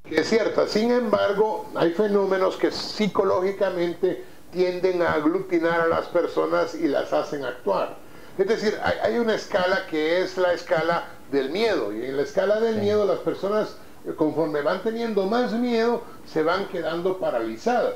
Es 0.04 0.28
cierta, 0.28 0.68
sin 0.68 0.90
embargo, 0.90 1.66
hay 1.74 1.92
fenómenos 1.92 2.56
que 2.56 2.70
psicológicamente 2.70 4.22
tienden 4.52 5.00
a 5.00 5.14
aglutinar 5.14 5.80
a 5.80 5.86
las 5.86 6.06
personas 6.08 6.74
y 6.74 6.88
las 6.88 7.12
hacen 7.12 7.44
actuar. 7.44 7.96
Es 8.36 8.46
decir, 8.46 8.78
hay, 8.82 8.98
hay 9.02 9.18
una 9.18 9.34
escala 9.34 9.86
que 9.86 10.20
es 10.20 10.36
la 10.36 10.52
escala 10.52 11.08
del 11.30 11.50
miedo, 11.50 11.92
y 11.92 12.04
en 12.04 12.16
la 12.16 12.22
escala 12.22 12.60
del 12.60 12.76
miedo 12.76 13.06
las 13.06 13.20
personas, 13.20 13.78
conforme 14.16 14.60
van 14.62 14.82
teniendo 14.82 15.26
más 15.26 15.52
miedo, 15.52 16.02
se 16.26 16.42
van 16.42 16.66
quedando 16.68 17.18
paralizadas. 17.18 17.94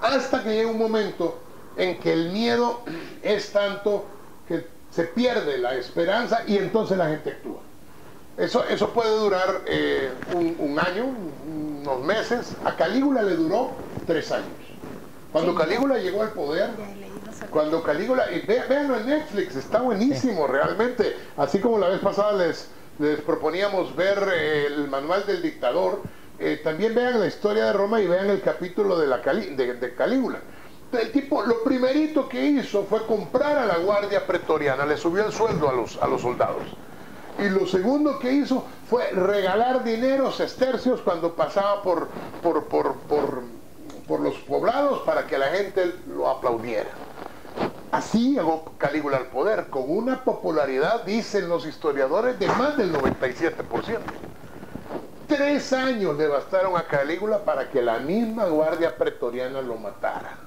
Hasta 0.00 0.42
que 0.42 0.50
llega 0.54 0.70
un 0.70 0.78
momento 0.78 1.38
en 1.76 1.98
que 1.98 2.12
el 2.12 2.30
miedo 2.30 2.80
es 3.22 3.52
tanto 3.52 4.04
que 4.46 4.66
se 4.90 5.04
pierde 5.04 5.58
la 5.58 5.74
esperanza 5.74 6.42
y 6.46 6.56
entonces 6.58 6.98
la 6.98 7.08
gente 7.08 7.30
actúa. 7.30 7.60
Eso, 8.36 8.64
eso 8.64 8.90
puede 8.90 9.14
durar 9.16 9.60
eh, 9.66 10.10
un, 10.34 10.56
un 10.58 10.78
año, 10.78 11.06
unos 11.46 12.00
meses. 12.00 12.52
A 12.64 12.74
Calígula 12.76 13.22
le 13.22 13.36
duró 13.36 13.70
tres 14.06 14.32
años. 14.32 14.46
Cuando 15.32 15.54
Calígula 15.54 15.98
llegó 15.98 16.22
al 16.22 16.30
poder, 16.30 16.70
cuando 17.50 17.82
Calígula, 17.82 18.32
y 18.32 18.40
ve- 18.46 18.64
véanlo 18.68 18.96
en 18.96 19.06
Netflix, 19.06 19.56
está 19.56 19.80
buenísimo 19.80 20.46
realmente. 20.46 21.16
Así 21.36 21.60
como 21.60 21.78
la 21.78 21.88
vez 21.88 22.00
pasada 22.00 22.32
les, 22.32 22.68
les 22.98 23.20
proponíamos 23.20 23.94
ver 23.96 24.18
eh, 24.34 24.66
el 24.66 24.88
manual 24.88 25.24
del 25.26 25.42
dictador, 25.42 26.02
eh, 26.38 26.60
también 26.62 26.94
vean 26.94 27.20
la 27.20 27.26
historia 27.26 27.66
de 27.66 27.72
Roma 27.72 28.00
y 28.00 28.06
vean 28.06 28.30
el 28.30 28.40
capítulo 28.40 28.98
de, 28.98 29.06
la 29.06 29.20
Cali- 29.22 29.54
de, 29.54 29.94
Calígula. 29.94 30.40
El 30.92 31.12
tipo, 31.12 31.42
lo 31.42 31.62
primerito 31.62 32.28
que 32.28 32.44
hizo 32.44 32.84
fue 32.84 33.06
comprar 33.06 33.56
a 33.58 33.66
la 33.66 33.78
guardia 33.78 34.26
pretoriana, 34.26 34.84
le 34.84 34.96
subió 34.96 35.24
el 35.24 35.32
sueldo 35.32 35.68
a 35.68 35.72
los, 35.72 35.96
a 36.02 36.06
los 36.08 36.20
soldados. 36.22 36.64
Y 37.38 37.48
lo 37.48 37.66
segundo 37.66 38.18
que 38.18 38.32
hizo 38.32 38.66
fue 38.84 39.10
regalar 39.12 39.84
dinero, 39.84 40.32
sestercios, 40.32 41.00
cuando 41.00 41.36
pasaba 41.36 41.82
por, 41.82 42.08
por, 42.42 42.68
por, 42.68 43.02
por, 43.02 43.44
por 44.06 44.20
los 44.20 44.34
poblados 44.38 45.00
para 45.02 45.26
que 45.26 45.38
la 45.38 45.46
gente 45.48 45.94
lo 46.06 46.28
aplaudiera. 46.28 46.90
Así 47.90 48.34
llegó 48.34 48.72
Calígula 48.78 49.16
al 49.16 49.26
poder, 49.26 49.68
con 49.68 49.84
una 49.86 50.22
popularidad, 50.22 51.04
dicen 51.04 51.48
los 51.48 51.66
historiadores, 51.66 52.38
de 52.38 52.46
más 52.46 52.76
del 52.76 52.92
97%. 52.92 53.98
Tres 55.26 55.72
años 55.72 56.16
le 56.16 56.28
bastaron 56.28 56.76
a 56.76 56.86
Calígula 56.86 57.44
para 57.44 57.68
que 57.68 57.82
la 57.82 57.98
misma 57.98 58.46
guardia 58.46 58.96
pretoriana 58.96 59.60
lo 59.60 59.76
matara. 59.76 60.38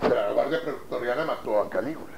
Pero 0.00 0.14
la 0.14 0.32
guardia 0.32 0.60
pretoriana 0.62 1.24
mató 1.24 1.60
a 1.60 1.70
Calígula. 1.70 2.14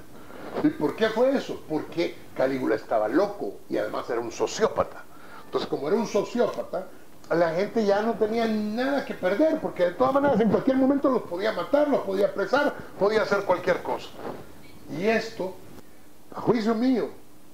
¿Y 0.62 0.68
por 0.70 0.96
qué 0.96 1.08
fue 1.10 1.36
eso? 1.36 1.62
Porque 1.68 2.16
Calígula 2.34 2.74
estaba 2.74 3.06
loco 3.08 3.60
y 3.68 3.76
además 3.76 4.08
era 4.08 4.20
un 4.20 4.32
sociópata. 4.32 5.04
Entonces, 5.44 5.68
como 5.68 5.88
era 5.88 5.96
un 5.96 6.06
sociópata, 6.06 6.86
la 7.34 7.50
gente 7.50 7.84
ya 7.84 8.02
no 8.02 8.14
tenía 8.14 8.46
nada 8.46 9.04
que 9.04 9.14
perder, 9.14 9.60
porque 9.60 9.84
de 9.84 9.90
todas 9.92 10.14
maneras 10.14 10.40
en 10.40 10.50
cualquier 10.50 10.76
momento 10.76 11.10
los 11.10 11.22
podía 11.22 11.52
matar, 11.52 11.88
los 11.88 12.00
podía 12.00 12.26
apresar, 12.26 12.74
podía 12.98 13.22
hacer 13.22 13.44
cualquier 13.44 13.82
cosa. 13.82 14.08
Y 14.90 15.06
esto, 15.06 15.54
a 16.34 16.40
juicio 16.40 16.74
mío, 16.74 17.08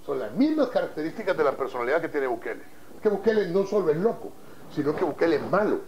son 0.07 0.21
las 0.21 0.33
mismas 0.33 0.69
características 0.69 1.37
de 1.37 1.45
la 1.45 1.53
personalidad 1.53 2.01
que 2.01 2.09
tiene 2.09 2.27
Bukele. 2.27 2.63
Que 3.03 3.09
Bukele 3.09 3.49
no 3.49 3.67
solo 3.67 3.91
es 3.91 3.97
loco, 3.97 4.33
sino 4.75 4.95
que 4.95 5.05
Bukele 5.05 5.37
es 5.37 5.51
malo. 5.51 5.81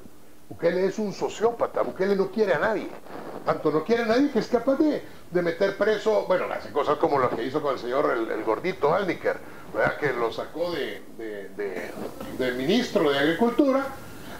Bukele 0.48 0.86
es 0.86 0.98
un 0.98 1.12
sociópata, 1.12 1.82
Bukele 1.82 2.16
no 2.16 2.30
quiere 2.30 2.54
a 2.54 2.58
nadie. 2.58 2.88
Tanto 3.44 3.70
no 3.70 3.84
quiere 3.84 4.04
a 4.04 4.06
nadie 4.06 4.30
que 4.30 4.38
es 4.38 4.48
capaz 4.48 4.76
de, 4.76 5.02
de 5.30 5.42
meter 5.42 5.76
preso, 5.76 6.24
bueno, 6.26 6.46
hace 6.52 6.70
cosas 6.70 6.98
como 6.98 7.18
las 7.18 7.30
que 7.30 7.44
hizo 7.44 7.60
con 7.60 7.74
el 7.74 7.78
señor, 7.78 8.10
el, 8.10 8.44
gordito 8.44 8.94
Alniker, 8.94 9.38
que 9.98 10.12
lo 10.12 10.32
sacó 10.32 10.72
de, 10.72 11.02
ministro 12.56 13.10
de 13.10 13.18
Agricultura, 13.18 13.86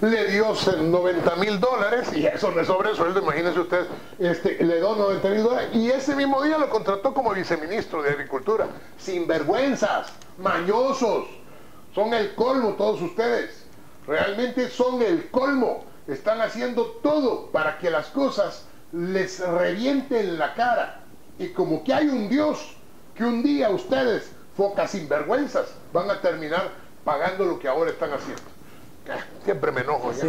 le 0.00 0.30
dio 0.30 0.54
90 0.54 1.36
mil 1.36 1.60
dólares, 1.60 2.08
y 2.14 2.26
eso 2.26 2.50
no 2.50 2.60
es 2.60 2.66
sobresueldo, 2.66 3.20
imagínense 3.20 3.60
usted, 3.60 3.86
este, 4.18 4.62
le 4.62 4.76
dio 4.76 4.94
90 4.94 5.28
mil 5.30 5.42
dólares, 5.42 5.70
y 5.72 5.90
ese 5.90 6.14
mismo 6.14 6.42
día 6.42 6.58
lo 6.58 6.68
contrató 6.68 7.14
como 7.14 7.32
viceministro 7.32 8.02
de 8.02 8.10
Agricultura. 8.10 8.66
Sinvergüenzas, 8.98 10.12
mañosos, 10.38 11.26
son 11.94 12.12
el 12.12 12.34
colmo 12.34 12.74
todos 12.74 13.00
ustedes. 13.00 13.64
Realmente 14.06 14.68
son 14.68 15.00
el 15.02 15.30
colmo. 15.30 15.84
Están 16.06 16.40
haciendo 16.40 16.84
todo 17.02 17.46
para 17.50 17.78
que 17.78 17.90
las 17.90 18.08
cosas 18.08 18.66
les 18.92 19.40
revienten 19.40 20.38
la 20.38 20.54
cara. 20.54 21.00
Y 21.38 21.48
como 21.48 21.82
que 21.82 21.92
hay 21.92 22.08
un 22.08 22.28
Dios 22.28 22.76
que 23.14 23.24
un 23.24 23.42
día 23.42 23.70
ustedes, 23.70 24.30
focas 24.56 24.90
sinvergüenzas, 24.90 25.66
van 25.92 26.10
a 26.10 26.20
terminar 26.20 26.70
pagando 27.04 27.44
lo 27.44 27.58
que 27.58 27.68
ahora 27.68 27.90
están 27.90 28.12
haciendo. 28.12 28.42
Ah, 29.08 29.18
Siempre 29.44 29.70
me 29.70 29.82
enojo, 29.82 30.12
Sí, 30.12 30.26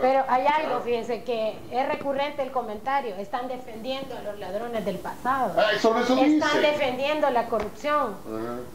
pero 0.00 0.24
hay 0.28 0.46
algo, 0.46 0.80
fíjense, 0.82 1.24
que 1.24 1.58
es 1.72 1.88
recurrente 1.88 2.42
el 2.42 2.52
comentario. 2.52 3.16
Están 3.16 3.48
defendiendo 3.48 4.16
a 4.16 4.22
los 4.22 4.38
ladrones 4.38 4.84
del 4.84 4.98
pasado. 4.98 5.52
Ah, 5.58 5.72
eso- 5.74 5.98
eso 5.98 6.12
Están 6.16 6.28
dice. 6.28 6.60
defendiendo 6.60 7.28
la 7.30 7.46
corrupción. 7.48 8.14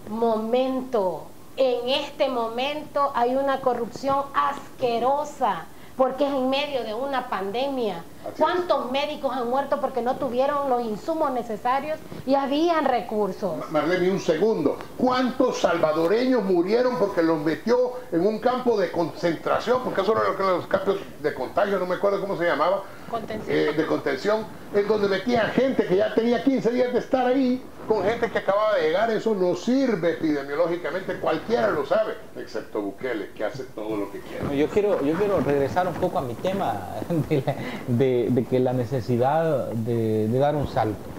Momento. 0.09 1.27
En 1.57 1.87
este 1.89 2.27
momento 2.29 3.11
hay 3.15 3.35
una 3.35 3.61
corrupción 3.61 4.25
asquerosa 4.33 5.65
porque 5.97 6.25
es 6.25 6.31
en 6.33 6.49
medio 6.49 6.83
de 6.83 6.93
una 6.93 7.27
pandemia. 7.29 8.03
¿Cuántos 8.37 8.91
médicos 8.91 9.35
han 9.35 9.49
muerto 9.49 9.79
porque 9.81 10.01
no 10.01 10.17
tuvieron 10.17 10.69
los 10.69 10.81
insumos 10.83 11.31
necesarios 11.31 11.99
y 12.25 12.35
habían 12.35 12.85
recursos? 12.85 13.69
Marlene, 13.71 14.09
un 14.11 14.19
segundo. 14.19 14.77
¿Cuántos 14.97 15.59
salvadoreños 15.59 16.43
murieron 16.43 16.97
porque 16.97 17.23
los 17.23 17.39
metió 17.39 17.93
en 18.11 18.25
un 18.25 18.39
campo 18.39 18.77
de 18.77 18.91
concentración? 18.91 19.81
Porque 19.83 20.01
eso 20.01 20.11
era 20.13 20.23
lo 20.29 20.37
que 20.37 20.43
los 20.43 20.67
campos 20.67 20.97
de 21.19 21.33
contagio, 21.33 21.79
no 21.79 21.85
me 21.85 21.95
acuerdo 21.95 22.21
cómo 22.21 22.37
se 22.37 22.45
llamaba. 22.45 22.83
Contención. 23.09 23.57
eh, 23.57 23.73
de 23.73 23.85
contención, 23.87 24.45
en 24.73 24.87
donde 24.87 25.09
metían 25.09 25.51
gente 25.51 25.85
que 25.85 25.97
ya 25.97 26.13
tenía 26.15 26.41
15 26.41 26.71
días 26.71 26.93
de 26.93 26.99
estar 26.99 27.27
ahí, 27.27 27.61
con 27.85 28.03
gente 28.05 28.31
que 28.31 28.37
acababa 28.37 28.75
de 28.75 28.83
llegar. 28.83 29.11
Eso 29.11 29.35
no 29.35 29.53
sirve 29.53 30.11
epidemiológicamente, 30.11 31.15
cualquiera 31.19 31.69
lo 31.71 31.85
sabe, 31.85 32.13
excepto 32.37 32.81
Bukele, 32.81 33.31
que 33.35 33.43
hace 33.43 33.63
todo 33.65 33.97
lo 33.97 34.09
que 34.13 34.21
quiere. 34.21 34.57
Yo 34.57 34.69
quiero, 34.69 35.03
yo 35.03 35.13
quiero 35.17 35.41
regresar 35.41 35.87
un 35.87 35.95
poco 35.95 36.19
a 36.19 36.21
mi 36.21 36.35
tema 36.35 36.87
de, 37.09 37.43
la- 37.45 37.55
de- 37.87 38.10
de 38.29 38.45
que 38.45 38.59
la 38.59 38.73
necesidad 38.73 39.67
de, 39.67 40.27
dar 40.39 40.55
un 40.55 40.67
salto, 40.67 41.09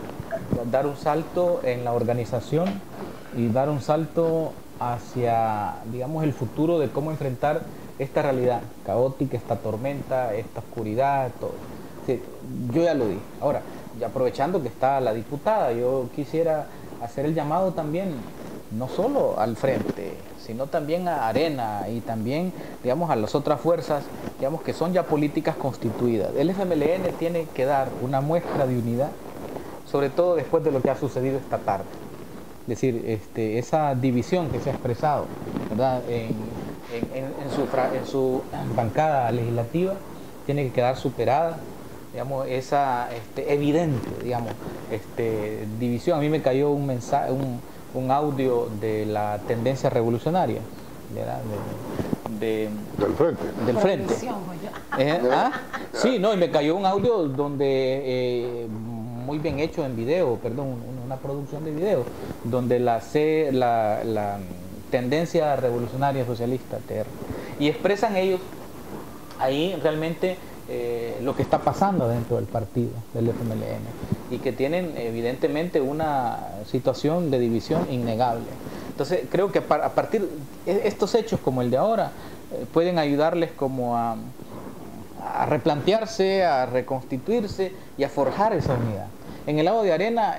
dar 0.71 0.87
un 0.87 0.97
salto 0.97 1.61
en 1.65 1.85
la 1.85 1.93
organización 1.93 2.69
y 3.37 3.49
dar 3.49 3.69
un 3.69 3.81
salto 3.81 4.53
hacia, 4.79 5.75
digamos, 5.91 6.25
el 6.25 6.33
futuro 6.33 6.79
de 6.79 6.89
cómo 6.89 7.11
enfrentar 7.11 7.63
esta 7.99 8.23
realidad 8.23 8.63
caótica, 8.85 9.37
esta 9.37 9.57
tormenta, 9.57 10.35
esta 10.35 10.61
oscuridad, 10.61 11.31
todo. 11.41 11.55
Yo 12.73 12.83
ya 12.83 12.95
lo 12.95 13.07
dije. 13.07 13.21
Ahora, 13.41 13.63
y 13.99 14.03
aprovechando 14.03 14.61
que 14.63 14.69
está 14.69 15.01
la 15.01 15.13
diputada, 15.13 15.73
yo 15.73 16.07
quisiera 16.15 16.67
hacer 17.01 17.27
el 17.27 17.35
llamado 17.35 17.73
también, 17.73 18.15
no 18.77 18.89
solo 18.89 19.39
al 19.39 19.57
frente, 19.57 20.15
sino 20.45 20.67
también 20.67 21.09
a 21.09 21.29
Arena 21.29 21.87
y 21.89 22.01
también, 22.01 22.53
digamos, 22.83 23.11
a 23.11 23.17
las 23.17 23.35
otras 23.35 23.61
fuerzas, 23.61 24.05
digamos, 24.39 24.63
que 24.63 24.73
son 24.73 24.93
ya 24.93 25.05
políticas 25.05 25.57
constituidas. 25.57 26.31
El 26.37 26.51
FMLN 26.51 27.13
tiene 27.19 27.47
que 27.55 27.65
dar 27.65 27.89
una 28.03 28.21
muestra 28.21 28.67
de 28.67 28.79
unidad, 28.79 29.11
sobre 29.91 30.11
todo 30.11 30.35
después 30.37 30.65
de 30.65 30.71
lo 30.73 30.83
que 30.83 30.91
ha 30.91 30.97
sucedido 30.97 31.39
esta 31.39 31.59
tarde. 31.59 31.85
Es 32.63 32.69
decir, 32.69 33.03
este, 33.07 33.59
esa 33.59 33.95
división 33.95 34.49
que 34.51 34.61
se 34.61 34.71
ha 34.71 34.73
expresado 34.73 35.27
¿verdad? 35.71 36.01
En, 36.09 36.35
en- 37.15 37.51
su, 37.51 37.63
en 37.63 38.07
su 38.07 38.43
bancada 38.77 39.31
legislativa 39.33 39.95
tiene 40.47 40.65
que 40.65 40.73
quedar 40.73 40.97
superada, 40.97 41.57
digamos, 42.13 42.47
esa 42.49 43.09
este, 43.15 43.53
evidente, 43.53 44.09
digamos, 44.23 44.51
este, 44.91 45.67
división. 45.81 46.19
A 46.19 46.21
mí 46.21 46.29
me 46.29 46.41
cayó 46.43 46.71
un 46.71 46.87
mensaje, 46.87 47.33
un, 47.33 47.61
un 47.95 48.11
audio 48.11 48.69
de 48.81 49.07
la 49.07 49.39
tendencia 49.47 49.91
revolucionaria, 49.91 50.61
¿verdad? 51.15 51.41
De- 52.39 52.47
de- 52.47 52.71
Del 52.99 53.15
frente. 53.15 53.43
del 53.67 53.77
frente. 53.79 54.15
Eh, 54.99 55.21
¿ah? 55.31 55.53
Sí, 55.93 56.19
no, 56.19 56.33
y 56.33 56.37
me 56.37 56.51
cayó 56.51 56.77
un 56.77 56.87
audio 56.87 57.19
donde 57.29 57.67
eh, 58.05 58.67
muy 59.27 59.39
bien 59.39 59.59
hecho 59.61 59.85
en 59.85 59.95
video, 59.97 60.37
perdón, 60.37 60.69
un- 60.69 61.03
una 61.05 61.17
producción 61.17 61.65
de 61.65 61.71
video, 61.73 62.05
donde 62.45 62.79
la, 62.81 63.01
C- 63.01 63.51
la, 63.53 64.03
la 64.05 64.39
tendencia 64.91 65.55
revolucionaria 65.57 66.25
socialista 66.27 66.79
TR, 66.79 67.07
y 67.59 67.69
expresan 67.69 68.17
ellos 68.17 68.41
ahí 69.39 69.79
realmente 69.83 70.37
eh, 70.75 71.19
lo 71.23 71.37
que 71.37 71.43
está 71.43 71.59
pasando 71.59 72.09
dentro 72.09 72.37
del 72.37 72.47
partido 72.47 72.93
del 73.13 73.29
FMLN 73.29 73.85
y 74.31 74.39
que 74.39 74.53
tienen 74.53 74.95
evidentemente 74.97 75.83
una 75.83 76.39
situación 76.67 77.31
de 77.31 77.39
división 77.39 77.87
innegable. 77.91 78.47
Entonces 78.89 79.27
creo 79.31 79.53
que 79.53 79.59
a 79.59 79.91
partir 79.91 80.27
de 80.65 80.89
estos 80.89 81.15
hechos 81.15 81.41
como 81.41 81.61
el 81.61 81.71
de 81.71 81.77
ahora 81.77 82.13
eh, 82.53 82.65
pueden 82.73 82.99
ayudarles 82.99 83.51
como 83.53 83.99
a, 83.99 84.17
a 85.35 85.45
replantearse, 85.45 86.43
a 86.43 86.65
reconstituirse 86.65 87.73
y 87.99 88.05
a 88.05 88.09
forjar 88.09 88.55
esa 88.55 88.73
unidad. 88.73 89.09
en 89.47 89.59
el 89.59 89.67
lado 89.67 89.83
de 89.83 89.93
arena, 89.93 90.39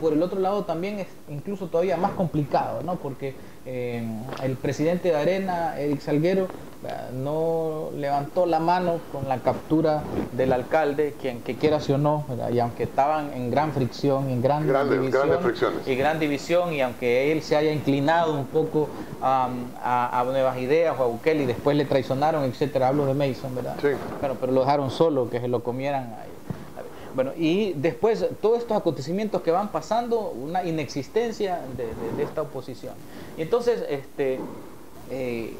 por 0.00 0.12
el 0.12 0.22
otro 0.22 0.38
lado 0.38 0.64
también 0.64 1.00
es 1.00 1.08
incluso 1.28 1.66
todavía 1.66 1.96
más 1.96 2.12
complicado, 2.12 2.84
¿no? 2.84 2.94
Porque 2.94 3.34
eh, 3.64 4.02
el 4.42 4.56
presidente 4.56 5.08
de 5.08 5.16
Arena, 5.16 5.78
Eric 5.78 6.00
Salguero, 6.00 6.48
no 7.12 7.90
levantó 7.94 8.46
la 8.46 8.58
mano 8.58 9.00
con 9.12 9.28
la 9.28 9.42
captura 9.42 10.04
del 10.32 10.52
alcalde, 10.52 11.14
quien 11.20 11.42
que 11.42 11.58
quiera 11.58 11.80
sí 11.80 11.92
o 11.92 11.98
no, 11.98 12.24
¿verdad? 12.28 12.50
y 12.50 12.58
aunque 12.60 12.84
estaban 12.84 13.32
en 13.34 13.50
gran 13.50 13.72
fricción, 13.72 14.30
en 14.30 14.40
gran 14.40 14.66
Grandes- 14.66 14.98
división, 14.98 15.28
grandes 15.28 15.62
y 15.86 15.94
gran 15.94 16.18
división, 16.18 16.72
y 16.72 16.80
aunque 16.80 17.32
él 17.32 17.42
se 17.42 17.56
haya 17.56 17.72
inclinado 17.72 18.38
un 18.38 18.46
poco 18.46 18.88
a, 19.20 19.50
a 20.20 20.24
nuevas 20.24 20.58
ideas 20.58 20.96
o 20.98 21.02
a 21.02 21.06
Bukele 21.06 21.42
y 21.42 21.46
después 21.46 21.76
le 21.76 21.84
traicionaron, 21.84 22.44
etcétera, 22.44 22.88
hablo 22.88 23.04
de 23.06 23.14
Mason, 23.14 23.54
¿verdad? 23.54 23.76
Sí. 23.80 23.88
Bueno, 24.20 24.36
pero 24.40 24.52
lo 24.52 24.60
dejaron 24.60 24.90
solo, 24.90 25.28
que 25.28 25.40
se 25.40 25.48
lo 25.48 25.62
comieran 25.62 26.14
ahí. 26.22 26.29
Bueno, 27.14 27.32
y 27.36 27.72
después 27.74 28.24
todos 28.40 28.58
estos 28.58 28.76
acontecimientos 28.76 29.42
que 29.42 29.50
van 29.50 29.72
pasando, 29.72 30.30
una 30.30 30.64
inexistencia 30.64 31.60
de, 31.76 32.22
esta 32.22 32.42
oposición. 32.42 32.94
Entonces, 33.36 33.84
este, 33.88 34.38
eh, 35.10 35.54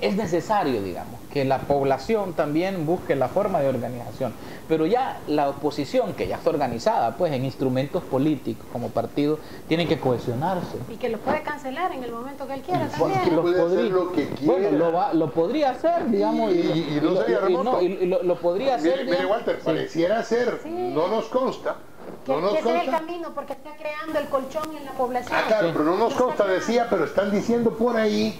es 0.00 0.16
necesario, 0.16 0.82
digamos, 0.82 1.21
que 1.32 1.44
la 1.44 1.58
población 1.60 2.34
también 2.34 2.84
busque 2.84 3.16
la 3.16 3.28
forma 3.28 3.60
de 3.60 3.68
organización. 3.68 4.32
Pero 4.68 4.86
ya 4.86 5.20
la 5.26 5.48
oposición, 5.48 6.12
que 6.12 6.28
ya 6.28 6.36
está 6.36 6.50
organizada, 6.50 7.16
pues 7.16 7.32
en 7.32 7.44
instrumentos 7.44 8.02
políticos 8.04 8.66
como 8.72 8.88
partido, 8.88 9.38
tiene 9.68 9.86
que 9.88 9.98
cohesionarse. 9.98 10.76
Y 10.90 10.96
que 10.96 11.08
lo 11.08 11.18
puede 11.18 11.42
cancelar 11.42 11.92
en 11.92 12.04
el 12.04 12.12
momento 12.12 12.46
que 12.46 12.54
él 12.54 12.62
quiera 12.62 12.88
Porque 12.98 13.14
también. 13.14 13.36
lo 13.36 13.42
Puede 13.42 13.56
hacer 13.56 13.68
podría- 13.68 13.90
lo 13.92 14.12
que 14.12 14.24
Bueno, 14.42 14.68
quiera. 14.68 14.76
lo, 14.78 14.92
va- 14.92 15.12
lo 15.14 15.30
podría 15.30 15.70
hacer, 15.70 16.10
digamos. 16.10 16.52
Y- 16.52 16.58
y- 16.60 16.98
y 16.98 17.00
no 17.02 17.16
sería 17.16 17.36
y 17.36 17.40
remoto. 17.40 17.64
no, 17.72 17.82
y- 17.82 17.86
y 17.86 18.06
lo, 18.06 18.22
lo 18.22 18.36
podría 18.36 18.76
hacer. 18.76 19.00
Mire, 19.04 19.10
mire. 19.10 19.26
Walter, 19.26 19.56
Sí. 19.56 19.62
pareciera 19.64 20.22
ser, 20.22 20.60
Sí. 20.62 20.68
no 20.68 21.08
nos 21.08 21.24
consta, 21.26 21.76
Que, 22.24 22.32
no 22.32 22.40
nos 22.40 22.52
que 22.52 22.58
ese 22.60 22.76
es 22.76 22.84
el 22.84 22.90
camino 22.90 23.28
porque 23.34 23.54
está 23.54 23.70
creando 23.76 24.18
el 24.18 24.26
colchón 24.26 24.76
en 24.76 24.84
la 24.84 24.92
población. 24.92 25.38
Ah, 25.38 25.44
claro, 25.48 25.68
Sí. 25.68 25.72
pero 25.72 25.84
no 25.86 25.96
nos 25.96 26.14
consta, 26.14 26.46
decía, 26.46 26.86
pero 26.90 27.04
están 27.04 27.30
diciendo 27.30 27.70
por 27.72 27.96
ahí 27.96 28.38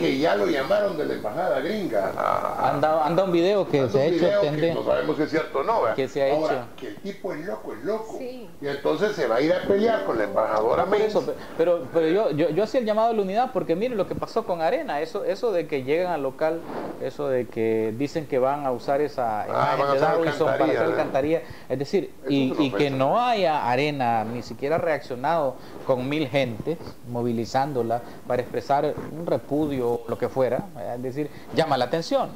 que 0.00 0.18
ya 0.18 0.34
lo 0.34 0.46
llamaron 0.46 0.96
de 0.96 1.04
la 1.04 1.14
embajada 1.14 1.60
gringa. 1.60 2.12
a- 2.16 2.70
Anda, 2.70 3.04
anda 3.06 3.24
un 3.24 3.32
video 3.32 3.68
que 3.68 3.86
se 3.88 4.00
ha 4.00 4.04
hecho 4.06 4.26
que 4.40 4.72
no 4.74 4.82
sabemos 4.82 5.16
si 5.16 5.22
es 5.24 5.30
cierto 5.30 5.58
o 5.60 5.62
no. 5.62 5.82
¿verdad? 5.82 5.94
Que 5.96 6.08
se 6.08 6.22
ha 6.22 6.34
Ahora, 6.34 6.54
hecho. 6.54 6.64
que 6.78 6.88
el 6.88 6.96
tipo 6.96 7.32
es 7.34 7.44
loco, 7.46 7.74
es 7.74 7.84
loco. 7.84 8.16
Sí. 8.18 8.48
Y 8.62 8.66
entonces 8.66 9.14
se 9.14 9.26
va 9.28 9.36
a 9.36 9.40
ir 9.42 9.52
a 9.52 9.62
pelear 9.62 10.04
con 10.04 10.16
la 10.18 10.24
embajadora 10.24 10.86
No, 10.86 10.94
eso, 10.96 11.22
pero, 11.58 11.82
pero 11.92 12.08
yo, 12.08 12.30
yo, 12.30 12.48
yo 12.50 12.64
hacía 12.64 12.80
el 12.80 12.86
llamado 12.86 13.10
a 13.10 13.12
la 13.12 13.22
unidad 13.22 13.50
porque 13.52 13.76
miren 13.76 13.96
lo 13.98 14.06
que 14.08 14.14
pasó 14.14 14.44
con 14.44 14.62
Arena, 14.62 15.00
eso, 15.00 15.24
eso 15.24 15.52
de 15.52 15.66
que 15.66 15.82
llegan 15.84 16.12
al 16.12 16.22
local, 16.22 16.60
eso 17.02 17.28
de 17.28 17.46
que 17.46 17.94
dicen 17.98 18.26
que 18.26 18.38
van 18.38 18.64
a 18.66 18.72
usar 18.72 19.00
esa 19.02 19.42
Ah, 19.42 19.74
imagen 19.76 19.94
de 19.94 20.00
Darwinson 20.00 20.46
para 20.46 20.64
hacer 20.64 20.78
alcantarilla, 20.82 21.42
es 21.68 21.78
decir, 21.78 22.10
Eso 22.22 22.30
y, 22.32 22.54
y 22.58 22.70
que 22.72 22.88
no 22.90 23.20
haya 23.20 23.68
Arena 23.70 24.24
ni 24.24 24.42
siquiera 24.42 24.78
reaccionado 24.78 25.56
con 25.86 26.08
mil 26.08 26.26
gentes, 26.28 26.78
movilizándola 27.08 28.00
para 28.26 28.42
expresar 28.42 28.94
un 29.12 29.26
repudio, 29.26 29.89
lo 30.08 30.18
que 30.18 30.28
fuera, 30.28 30.64
es 30.96 31.02
decir, 31.02 31.30
llama 31.54 31.76
la 31.78 31.86
atención. 31.86 32.28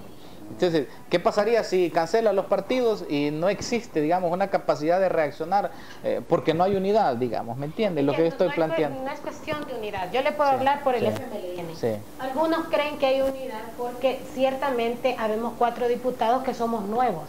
Entonces, 0.51 0.89
¿qué 1.09 1.19
pasaría 1.19 1.65
si 1.65 1.89
cancelan 1.91 2.37
los 2.37 2.45
partidos 2.45 3.05
y 3.09 3.31
no 3.31 3.49
existe, 3.49 4.03
digamos, 4.03 4.31
una 4.31 4.49
capacidad 4.49 5.01
de 5.01 5.09
reaccionar 5.09 5.71
eh, 6.05 6.21
porque 6.29 6.53
no 6.53 6.65
hay 6.65 6.77
unidad, 6.77 7.17
digamos, 7.17 7.57
¿me 7.57 7.65
entiendes? 7.65 8.05
Lo 8.05 8.13
que 8.13 8.19
yo 8.19 8.25
estoy 8.27 8.49
no 8.49 8.55
planteando. 8.55 9.03
No 9.03 9.11
es 9.11 9.21
cuestión 9.21 9.67
de 9.67 9.75
unidad. 9.75 10.13
Yo 10.13 10.21
le 10.21 10.33
puedo 10.33 10.51
Sí, 10.51 10.57
hablar 10.57 10.83
por 10.85 10.95
el 10.95 11.01
sí, 11.07 11.09
FMLN. 11.09 11.77
sí. 11.77 11.93
Algunos 12.21 12.67
creen 12.69 12.99
que 12.99 13.07
hay 13.07 13.23
unidad 13.23 13.63
porque 13.79 14.21
ciertamente 14.35 15.17
habemos 15.19 15.55
cuatro 15.59 15.89
diputados 15.89 16.43
que 16.45 16.53
somos 16.53 16.85
nuevos 16.85 17.25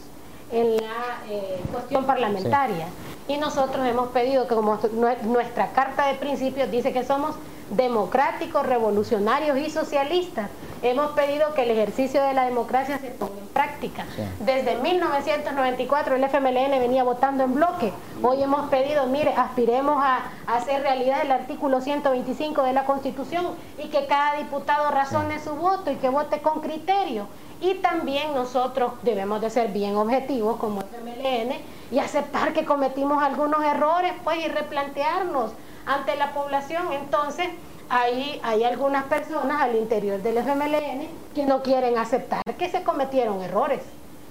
en 0.52 0.76
la 0.76 1.22
eh, 1.30 1.58
cuestión 1.72 2.06
parlamentaria. 2.06 2.88
Y 3.30 3.38
nosotros 3.38 3.88
hemos 3.88 4.10
pedido 4.10 4.46
que 4.46 4.56
como 4.56 4.78
nue- 4.78 5.22
nuestra 5.22 5.70
carta 5.72 6.08
de 6.08 6.16
principios 6.16 6.70
dice 6.70 6.92
que 6.92 7.06
somos 7.06 7.36
democráticos, 7.70 8.66
revolucionarios 8.66 9.58
y 9.58 9.70
socialistas, 9.70 10.50
hemos 10.82 11.12
pedido 11.12 11.54
que 11.54 11.64
el 11.64 11.72
ejercicio 11.72 12.22
de 12.22 12.34
la 12.34 12.46
democracia 12.46 13.00
se 13.00 13.10
ponga 13.10 13.40
en 13.40 13.48
práctica. 13.48 14.06
Sí. 14.16 14.22
Desde 14.40 14.76
1994 14.78 16.16
el 16.16 16.24
FMLN 16.24 16.80
venía 16.80 17.04
votando 17.04 17.44
en 17.44 17.56
bloque. 17.56 17.92
Hoy 18.22 18.44
hemos 18.44 18.70
pedido, 18.70 19.08
mire, 19.08 19.34
aspiremos 19.36 19.98
a, 19.98 20.32
a 20.46 20.58
hacer 20.58 20.82
realidad 20.84 21.22
el 21.24 21.32
artículo 21.32 21.82
125 21.82 22.62
de 22.64 22.74
la 22.74 22.86
Constitución 22.86 23.48
y 23.84 23.88
que 23.88 24.06
cada 24.06 24.36
diputado 24.38 24.92
razone 24.92 25.40
su 25.40 25.56
voto 25.56 25.92
y 25.92 25.96
que 25.96 26.10
vote 26.10 26.40
con 26.42 26.62
criterio. 26.62 27.28
Y 27.62 27.76
también 27.76 28.34
nosotros 28.36 28.94
debemos 29.02 29.42
de 29.42 29.50
ser 29.50 29.70
bien 29.70 29.96
objetivos 29.96 30.58
como 30.58 30.82
FMLN 30.82 31.56
y 31.92 32.00
aceptar 32.00 32.54
que 32.54 32.66
cometimos 32.66 33.24
algunos 33.24 33.64
errores 33.64 34.14
pues 34.24 34.38
y 34.46 34.48
replantearnos 34.50 35.52
ante 35.86 36.16
la 36.16 36.32
población. 36.34 36.92
Entonces, 36.94 37.48
Ahí 37.88 38.42
hay 38.44 38.64
algunas 38.64 39.04
personas 39.04 39.62
al 39.62 39.76
interior 39.76 40.20
del 40.20 40.40
FMLN 40.40 41.08
que 41.36 41.46
no 41.46 41.62
quieren 41.62 42.00
aceptar 42.00 42.42
que 42.58 42.68
se 42.68 42.82
cometieron 42.82 43.44
errores, 43.44 43.80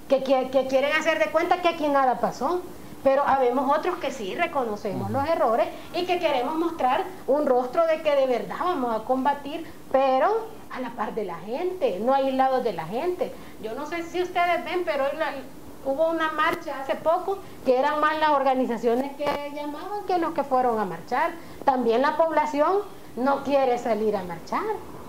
que, 0.08 0.24
que 0.24 0.66
quieren 0.66 0.90
hacer 0.96 1.20
de 1.20 1.26
cuenta 1.30 1.62
que 1.62 1.68
aquí 1.68 1.86
nada 1.86 2.18
pasó. 2.18 2.62
Pero 3.04 3.22
habemos 3.24 3.72
otros 3.78 3.98
que 3.98 4.10
sí 4.10 4.34
reconocemos 4.34 5.08
los 5.12 5.24
errores 5.28 5.68
y 5.94 6.04
que 6.04 6.18
queremos 6.18 6.56
mostrar 6.56 7.04
un 7.28 7.46
rostro 7.46 7.86
de 7.86 8.02
que 8.02 8.16
de 8.16 8.26
verdad 8.26 8.56
vamos 8.58 9.00
a 9.00 9.04
combatir, 9.04 9.64
pero 9.92 10.48
a 10.72 10.80
la 10.80 10.90
par 10.90 11.14
de 11.14 11.24
la 11.24 11.36
gente, 11.36 12.00
no 12.00 12.12
aislados 12.12 12.64
de 12.64 12.72
la 12.72 12.86
gente. 12.86 13.32
Yo 13.62 13.74
no 13.76 13.86
sé 13.86 14.02
si 14.02 14.20
ustedes 14.20 14.64
ven, 14.64 14.82
pero 14.84 15.04
hoy 15.04 15.16
la- 15.16 15.32
hubo 15.84 16.10
una 16.10 16.32
marcha 16.32 16.80
hace 16.80 16.94
poco 16.96 17.38
que 17.64 17.78
eran 17.78 18.00
más 18.00 18.18
las 18.18 18.30
organizaciones 18.30 19.12
que 19.16 19.24
llamaban 19.54 20.04
que 20.06 20.18
los 20.18 20.32
que 20.32 20.44
fueron 20.44 20.78
a 20.78 20.84
marchar. 20.84 21.32
También 21.64 22.02
la 22.02 22.16
población 22.16 22.78
no 23.16 23.42
quiere 23.44 23.78
salir 23.78 24.16
a 24.16 24.24
marchar, 24.24 24.62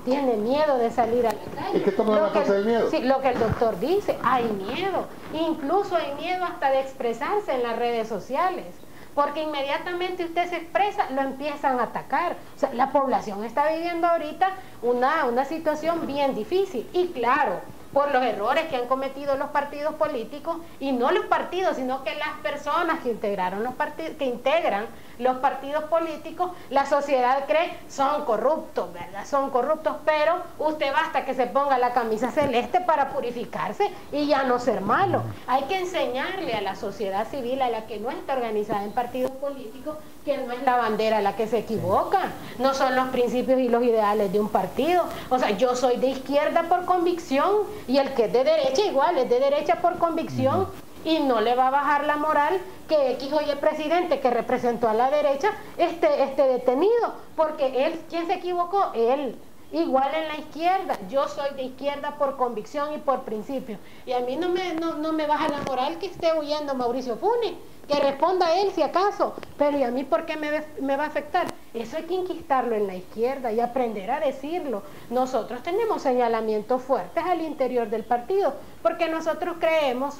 tiene 0.03 0.35
miedo 0.37 0.77
de 0.77 0.91
salir 0.91 1.25
a 1.25 1.31
la 1.31 1.61
calle. 1.61 1.79
¿Y 1.79 1.81
qué 1.81 1.91
toma 1.91 2.19
la 2.19 2.29
cosa 2.29 2.53
del 2.53 2.65
miedo? 2.65 2.89
Sí, 2.89 2.99
lo 2.99 3.21
que 3.21 3.29
el 3.29 3.39
doctor 3.39 3.79
dice, 3.79 4.17
hay 4.23 4.45
miedo. 4.45 5.07
Incluso 5.33 5.95
hay 5.95 6.13
miedo 6.13 6.45
hasta 6.45 6.69
de 6.69 6.81
expresarse 6.81 7.53
en 7.53 7.63
las 7.63 7.77
redes 7.77 8.07
sociales. 8.07 8.67
Porque 9.15 9.41
inmediatamente 9.41 10.25
usted 10.25 10.49
se 10.49 10.57
expresa, 10.57 11.09
lo 11.11 11.21
empiezan 11.21 11.79
a 11.79 11.83
atacar. 11.83 12.35
O 12.55 12.59
sea, 12.59 12.73
la 12.73 12.91
población 12.91 13.43
está 13.45 13.71
viviendo 13.71 14.07
ahorita 14.07 14.49
una, 14.83 15.25
una 15.25 15.45
situación 15.45 16.05
bien 16.05 16.35
difícil. 16.35 16.87
Y 16.93 17.07
claro, 17.07 17.61
por 17.95 18.11
los 18.11 18.21
errores 18.25 18.65
que 18.65 18.75
han 18.75 18.87
cometido 18.87 19.37
los 19.37 19.51
partidos 19.51 19.95
políticos, 19.95 20.57
y 20.81 20.91
no 20.91 21.11
los 21.11 21.27
partidos, 21.27 21.77
sino 21.77 22.03
que 22.03 22.13
las 22.15 22.41
personas 22.43 22.99
que 23.01 23.11
integraron 23.11 23.63
los 23.63 23.73
partidos, 23.75 24.17
que 24.17 24.25
integran 24.25 24.87
los 25.19 25.37
partidos 25.37 25.85
políticos, 25.85 26.51
la 26.69 26.85
sociedad 26.85 27.45
cree 27.47 27.77
son 27.89 28.25
corruptos, 28.25 28.91
¿verdad? 28.93 29.25
Son 29.25 29.49
corruptos, 29.49 29.95
pero 30.05 30.35
usted 30.59 30.91
basta 30.93 31.25
que 31.25 31.33
se 31.33 31.47
ponga 31.47 31.77
la 31.77 31.93
camisa 31.93 32.31
celeste 32.31 32.81
para 32.81 33.09
purificarse 33.09 33.89
y 34.11 34.27
ya 34.27 34.43
no 34.43 34.59
ser 34.59 34.81
malo. 34.81 35.23
Hay 35.47 35.63
que 35.63 35.79
enseñarle 35.79 36.53
a 36.53 36.61
la 36.61 36.75
sociedad 36.75 37.27
civil, 37.27 37.61
a 37.61 37.69
la 37.69 37.85
que 37.85 37.99
no 37.99 38.09
está 38.09 38.33
organizada 38.33 38.83
en 38.83 38.91
partidos 38.91 39.31
políticos, 39.31 39.97
que 40.23 40.37
no 40.39 40.53
es 40.53 40.63
la 40.63 40.77
bandera 40.77 41.21
la 41.21 41.35
que 41.35 41.47
se 41.47 41.59
equivoca, 41.59 42.31
no 42.57 42.73
son 42.73 42.95
los 42.95 43.09
principios 43.09 43.59
y 43.59 43.69
los 43.69 43.83
ideales 43.83 44.31
de 44.33 44.39
un 44.39 44.49
partido. 44.49 45.05
O 45.29 45.37
sea, 45.37 45.51
yo 45.51 45.75
soy 45.75 45.97
de 45.97 46.07
izquierda 46.07 46.63
por 46.63 46.85
convicción 46.85 47.51
y 47.87 47.97
el 47.97 48.13
que 48.13 48.25
es 48.25 48.33
de 48.33 48.43
derecha 48.43 48.81
igual, 48.85 49.17
es 49.17 49.29
de 49.29 49.39
derecha 49.39 49.75
por 49.75 49.97
convicción 49.97 50.67
y 51.05 51.19
no 51.19 51.39
le 51.39 51.55
va 51.55 51.67
a 51.67 51.71
bajar 51.71 52.05
la 52.05 52.17
moral 52.17 52.59
que 52.89 53.11
X 53.13 53.31
o 53.31 53.41
Y 53.41 53.55
presidente 53.55 54.19
que 54.19 54.29
representó 54.31 54.89
a 54.89 54.93
la 54.93 55.09
derecha 55.09 55.51
esté, 55.77 56.23
esté 56.23 56.43
detenido, 56.47 57.13
porque 57.35 57.85
él, 57.85 58.01
¿quién 58.09 58.27
se 58.27 58.33
equivocó? 58.33 58.91
Él. 58.93 59.37
Igual 59.71 60.13
en 60.15 60.27
la 60.27 60.37
izquierda, 60.37 60.97
yo 61.09 61.27
soy 61.27 61.53
de 61.55 61.63
izquierda 61.63 62.15
por 62.17 62.37
convicción 62.37 62.93
y 62.93 62.97
por 62.97 63.23
principio. 63.23 63.77
Y 64.05 64.13
a 64.13 64.19
mí 64.19 64.37
no 64.37 64.49
me, 64.49 64.73
no, 64.75 64.93
no 64.95 65.11
me 65.11 65.27
baja 65.27 65.49
la 65.49 65.61
moral 65.63 65.97
que 65.97 66.05
esté 66.05 66.31
huyendo 66.33 66.75
Mauricio 66.75 67.17
Funes, 67.17 67.53
que 67.87 67.99
responda 67.99 68.55
él 68.61 68.71
si 68.73 68.83
acaso. 68.83 69.33
Pero 69.57 69.77
¿y 69.77 69.83
a 69.83 69.91
mí 69.91 70.03
por 70.03 70.25
qué 70.25 70.37
me, 70.37 70.63
me 70.79 70.95
va 70.95 71.03
a 71.05 71.07
afectar? 71.07 71.47
Eso 71.73 71.97
hay 71.97 72.03
que 72.03 72.13
inquistarlo 72.13 72.75
en 72.75 72.87
la 72.87 72.95
izquierda 72.95 73.51
y 73.51 73.59
aprender 73.59 74.11
a 74.11 74.19
decirlo. 74.19 74.83
Nosotros 75.09 75.61
tenemos 75.61 76.01
señalamientos 76.01 76.81
fuertes 76.81 77.23
al 77.25 77.41
interior 77.41 77.89
del 77.89 78.05
partido, 78.05 78.53
porque 78.81 79.09
nosotros 79.09 79.57
creemos 79.59 80.15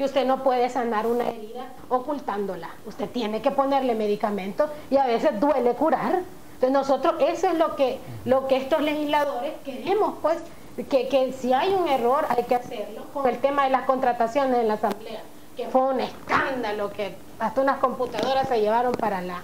que 0.00 0.06
usted 0.06 0.24
no 0.24 0.42
puede 0.42 0.70
sanar 0.70 1.06
una 1.06 1.28
herida 1.28 1.66
ocultándola. 1.90 2.70
Usted 2.86 3.10
tiene 3.10 3.42
que 3.42 3.50
ponerle 3.50 3.94
medicamentos 3.94 4.70
y 4.90 4.96
a 4.96 5.04
veces 5.04 5.38
duele 5.38 5.74
curar. 5.74 6.22
Entonces 6.54 6.70
nosotros, 6.70 7.16
eso 7.20 7.48
es 7.48 7.58
lo 7.58 7.76
que, 7.76 8.00
lo 8.24 8.48
que 8.48 8.56
estos 8.56 8.80
legisladores 8.80 9.52
queremos, 9.62 10.14
pues, 10.22 10.38
que, 10.88 11.06
que 11.08 11.34
si 11.34 11.52
hay 11.52 11.74
un 11.74 11.86
error 11.86 12.24
hay 12.30 12.44
que 12.44 12.54
hacerlo 12.54 13.02
con 13.12 13.28
el 13.28 13.36
tema 13.40 13.64
de 13.64 13.70
las 13.72 13.82
contrataciones 13.82 14.60
en 14.60 14.68
la 14.68 14.74
asamblea, 14.74 15.20
que 15.54 15.68
fue 15.68 15.82
un 15.82 16.00
escándalo, 16.00 16.90
que 16.90 17.14
hasta 17.38 17.60
unas 17.60 17.76
computadoras 17.76 18.48
se 18.48 18.58
llevaron 18.58 18.92
para 18.92 19.20
la, 19.20 19.42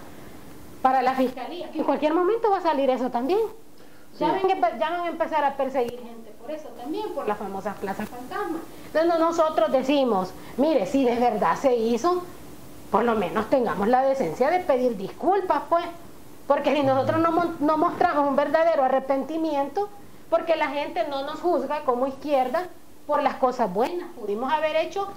para 0.81 1.03
la 1.03 1.13
fiscalía, 1.17 1.69
en 1.75 1.85
cualquier 1.85 2.15
momento 2.15 2.51
va 2.51 2.57
a 2.57 2.63
salir 2.63 2.89
eso 2.89 3.11
también. 3.11 3.41
Ya, 4.19 4.33
ven 4.33 4.49
ya 4.49 4.89
van 4.91 5.01
a 5.03 5.09
empezar 5.09 5.45
a 5.45 5.55
perseguir 5.55 6.01
gente 6.01 6.27
por 6.47 6.55
eso 6.55 6.69
también, 6.81 7.13
por 7.13 7.27
las 7.27 7.39
famosas 7.39 7.77
plazas 7.79 8.09
fantasma. 8.09 8.61
Entonces 8.87 9.19
nosotros 9.19 9.73
decimos, 9.73 10.31
mire, 10.57 10.87
si 10.87 11.05
de 11.05 11.17
verdad 11.17 11.57
se 11.57 11.75
hizo, 11.77 12.23
por 12.91 13.05
lo 13.05 13.15
menos 13.15 13.49
tengamos 13.51 13.89
la 13.89 14.03
decencia 14.03 14.51
de 14.51 14.61
pedir 14.61 14.97
disculpas, 14.97 15.63
pues. 15.69 15.85
Porque 16.47 16.75
si 16.75 16.83
nosotros 16.83 17.21
no, 17.21 17.77
mostramos 17.77 18.29
un 18.29 18.37
verdadero 18.37 18.85
arrepentimiento, 18.85 19.89
porque 20.31 20.55
la 20.55 20.69
gente 20.69 21.07
no 21.09 21.23
nos 21.25 21.41
juzga 21.41 21.83
como 21.85 22.07
izquierda 22.07 22.69
por 23.07 23.23
las 23.23 23.35
cosas 23.35 23.73
buenas. 23.73 24.09
Pudimos 24.21 24.53
haber 24.53 24.77
hecho 24.77 25.09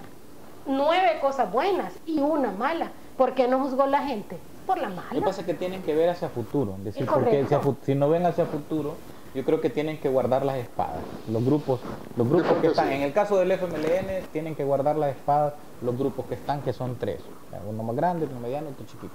nueve 0.65 1.19
cosas 1.21 1.51
buenas 1.51 1.93
y 2.05 2.19
una 2.19 2.51
mala. 2.51 2.91
¿Por 3.17 3.33
qué 3.33 3.47
no 3.47 3.59
juzgó 3.59 3.85
la 3.85 4.03
gente? 4.03 4.37
Por 4.65 4.79
la 4.79 4.89
Lo 4.89 4.95
que 4.95 5.15
mala. 5.15 5.25
pasa 5.25 5.41
es 5.41 5.47
que 5.47 5.53
tienen 5.53 5.83
que 5.83 5.93
ver 5.93 6.09
hacia 6.09 6.29
futuro. 6.29 6.75
Decir, 6.79 7.05
porque 7.05 7.41
hacia 7.41 7.61
si 7.83 7.93
no 7.93 8.09
ven 8.09 8.25
hacia 8.25 8.45
futuro, 8.45 8.95
yo 9.33 9.43
creo 9.45 9.61
que 9.61 9.69
tienen 9.69 9.99
que 9.99 10.09
guardar 10.09 10.45
las 10.45 10.57
espadas. 10.57 10.99
Los 11.31 11.43
grupos, 11.45 11.79
los 12.15 12.27
grupos 12.27 12.53
que 12.53 12.61
que 12.61 12.67
están, 12.67 12.89
sí. 12.89 12.95
en 12.95 13.01
el 13.01 13.13
caso 13.13 13.37
del 13.37 13.51
FMLN, 13.51 14.27
tienen 14.31 14.55
que 14.55 14.63
guardar 14.63 14.95
las 14.95 15.15
espadas 15.15 15.53
los 15.81 15.97
grupos 15.97 16.25
que 16.25 16.35
están, 16.35 16.61
que 16.61 16.73
son 16.73 16.97
tres. 16.97 17.21
Uno 17.67 17.83
más 17.83 17.95
grande, 17.95 18.27
uno 18.29 18.39
mediano 18.39 18.69
y 18.69 18.73
otro 18.73 18.85
chiquito. 18.85 19.13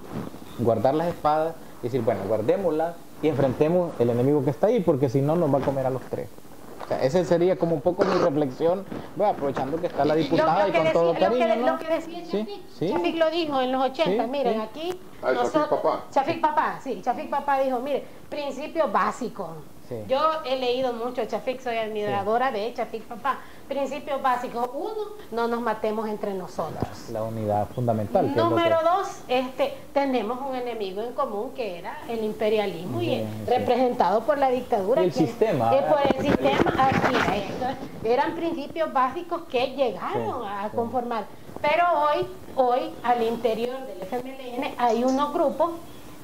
Guardar 0.59 0.95
las 0.95 1.07
espadas 1.07 1.55
y 1.81 1.83
decir, 1.83 2.01
bueno, 2.01 2.21
guardémoslas 2.27 2.95
y 3.21 3.27
enfrentemos 3.27 3.93
el 3.99 4.09
enemigo 4.09 4.43
que 4.43 4.49
está 4.49 4.67
ahí, 4.67 4.79
porque 4.81 5.09
si 5.09 5.21
no 5.21 5.35
nos 5.35 5.53
va 5.53 5.59
a 5.59 5.61
comer 5.61 5.85
a 5.85 5.89
los 5.89 6.01
tres. 6.03 6.27
O 6.83 6.87
sea, 6.87 7.01
esa 7.03 7.23
sería 7.25 7.57
como 7.57 7.75
un 7.75 7.81
poco 7.81 8.05
mi 8.05 8.13
reflexión, 8.13 8.85
bueno, 9.15 9.33
aprovechando 9.33 9.79
que 9.81 9.87
está 9.87 10.05
la 10.05 10.13
diputada 10.13 10.67
lo 10.67 10.69
y 10.69 10.77
con 10.77 10.93
todo 10.93 11.13
lo 11.13 11.19
que-. 11.19 11.55
Lo 11.57 11.79
que 11.79 11.87
decía 11.87 12.25
Sí, 12.25 12.45
Chafik, 12.45 12.69
sí. 12.69 12.89
Chafik 12.89 13.17
lo 13.17 13.31
dijo 13.31 13.61
en 13.61 13.71
los 13.71 13.81
80, 13.85 14.23
Sí, 14.23 14.29
miren, 14.29 14.53
sí. 14.53 14.59
aquí... 14.61 14.99
Ah, 15.23 15.33
Chafik 15.33 15.69
papá. 15.69 16.03
Chafik 16.11 16.41
papá, 16.41 16.79
sí, 16.83 17.01
Chafik 17.03 17.29
papá 17.29 17.59
dijo, 17.59 17.79
mire, 17.79 18.03
principio 18.29 18.91
básico. 18.91 19.49
Sí. 19.87 19.95
Yo 20.07 20.19
he 20.45 20.57
leído 20.57 20.93
mucho 20.93 21.23
Chafik, 21.25 21.61
soy 21.61 21.77
admiradora 21.77 22.51
de 22.51 22.73
Chafik 22.73 23.03
papá. 23.03 23.37
Principio 23.67 24.19
básico, 24.19 24.69
uno, 24.73 25.15
no 25.31 25.47
nos 25.47 25.61
matemos 25.61 26.07
entre 26.07 26.33
nosotros. 26.33 27.09
La 27.11 27.23
unidad 27.23 27.67
fundamental. 27.73 28.25
es 28.25 28.35
Número 28.35 28.77
que- 28.79 28.83
dos, 28.85 29.07
este, 29.27 29.73
tenemos 29.93 30.39
un 30.47 30.55
enemigo 30.55 31.01
en 31.01 31.13
común 31.13 31.51
que 31.55 31.79
era 31.79 31.99
el 32.09 32.23
imperialismo 32.23 33.01
y 33.01 33.23
representado 33.47 34.21
por 34.21 34.37
la 34.37 34.49
dictadura. 34.49 35.01
Y 35.01 35.05
el 35.05 35.11
quien- 35.13 35.27
sistema, 35.27 35.75
eh, 35.75 35.83
por 35.89 35.99
el 36.15 36.21
sistema, 36.25 36.73
así 36.79 37.15
es. 37.35 38.05
Eran 38.11 38.35
principios 38.35 38.91
básicos 38.93 39.43
que 39.49 39.67
llegaron 39.75 40.45
a 40.47 40.69
conformar. 40.69 41.25
Pero 41.61 41.83
hoy, 42.03 42.27
hoy, 42.55 42.91
al 43.03 43.23
interior 43.23 43.77
del 43.87 44.01
FMLN 44.01 44.73
hay 44.77 45.03
unos 45.03 45.33
grupos 45.33 45.71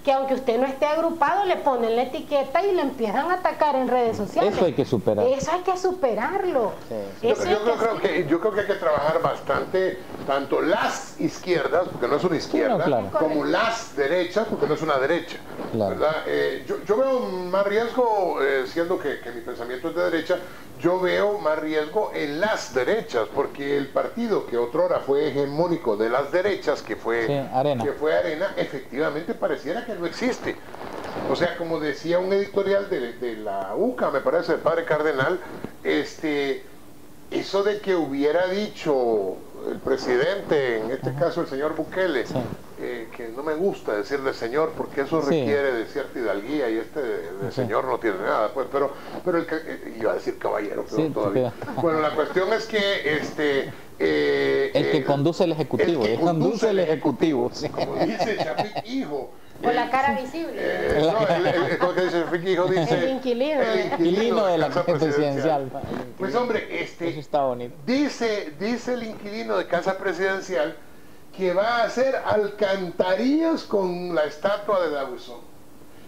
que 0.03 0.11
aunque 0.11 0.33
usted 0.33 0.59
no 0.59 0.65
esté 0.65 0.85
agrupado, 0.85 1.45
le 1.45 1.57
ponen 1.57 1.95
la 1.95 2.03
etiqueta 2.03 2.63
y 2.65 2.73
le 2.73 2.81
empiezan 2.81 3.29
a 3.29 3.35
atacar 3.35 3.75
en 3.75 3.87
redes 3.87 4.17
sociales. 4.17 4.55
Eso 4.55 4.65
hay 4.65 4.73
que 4.73 4.85
superar. 4.85 5.27
Eso 5.27 5.51
hay 5.51 5.61
que 5.61 5.77
superarlo. 5.77 6.73
Sí, 6.89 6.95
sí. 7.21 7.27
Yo, 7.27 7.63
que 7.63 7.71
creo, 7.77 7.97
que, 7.99 8.25
yo 8.27 8.39
creo 8.39 8.53
que 8.53 8.61
hay 8.61 8.67
que 8.67 8.75
trabajar 8.75 9.21
bastante, 9.21 9.99
tanto 10.25 10.61
las 10.61 11.19
izquierdas, 11.19 11.87
porque 11.89 12.07
no 12.07 12.15
es 12.15 12.23
una 12.23 12.37
izquierda, 12.37 12.77
No, 12.77 12.83
claro. 12.83 13.11
como 13.11 13.45
las 13.45 13.95
derechas, 13.95 14.47
porque 14.49 14.65
no 14.65 14.73
es 14.73 14.81
una 14.81 14.97
derecha. 14.97 15.37
Claro. 15.71 15.91
¿verdad? 15.91 16.23
Eh, 16.27 16.65
yo, 16.67 16.83
yo 16.83 16.97
veo 16.97 17.19
más 17.21 17.65
riesgo, 17.65 18.39
eh, 18.41 18.65
siendo 18.67 18.99
que, 18.99 19.19
que 19.21 19.31
mi 19.31 19.41
pensamiento 19.41 19.89
es 19.89 19.95
de 19.95 20.03
derecha, 20.03 20.37
yo 20.81 20.99
veo 20.99 21.37
más 21.39 21.59
riesgo 21.59 22.11
en 22.13 22.39
las 22.39 22.73
derechas, 22.73 23.27
porque 23.33 23.77
el 23.77 23.87
partido 23.87 24.47
que 24.47 24.57
otrora 24.57 24.99
fue 24.99 25.27
hegemónico 25.29 25.95
de 25.95 26.09
las 26.09 26.31
derechas, 26.31 26.81
que 26.81 26.95
fue, 26.95 27.27
Sí, 27.27 27.33
Arena. 27.53 27.83
que 27.83 27.91
fue 27.93 28.15
Arena, 28.17 28.53
efectivamente 28.57 29.33
pareciera 29.33 29.85
que 29.85 29.93
no 29.93 30.05
existe. 30.05 30.57
O 31.29 31.35
sea, 31.35 31.55
como 31.57 31.79
decía 31.79 32.19
un 32.19 32.33
editorial 32.33 32.89
de, 32.89 33.13
de 33.13 33.37
la 33.37 33.73
UCA, 33.75 34.09
me 34.11 34.21
parece, 34.21 34.53
el 34.53 34.59
padre 34.59 34.85
Cardenal, 34.85 35.39
este, 35.83 36.63
eso 37.29 37.63
de 37.63 37.79
que 37.79 37.95
hubiera 37.95 38.47
dicho 38.47 39.37
el 39.69 39.77
presidente, 39.79 40.79
en 40.79 40.91
este 40.91 41.13
caso 41.13 41.41
el 41.41 41.47
señor 41.47 41.75
Bukele, 41.75 42.25
Sí. 42.25 42.33
eh, 42.79 43.07
que 43.15 43.29
no 43.29 43.43
me 43.43 43.53
gusta 43.53 43.93
decirle 43.95 44.33
señor 44.33 44.71
porque 44.75 45.01
eso 45.01 45.21
Sí. 45.21 45.29
requiere 45.29 45.73
de 45.73 45.85
cierta 45.85 46.17
hidalguía 46.19 46.69
y 46.69 46.77
este 46.77 47.01
de, 47.01 47.17
de 47.33 47.49
Sí. 47.51 47.61
señor 47.61 47.85
no 47.85 47.99
tiene 47.99 48.17
nada, 48.19 48.49
pues, 48.53 48.67
pero, 48.71 48.91
pero 49.23 49.37
el 49.37 49.45
que, 49.45 49.55
eh, 49.55 49.97
iba 49.99 50.11
a 50.11 50.15
decir 50.15 50.37
caballero, 50.39 50.85
pero 50.89 51.03
Sí, 51.03 51.09
todavía. 51.13 51.53
Bueno, 51.81 51.99
la 51.99 52.11
cuestión 52.15 52.51
es 52.53 52.65
que 52.65 53.15
este 53.17 53.71
eh, 53.99 54.71
El 54.73 54.89
que 54.91 54.97
eh, 54.97 55.03
conduce 55.03 55.43
el 55.43 55.51
ejecutivo, 55.51 56.03
el 56.05 56.17
que 56.17 56.19
conduce 56.23 56.69
el 56.71 56.79
ejecutivo. 56.79 57.49
sí. 57.53 57.69
como 57.69 57.95
dice 57.97 58.37
Chapik 58.37 58.85
hijo. 58.87 59.29
Con 59.61 59.75
la 59.75 59.91
cara 59.91 60.19
visible. 60.19 60.53
eh, 60.55 60.97
no, 61.13 61.27
el, 61.35 61.45
el- 61.45 61.71
el- 61.73 61.77
¿cómo 61.77 61.93
que 61.93 62.01
dice 62.05 62.23
El 62.23 63.09
inquilino, 63.11 63.61
el. 63.61 63.91
Inquilino 63.91 64.45
de 64.47 64.57
la 64.57 64.69
presidencial. 64.69 65.69
Pues 66.21 66.35
hombre, 66.35 66.81
este, 66.83 67.09
Eso 67.09 67.19
está 67.19 67.41
bonito. 67.43 67.75
Dice, 67.85 68.53
dice 68.59 68.93
el 68.93 69.03
inquilino 69.03 69.57
de 69.57 69.67
Casa 69.67 69.97
Presidencial 69.97 70.75
que 71.35 71.53
va 71.53 71.77
a 71.77 71.83
hacer 71.83 72.15
alcantarillas 72.15 73.63
con 73.63 74.13
la 74.13 74.23
estatua 74.25 74.81
de 74.85 74.91
Dawson. 74.91 75.39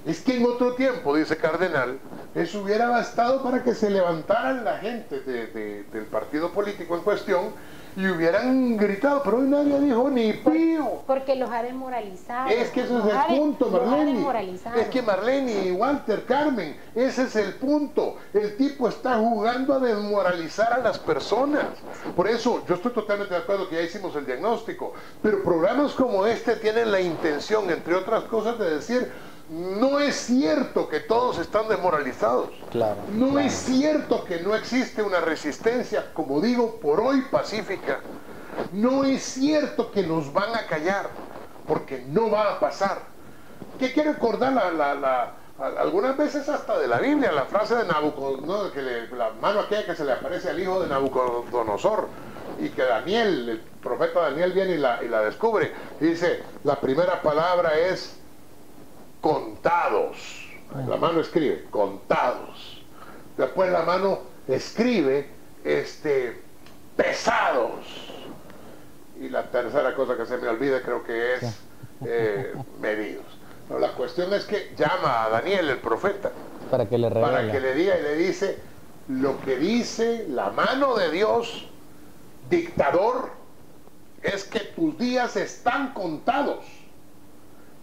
Es 0.06 0.22
que 0.22 0.36
en 0.38 0.46
otro 0.46 0.76
tiempo, 0.76 1.16
dice 1.16 1.38
Cardenal, 1.38 1.98
eso 2.36 2.62
hubiera 2.62 2.90
bastado 2.90 3.42
para 3.42 3.64
que 3.64 3.74
se 3.74 3.90
levantaran 3.90 4.64
la 4.66 4.78
gente 4.80 5.22
de- 5.22 5.48
de- 5.48 5.84
del 5.86 6.06
partido 6.06 6.52
político 6.52 6.96
en 6.96 7.02
cuestión 7.04 7.54
y 7.96 8.08
hubieran 8.08 8.78
gritado, 8.78 9.22
pero 9.24 9.38
hoy 9.38 9.48
nadie 9.48 9.80
dijo 9.80 10.10
ni 10.10 10.34
pío. 10.34 11.04
Porque 11.06 11.36
los 11.36 11.50
ha 11.50 11.64
desmoralizado. 11.64 12.50
Es 12.50 12.70
que 12.70 12.82
ese 12.82 12.98
es 12.98 13.04
Los 13.04 13.14
el 13.14 13.38
punto, 13.38 13.70
Marlene. 13.70 14.60
Es 14.78 14.88
que 14.88 15.02
Marlene, 15.02 15.72
Walter, 15.72 16.26
Carmen, 16.26 16.76
ese 16.96 17.24
es 17.24 17.36
el 17.36 17.54
punto. 17.56 18.18
El 18.34 18.58
tipo 18.58 18.88
está 18.88 19.18
jugando 19.18 19.74
a 19.74 19.80
desmoralizar 19.80 20.74
a 20.74 20.80
las 20.80 21.00
personas. 21.00 21.66
Por 22.16 22.28
eso 22.28 22.64
yo 22.68 22.76
estoy 22.76 22.92
totalmente 22.92 23.34
de 23.34 23.42
acuerdo 23.42 23.70
que 23.70 23.76
ya 23.76 23.82
hicimos 23.82 24.16
el 24.16 24.26
diagnóstico. 24.26 24.94
Pero 25.22 25.44
programas 25.44 25.94
como 25.94 26.26
este 26.26 26.56
tienen 26.56 26.92
la 26.92 27.02
intención, 27.02 27.70
entre 27.70 27.96
otras 27.96 28.24
cosas, 28.26 28.58
de 28.58 28.70
decir, 28.76 29.12
no 29.54 30.00
es 30.00 30.16
cierto 30.16 30.88
que 30.90 31.00
todos 31.00 31.38
están 31.40 31.68
desmoralizados. 31.68 32.50
Claro. 32.70 33.04
No 33.08 33.32
claro. 33.32 33.48
es 33.48 33.54
cierto 33.54 34.24
que 34.26 34.40
no 34.42 34.56
existe 34.56 35.04
una 35.04 35.22
resistencia, 35.22 36.14
como 36.14 36.42
digo, 36.42 36.80
por 36.80 37.00
hoy 37.02 37.24
pacífica. 37.32 38.06
No 38.72 39.04
es 39.04 39.24
cierto 39.24 39.92
que 39.92 40.04
nos 40.04 40.34
van 40.34 40.56
a 40.56 40.66
callar, 40.68 41.20
porque 41.66 42.04
no 42.08 42.32
va 42.32 42.54
a 42.54 42.60
pasar. 42.60 43.14
¿Qué 43.78 43.94
quiere 43.94 44.14
recordar 44.14 44.54
la, 44.54 44.94
la- 44.96 45.40
algunas 45.58 46.18
veces 46.18 46.50
hasta 46.50 46.80
de 46.80 46.88
la 46.88 47.00
Biblia, 47.00 47.32
la 47.32 47.46
frase 47.46 47.76
de 47.76 47.86
Nabucodonosor, 47.86 48.72
que 48.72 48.82
le- 48.82 49.08
la 49.10 49.32
mano 49.34 49.62
aquella 49.62 49.86
que 49.86 49.96
se 49.96 50.06
le 50.06 50.14
aparece 50.14 50.50
al 50.50 50.60
hijo 50.60 50.82
de 50.82 50.88
Nabucodonosor, 50.90 52.14
y 52.56 52.70
que 52.74 52.84
Daniel, 52.84 53.50
el 53.50 53.62
profeta 53.82 54.22
Daniel 54.22 54.54
viene 54.54 54.74
y 54.76 54.78
la, 54.78 55.04
y 55.04 55.08
la 55.08 55.22
descubre, 55.22 55.74
y 56.00 56.06
dice, 56.08 56.44
la 56.64 56.80
primera 56.82 57.22
palabra 57.22 57.78
es 57.78 58.23
contados. 59.24 60.18
La 60.86 60.98
mano 60.98 61.22
escribe, 61.22 61.66
contados. 61.72 62.84
Después 63.38 63.72
la 63.72 63.84
mano 63.84 64.20
escribe, 64.50 65.30
este, 65.64 66.42
pesados. 66.98 67.86
Y 69.20 69.30
la 69.30 69.44
tercera 69.50 69.96
cosa 69.96 70.18
que 70.18 70.26
se 70.26 70.38
me 70.38 70.50
olvida 70.50 70.82
creo 70.82 71.04
que 71.06 71.36
es 71.36 71.44
eh, 72.06 72.54
medidos. 72.82 73.24
Pero 73.70 73.80
la 73.80 73.94
cuestión 73.94 74.34
es 74.34 74.44
que 74.44 74.74
llama 74.76 75.24
a 75.24 75.30
Daniel, 75.30 75.70
el 75.70 75.78
profeta, 75.78 76.32
Para 76.70 76.90
que 76.90 76.98
le 76.98 77.10
para 77.10 77.50
que 77.50 77.62
le 77.62 77.76
diga 77.76 77.98
y 77.98 78.04
le 78.04 78.16
dice 78.16 78.60
lo 79.08 79.40
que 79.40 79.56
dice 79.56 80.26
la 80.28 80.50
mano 80.50 80.96
de 80.96 81.12
Dios, 81.12 81.70
dictador, 82.50 83.30
es 84.22 84.44
que 84.44 84.60
tus 84.60 84.98
días 84.98 85.38
están 85.38 85.94
contados, 85.94 86.66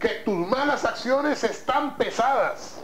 que 0.01 0.09
tus 0.25 0.35
malas 0.35 0.85
acciones 0.85 1.45
están 1.45 1.97
pesadas 1.97 2.83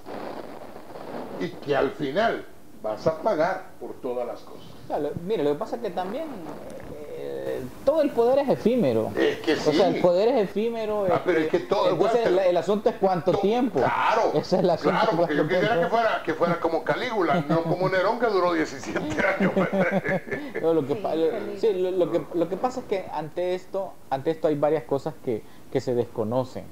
y 1.38 1.48
que 1.48 1.74
al 1.74 1.90
final 1.92 2.44
vas 2.82 3.06
a 3.06 3.20
pagar 3.22 3.70
por 3.80 3.94
todas 4.00 4.26
las 4.26 4.40
cosas. 4.40 4.66
Claro, 4.86 5.10
mire, 5.24 5.42
lo 5.42 5.52
que 5.54 5.58
pasa 5.58 5.76
es 5.76 5.82
que 5.82 5.90
también 5.90 6.30
eh, 6.92 7.60
todo 7.84 8.02
el 8.02 8.10
poder 8.10 8.38
es 8.40 8.48
efímero. 8.50 9.10
Es 9.16 9.38
que 9.40 9.54
O 9.54 9.56
sea, 9.56 9.72
sí. 9.72 9.82
el 9.82 10.00
poder 10.00 10.28
es 10.28 10.44
efímero. 10.44 11.06
Ah, 11.10 11.22
pero 11.24 11.40
es 11.40 11.48
que 11.48 11.58
todo- 11.60 11.90
Entonces, 11.90 12.26
el, 12.26 12.38
el 12.38 12.56
asunto 12.56 12.90
es 12.90 12.96
cuánto 13.00 13.32
tiempo. 13.32 13.80
Claro, 13.80 14.28
Ese 14.34 14.56
es 14.56 14.62
el 14.62 14.70
asunto. 14.70 14.90
claro, 15.00 15.16
porque 15.16 15.34
yo 15.34 15.48
quisiera 15.48 15.80
que 15.80 15.86
fuera, 15.88 16.22
que 16.24 16.34
fuera 16.34 16.60
como 16.60 16.84
Calígula, 16.84 17.40
no 17.48 17.64
como 17.64 17.88
Nerón 17.88 18.20
que 18.20 18.26
duró 18.26 18.52
17 18.52 18.98
años. 19.40 19.52
No, 20.62 20.74
lo, 20.74 20.86
que, 20.86 20.94
Sí, 21.56 21.66
sí, 21.66 21.72
lo 21.72 22.12
que, 22.12 22.22
lo 22.34 22.48
que 22.48 22.56
pasa 22.56 22.80
es 22.80 22.86
que 22.86 23.06
ante 23.12 23.56
esto, 23.56 23.94
ante 24.10 24.30
esto 24.30 24.46
hay 24.46 24.54
varias 24.54 24.84
cosas 24.84 25.14
que, 25.24 25.42
que 25.72 25.80
se 25.80 25.94
desconocen. 25.96 26.64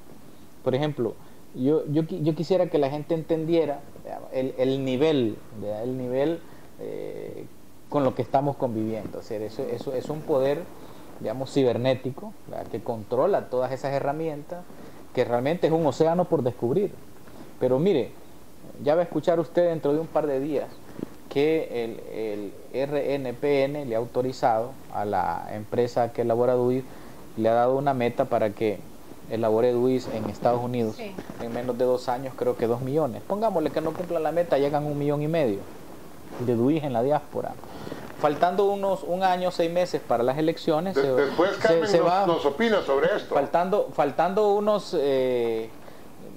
Por 0.65 0.75
ejemplo, 0.75 1.15
yo, 1.55 1.85
yo, 1.87 2.03
yo 2.03 2.35
quisiera 2.35 2.67
que 2.67 2.79
la 2.79 2.91
gente 2.91 3.15
entendiera 3.15 3.81
digamos, 4.03 4.29
el, 4.33 4.55
el 4.59 4.85
nivel, 4.85 5.37
el 5.83 5.97
nivel 5.97 6.41
eh, 6.81 7.45
con 7.89 8.03
lo 8.03 8.15
que 8.15 8.23
estamos 8.23 8.57
conviviendo. 8.57 9.19
O 9.19 9.23
sea, 9.23 9.39
eso, 9.39 9.62
eso 9.62 9.95
es 9.95 10.09
un 10.09 10.23
poder, 10.23 10.62
digamos, 11.21 11.53
cibernético, 11.53 12.33
que 12.73 12.83
controla 12.83 13.49
todas 13.51 13.71
esas 13.71 13.93
herramientas, 13.93 14.65
que 15.15 15.25
realmente 15.25 15.69
es 15.69 15.73
un 15.73 15.87
océano 15.87 16.25
por 16.25 16.43
descubrir. 16.43 16.93
Pero 17.61 17.79
mire, 17.79 18.11
ya 18.83 18.95
va 18.95 19.03
a 19.03 19.05
escuchar 19.05 19.39
usted 19.39 19.69
dentro 19.69 19.93
de 19.93 20.01
un 20.01 20.07
par 20.07 20.27
de 20.27 20.41
días 20.41 20.69
que 21.29 21.85
el, 21.85 22.53
el 22.73 22.87
RNPN 22.89 23.89
le 23.89 23.95
ha 23.95 23.99
autorizado 23.99 24.71
a 24.93 25.05
la 25.05 25.49
empresa 25.53 26.12
que 26.12 26.23
elabora 26.23 26.55
DUI 26.55 26.85
le 27.37 27.49
ha 27.49 27.55
dado 27.55 27.77
una 27.77 27.95
meta 27.95 28.27
para 28.27 28.51
que 28.51 28.79
elabore 29.31 29.72
DUIs 29.72 30.09
en 30.09 30.29
Estados 30.29 30.62
Unidos 30.62 30.97
Sí. 30.97 31.12
en 31.41 31.53
menos 31.53 31.77
de 31.79 31.85
dos 31.85 32.09
años, 32.09 32.35
creo 32.37 32.57
que 32.57 32.66
dos 32.66 32.81
millones. 32.81 33.22
Pongámosle 33.27 33.70
que 33.70 33.81
no 33.81 33.93
cumplan 33.93 34.22
la 34.22 34.33
meta, 34.33 34.59
llegan 34.59 34.85
un 34.87 34.99
millón 34.99 35.22
y 35.22 35.29
medio 35.29 35.61
de 36.41 36.55
DUIs 36.55 36.83
en 36.85 36.93
la 36.93 37.03
diáspora. 37.03 37.53
Faltando 38.20 38.64
unos 38.66 39.03
un 39.03 39.22
año, 39.22 39.51
seis 39.51 39.70
meses 39.70 40.01
para 40.07 40.22
las 40.22 40.39
elecciones, 40.39 40.95
De- 40.95 41.03
se- 41.03 41.12
después 41.12 41.53
se- 41.57 41.61
Carmen 41.61 41.89
se 41.89 41.99
nos, 41.99 42.07
va- 42.09 42.27
nos 42.27 42.45
opina 42.47 42.81
sobre 42.83 43.14
esto. 43.16 43.35
Faltando, 43.35 43.89
faltando 43.93 44.55
unos 44.55 44.97
eh, 44.99 45.68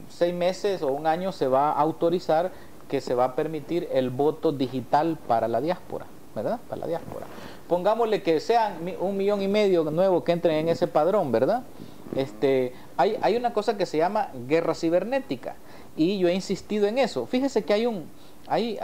seis 0.10 0.34
meses 0.34 0.82
o 0.82 0.88
un 0.88 1.08
año 1.08 1.32
se 1.32 1.48
va 1.48 1.70
a 1.72 1.80
autorizar 1.80 2.52
que 2.90 3.00
se 3.02 3.14
va 3.16 3.26
a 3.26 3.36
permitir 3.36 3.88
el 3.92 4.10
voto 4.10 4.52
digital 4.52 5.18
para 5.28 5.48
la 5.48 5.62
diáspora, 5.62 6.06
¿verdad? 6.36 6.60
Para 6.70 6.82
la 6.82 6.88
diáspora. 6.88 7.26
Pongámosle 7.68 8.22
que 8.24 8.40
sean 8.40 8.78
un 9.02 9.18
millón 9.18 9.42
y 9.42 9.48
medio 9.50 9.84
nuevo 9.86 10.24
que 10.24 10.32
entren 10.32 10.56
en 10.56 10.70
ese 10.70 10.88
padrón, 10.88 11.32
¿verdad? 11.32 11.64
Este, 12.18 12.74
hay, 12.98 13.18
hay 13.22 13.36
una 13.36 13.54
cosa 13.54 13.78
que 13.78 13.86
se 13.86 13.98
llama 13.98 14.30
guerra 14.48 14.74
cibernética 14.74 15.56
y 15.96 16.18
yo 16.20 16.28
he 16.28 16.34
insistido 16.34 16.88
en 16.88 16.98
eso. 16.98 17.26
Fíjese 17.28 17.64
que 17.64 17.74
hay 17.74 17.86
un, 17.86 18.06
hay, 18.48 18.80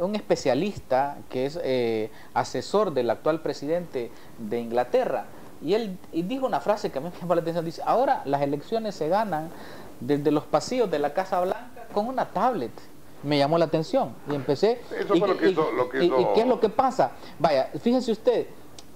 un 0.00 0.14
especialista 0.16 1.18
que 1.30 1.46
es 1.46 1.58
eh, 1.62 2.10
asesor 2.34 2.92
del 2.92 3.10
actual 3.10 3.40
presidente 3.40 4.10
de 4.38 4.60
Inglaterra 4.60 5.26
y 5.64 5.74
él 5.74 5.96
y 6.12 6.22
dijo 6.22 6.44
una 6.46 6.60
frase 6.60 6.90
que 6.90 6.98
a 6.98 7.00
mí 7.00 7.08
me 7.12 7.20
llamó 7.20 7.34
la 7.36 7.40
atención. 7.42 7.64
Dice, 7.64 7.82
ahora 7.84 8.22
las 8.24 8.42
elecciones 8.42 8.94
se 8.96 9.08
ganan 9.08 9.48
desde 10.00 10.30
los 10.32 10.44
pasillos 10.44 10.90
de 10.90 10.98
la 10.98 11.14
Casa 11.14 11.40
Blanca 11.40 11.86
con 11.94 12.06
una 12.08 12.26
tablet. 12.30 12.72
Me 13.22 13.38
llamó 13.38 13.56
la 13.58 13.66
atención 13.66 14.12
y 14.28 14.34
empecé. 14.34 14.80
Eso 14.98 15.14
y, 15.14 15.20
fue 15.20 15.28
lo 15.28 15.36
que 15.38 15.46
y- 15.46 15.52
hizo- 15.52 15.70
lo 15.70 15.88
que 15.88 16.02
y- 16.02 16.06
hizo- 16.08 16.20
y 16.20 16.26
qué 16.34 16.40
es 16.40 16.46
lo 16.48 16.58
que 16.58 16.68
pasa? 16.68 17.12
Vaya, 17.38 17.70
fíjese 17.80 18.10
usted, 18.10 18.46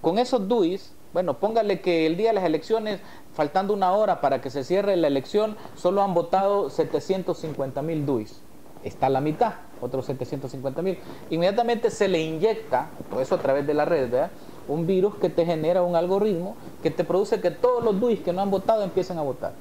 con 0.00 0.18
esos 0.18 0.48
DUIs, 0.48 0.92
bueno, 1.16 1.38
póngale 1.38 1.80
que 1.80 2.04
el 2.04 2.18
día 2.18 2.28
de 2.28 2.34
las 2.34 2.44
elecciones, 2.44 3.00
faltando 3.32 3.72
una 3.72 3.90
hora 3.92 4.20
para 4.20 4.42
que 4.42 4.50
se 4.50 4.64
cierre 4.64 4.94
la 4.96 5.06
elección, 5.06 5.56
solo 5.74 6.02
han 6.02 6.12
votado 6.12 6.68
750 6.68 7.80
mil 7.80 8.04
DUIs. 8.04 8.42
Está 8.84 9.08
la 9.08 9.22
mitad, 9.22 9.54
otros 9.80 10.04
750 10.04 10.82
mil. 10.82 10.98
Inmediatamente 11.30 11.90
se 11.90 12.08
le 12.08 12.20
inyecta, 12.20 12.90
todo 13.08 13.22
eso 13.22 13.36
a 13.36 13.38
través 13.38 13.66
de 13.66 13.72
la 13.72 13.86
red, 13.86 14.10
¿verdad? 14.10 14.30
un 14.68 14.86
virus 14.86 15.14
que 15.14 15.30
te 15.30 15.46
genera 15.46 15.80
un 15.80 15.96
algoritmo 15.96 16.54
que 16.82 16.90
te 16.90 17.02
produce 17.02 17.40
que 17.40 17.50
todos 17.50 17.82
los 17.82 17.98
DUIs 17.98 18.20
que 18.20 18.34
no 18.34 18.42
han 18.42 18.50
votado 18.50 18.82
empiecen 18.82 19.16
a 19.16 19.22
votar. 19.22 19.54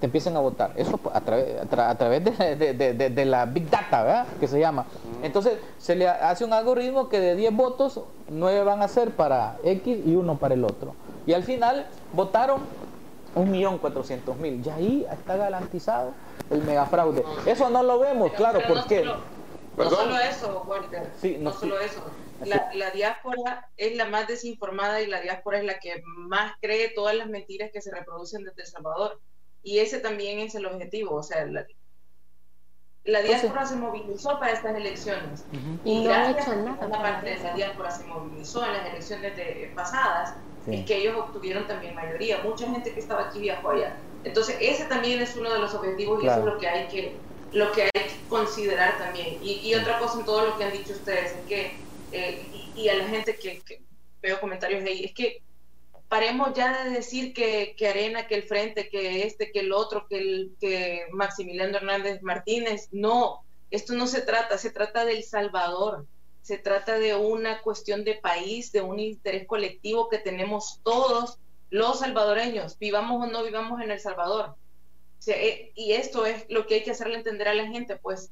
Te 0.00 0.06
empiecen 0.06 0.36
a 0.36 0.40
votar. 0.40 0.72
Eso 0.76 1.00
a, 1.12 1.20
través- 1.20 1.60
a 1.60 1.64
tra- 1.64 1.88
a 1.90 1.98
través 1.98 2.22
de, 2.24 2.56
de- 2.56 2.72
de- 2.74 2.94
de- 2.94 3.10
de 3.10 3.24
la 3.24 3.46
Big 3.46 3.68
Data, 3.68 4.02
¿verdad? 4.04 4.26
Que 4.38 4.46
se 4.46 4.60
llama. 4.60 4.86
Entonces, 5.22 5.58
se 5.78 5.96
le 5.96 6.06
hace 6.08 6.44
un 6.44 6.52
algoritmo 6.52 7.08
que 7.08 7.18
de 7.18 7.34
10 7.34 7.52
votos, 7.54 8.00
9 8.28 8.62
van 8.62 8.82
a 8.82 8.88
ser 8.88 9.10
para 9.10 9.56
X 9.64 9.98
y 10.06 10.14
uno 10.14 10.36
para 10.38 10.54
el 10.54 10.64
otro. 10.64 10.94
Y 11.26 11.32
al 11.32 11.42
final 11.42 11.86
votaron 12.12 12.60
1.400.000. 13.34 14.64
Y 14.64 14.70
ahí 14.70 15.06
está 15.12 15.36
garantizado 15.36 16.12
el 16.50 16.62
megafraude. 16.62 17.24
Eso 17.46 17.68
no 17.70 17.82
lo 17.82 17.98
vemos, 17.98 18.32
claro, 18.32 18.60
Pero 18.62 18.74
no 18.74 18.80
¿por 18.80 18.88
qué? 18.88 18.98
solo- 19.00 19.16
No 19.76 19.90
solo 19.90 20.18
eso, 20.18 20.64
Walter. 20.66 21.12
Sí, 21.20 21.36
no, 21.38 21.50
no, 21.50 21.52
sí. 21.52 21.60
solo 21.60 21.80
eso. 21.80 22.00
La, 22.44 22.70
la 22.74 22.90
diáspora 22.90 23.68
es 23.76 23.96
la 23.96 24.04
más 24.06 24.28
desinformada 24.28 25.00
y 25.00 25.06
la 25.08 25.20
diáspora 25.20 25.58
es 25.58 25.64
la 25.64 25.78
que 25.80 26.00
más 26.04 26.52
cree 26.60 26.88
todas 26.94 27.16
las 27.16 27.28
mentiras 27.28 27.70
que 27.72 27.80
se 27.80 27.90
reproducen 27.92 28.44
desde 28.44 28.62
El 28.62 28.68
Salvador. 28.68 29.20
Y 29.62 29.78
ese 29.80 30.00
también 30.00 30.38
es 30.40 30.54
el 30.54 30.66
objetivo. 30.66 31.16
O 31.16 31.22
sea, 31.22 31.44
la, 31.46 31.66
la 33.04 33.22
diáspora 33.22 33.64
se 33.66 33.76
movilizó 33.76 34.38
para 34.38 34.52
estas 34.52 34.76
elecciones. 34.76 35.46
Y 35.84 36.02
no 36.02 36.04
gracias 36.04 36.46
hecho 36.46 36.56
nada 36.56 36.86
Una 36.86 36.98
parte 37.02 37.30
de 37.30 37.38
la 37.38 37.54
diáspora 37.54 37.90
se 37.90 38.04
movilizó 38.06 38.64
en 38.64 38.72
las 38.72 38.86
elecciones 38.86 39.36
de- 39.36 39.72
pasadas 39.74 40.30
Sí. 40.64 40.74
es 40.74 40.86
que 40.86 40.96
ellos 40.96 41.16
obtuvieron 41.16 41.66
también 41.66 41.94
mayoría. 41.94 42.42
Mucha 42.42 42.68
gente 42.68 42.92
que 42.92 43.00
estaba 43.00 43.22
aquí 43.22 43.40
viajó 43.40 43.70
allá. 43.70 43.96
Entonces, 44.22 44.56
ese 44.60 44.84
también 44.86 45.20
es 45.22 45.34
uno 45.36 45.50
de 45.52 45.60
los 45.60 45.72
objetivos 45.74 46.22
y 46.22 46.26
eso 46.26 46.34
Claro. 46.36 46.48
es 46.48 46.54
lo 46.54 46.58
que 46.60 46.68
hay 46.68 46.88
que, 46.88 47.22
lo 47.52 47.72
que 47.72 47.82
hay 47.84 47.90
que 47.92 48.26
considerar 48.26 48.98
también. 48.98 49.38
Y, 49.40 49.60
y 49.70 49.74
otra 49.74 49.98
cosa 49.98 50.18
en 50.18 50.26
todo 50.26 50.44
lo 50.44 50.58
que 50.58 50.64
han 50.64 50.72
dicho 50.72 50.92
ustedes 50.92 51.32
es 51.32 51.46
que, 51.46 51.72
eh, 52.10 52.48
y, 52.52 52.72
y 52.74 52.88
a 52.90 52.96
la 52.96 53.06
gente 53.08 53.36
que, 53.38 53.62
que 53.62 53.82
veo 54.20 54.40
comentarios 54.40 54.84
ahí, 54.84 55.04
es 55.04 55.14
que 55.14 55.42
paremos 56.08 56.54
ya 56.54 56.84
de 56.84 56.90
decir 56.90 57.32
que, 57.32 57.74
que 57.76 57.88
Arena, 57.88 58.26
que 58.26 58.34
el 58.34 58.42
Frente, 58.42 58.88
que 58.88 59.26
este, 59.26 59.52
que 59.52 59.60
el 59.60 59.72
otro, 59.72 60.06
que, 60.08 60.18
el, 60.18 60.56
que 60.60 61.06
Maximiliano 61.12 61.76
Hernández 61.76 62.22
Martínez. 62.22 62.88
No, 62.92 63.42
esto 63.70 63.92
no 63.92 64.06
se 64.06 64.22
trata, 64.22 64.58
se 64.58 64.70
trata 64.70 65.04
del 65.04 65.22
Salvador, 65.22 66.06
se 66.42 66.58
trata 66.58 66.98
de 66.98 67.14
una 67.14 67.60
cuestión 67.60 68.04
de 68.04 68.14
país, 68.14 68.72
de 68.72 68.80
un 68.80 68.98
interés 68.98 69.46
colectivo 69.46 70.08
que 70.08 70.18
tenemos 70.18 70.80
todos 70.82 71.38
los 71.70 71.98
salvadoreños, 71.98 72.78
vivamos 72.78 73.22
o 73.22 73.30
no 73.30 73.44
vivamos 73.44 73.80
en 73.82 73.90
El 73.90 74.00
Salvador. 74.00 74.54
O 75.18 75.22
sea, 75.22 75.36
eh, 75.36 75.72
y 75.74 75.92
esto 75.92 76.24
es 76.24 76.46
lo 76.48 76.66
que 76.66 76.76
hay 76.76 76.82
que 76.82 76.92
hacerle 76.92 77.16
entender 77.16 77.48
a 77.48 77.54
la 77.54 77.66
gente, 77.66 77.96
pues, 77.96 78.30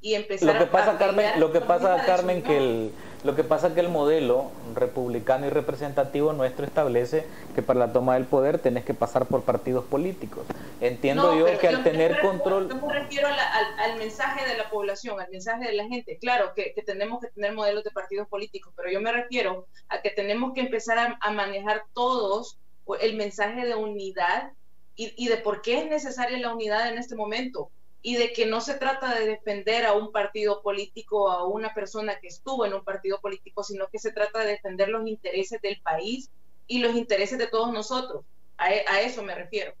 y 0.00 0.14
empezar 0.14 0.54
Lo 0.54 0.60
que 0.60 0.70
pasa, 0.70 0.92
a 0.92 0.98
Carmen, 0.98 1.40
lo 1.40 1.52
que 1.52 1.60
pasa, 1.60 2.02
Carmen, 2.06 2.42
que 2.42 2.56
el, 2.56 2.92
lo 3.24 3.34
que 3.34 3.44
pasa 3.44 3.74
que 3.74 3.80
el 3.80 3.88
modelo 3.88 4.50
republicano 4.74 5.46
y 5.46 5.50
representativo 5.50 6.32
nuestro 6.32 6.64
establece 6.64 7.26
que 7.54 7.62
para 7.62 7.80
la 7.80 7.92
toma 7.92 8.14
del 8.14 8.24
poder 8.26 8.58
tenés 8.58 8.84
que 8.84 8.94
pasar 8.94 9.26
por 9.26 9.42
partidos 9.42 9.84
políticos. 9.84 10.46
Entiendo 10.80 11.32
No, 11.32 11.38
yo 11.38 11.58
que 11.58 11.68
al 11.68 11.82
tener 11.82 12.20
control, 12.20 12.68
Yo 12.68 12.76
me 12.76 12.92
refiero 12.94 13.28
la- 13.28 13.50
al, 13.52 13.90
al 13.90 13.98
mensaje 13.98 14.48
de 14.48 14.56
la 14.56 14.70
población, 14.70 15.20
al 15.20 15.28
mensaje 15.30 15.66
de 15.66 15.72
la 15.72 15.84
gente. 15.88 16.18
Claro 16.18 16.52
que, 16.54 16.72
que 16.74 16.82
tenemos 16.82 17.20
que 17.20 17.28
tener 17.28 17.52
modelos 17.54 17.82
de 17.84 17.90
partidos 17.90 18.28
políticos, 18.28 18.72
pero 18.76 18.90
yo 18.90 19.00
me 19.00 19.10
refiero 19.12 19.66
a 19.88 20.00
que 20.00 20.10
tenemos 20.10 20.52
que 20.54 20.60
empezar 20.60 20.98
a, 20.98 21.18
a 21.20 21.30
manejar 21.32 21.82
todos 21.92 22.58
el 23.00 23.16
mensaje 23.16 23.66
de 23.66 23.74
unidad 23.74 24.52
y, 24.94 25.12
y 25.16 25.28
de 25.28 25.36
por 25.38 25.60
qué 25.60 25.78
es 25.78 25.86
necesaria 25.90 26.38
la 26.38 26.54
unidad 26.54 26.88
en 26.88 26.98
este 26.98 27.14
momento 27.16 27.70
y 28.02 28.16
de 28.16 28.32
que 28.32 28.46
no 28.46 28.60
se 28.60 28.74
trata 28.74 29.14
de 29.18 29.26
defender 29.26 29.84
a 29.84 29.92
un 29.94 30.12
partido 30.12 30.62
político 30.62 31.24
o 31.24 31.30
a 31.30 31.46
una 31.46 31.74
persona 31.74 32.18
que 32.20 32.28
estuvo 32.28 32.64
en 32.64 32.74
un 32.74 32.84
partido 32.84 33.20
político, 33.20 33.62
sino 33.64 33.88
que 33.88 33.98
se 33.98 34.12
trata 34.12 34.38
de 34.40 34.46
defender 34.46 34.88
los 34.88 35.06
intereses 35.06 35.60
del 35.60 35.80
país 35.82 36.30
y 36.66 36.78
los 36.78 36.94
intereses 36.94 37.38
de 37.38 37.48
todos 37.48 37.72
nosotros. 37.72 38.24
A, 38.56 38.72
e- 38.72 38.84
a 38.88 39.00
eso 39.00 39.22
me 39.22 39.34
refiero. 39.34 39.72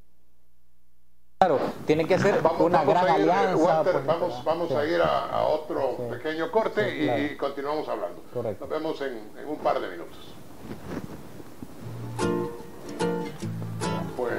claro, 1.38 1.60
tiene 1.86 2.06
que 2.06 2.18
ser 2.18 2.34
una 2.58 2.78
Vamos 2.82 2.88
gran 2.94 3.06
a 3.08 3.18
ir, 3.18 3.30
alianza. 3.30 3.56
Walter, 3.56 3.92
pues, 3.92 4.06
vamos, 4.06 4.44
vamos 4.44 4.68
sí. 4.68 4.74
a 4.74 4.84
ir 4.84 5.00
a, 5.00 5.28
a 5.30 5.46
otro 5.46 5.96
Sí. 5.96 6.16
pequeño 6.16 6.50
corte 6.50 6.90
Sí, 6.90 6.96
y, 6.96 7.04
claro. 7.04 7.22
y 7.22 7.36
continuamos 7.36 7.88
hablando. 7.88 8.22
Correcto. 8.34 8.66
Nos 8.66 8.70
vemos 8.70 9.00
en, 9.02 9.30
en 9.38 9.46
un 9.48 9.58
par 9.58 9.80
de 9.80 9.88
minutos. 9.88 10.34
Pues, 14.16 14.34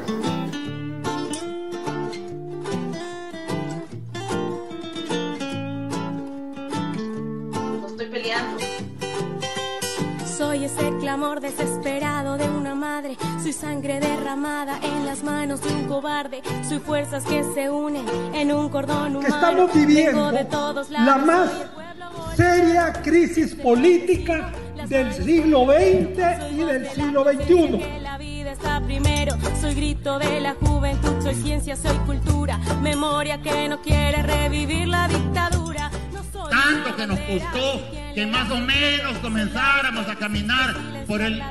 peleando. 8.09 8.63
Soy 10.37 10.65
ese 10.65 10.91
clamor 10.99 11.41
desesperado 11.41 12.37
de 12.37 12.49
una 12.49 12.73
madre, 12.73 13.17
soy 13.41 13.53
sangre 13.53 13.99
derramada 13.99 14.79
en 14.81 15.05
las 15.05 15.21
manos 15.23 15.61
de 15.61 15.69
un 15.69 15.85
cobarde, 15.85 16.41
soy 16.67 16.79
fuerzas 16.79 17.23
que 17.25 17.43
se 17.53 17.69
unen 17.69 18.05
en 18.33 18.51
un 18.51 18.69
cordón 18.69 19.17
humano. 19.17 19.19
que 19.21 19.27
estamos 19.27 19.73
viviendo 19.73 20.31
de 20.31 20.45
todos 20.45 20.89
la 20.89 20.99
lados, 21.01 21.25
más 21.25 21.51
el 21.51 21.69
pueblo 21.69 22.05
seria 22.35 22.93
crisis 22.93 23.53
política 23.55 24.51
del 24.87 25.13
siglo 25.13 25.65
XX 25.65 26.51
y 26.51 26.63
del 26.63 26.89
siglo 26.89 27.23
XXI. 27.25 27.99
la 28.01 28.17
está 28.51 28.81
primero, 28.81 29.35
soy 29.61 29.75
grito 29.75 30.17
de 30.17 30.39
la 30.39 30.55
juventud, 30.55 31.21
soy 31.21 31.35
ciencia, 31.35 31.75
soy 31.75 31.95
cultura, 32.05 32.57
memoria 32.81 33.41
que 33.41 33.67
no 33.67 33.81
quiere 33.81 34.23
revivir 34.23 34.87
la 34.87 35.07
dictadura. 35.07 35.91
Tanto 36.49 36.95
que 36.95 37.07
nos 37.07 37.19
costó 37.19 37.81
que 38.13 38.25
más 38.25 38.49
o 38.51 38.57
menos 38.57 39.17
comenzáramos 39.21 40.07
a 40.07 40.15
caminar 40.15 40.75
por 41.07 41.21
el 41.21 41.41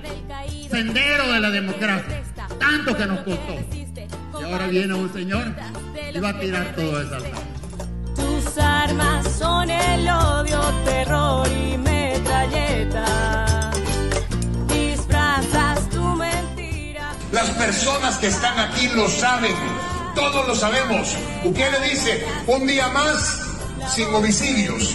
sendero 0.71 1.33
de 1.33 1.41
la 1.41 1.51
democracia. 1.51 2.23
Tanto 2.59 2.97
que 2.97 3.07
nos 3.07 3.21
costó. 3.21 3.55
Y 4.41 4.45
ahora 4.45 4.67
viene 4.67 4.95
un 4.95 5.13
señor 5.13 5.55
y 6.15 6.19
va 6.19 6.31
a 6.31 6.41
tirar 6.41 6.75
todo 6.75 7.01
eso 7.01 7.15
al 7.15 7.23
lado. 7.23 7.43
Tus 8.15 8.59
armas 8.59 9.27
son 9.39 9.71
el 9.71 10.09
odio, 10.09 10.61
terror 10.85 11.49
y 11.49 11.79
metralleta. 11.79 13.71
Disfrazas 14.69 15.89
tu 15.91 16.03
mentira. 16.03 17.13
Las 17.33 17.51
personas 17.51 18.19
que 18.19 18.29
están 18.29 18.59
aquí 18.59 18.89
lo 18.89 19.09
saben, 19.09 19.55
todos 20.15 20.47
lo 20.47 20.55
sabemos. 20.55 21.17
Ukele 21.45 21.81
dice, 21.89 22.27
un 22.47 22.67
día 22.67 22.89
más 22.89 23.48
sin 23.99 24.15
homicidios. 24.15 24.95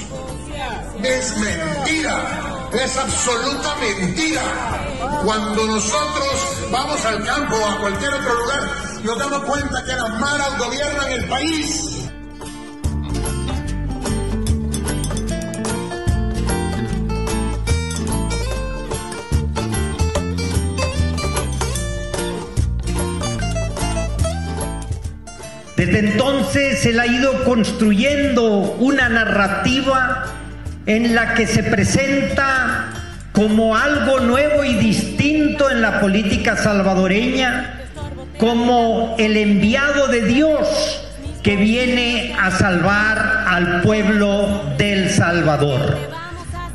Es 1.04 1.38
mentira, 1.38 2.70
es 2.72 2.98
absoluta 2.98 3.76
mentira. 3.76 4.42
Cuando 5.26 5.66
nosotros 5.66 6.70
vamos 6.72 7.04
al 7.04 7.22
campo 7.26 7.54
o 7.54 7.66
a 7.66 7.80
cualquier 7.80 8.14
otro 8.14 8.34
lugar, 8.34 8.62
nos 9.04 9.20
damos 9.20 9.44
cuenta 9.44 9.84
que 9.84 9.92
las 9.92 10.10
maras 10.22 10.58
gobiernan 10.58 11.12
el 11.12 11.28
país. 11.28 12.03
Desde 25.86 26.00
entonces 26.00 26.80
se 26.80 26.98
ha 26.98 27.06
ido 27.06 27.44
construyendo 27.44 28.48
una 28.80 29.10
narrativa 29.10 30.28
en 30.86 31.14
la 31.14 31.34
que 31.34 31.46
se 31.46 31.62
presenta 31.62 32.86
como 33.34 33.76
algo 33.76 34.22
nuevo 34.22 34.64
y 34.64 34.76
distinto 34.76 35.70
en 35.70 35.82
la 35.82 36.00
política 36.00 36.56
salvadoreña, 36.56 37.82
como 38.38 39.18
el 39.20 39.36
enviado 39.36 40.08
de 40.08 40.22
Dios 40.22 41.06
que 41.44 41.58
viene 41.58 42.34
a 42.40 42.50
salvar 42.52 43.44
al 43.46 43.82
pueblo 43.82 44.64
del 44.78 45.10
Salvador. 45.10 45.98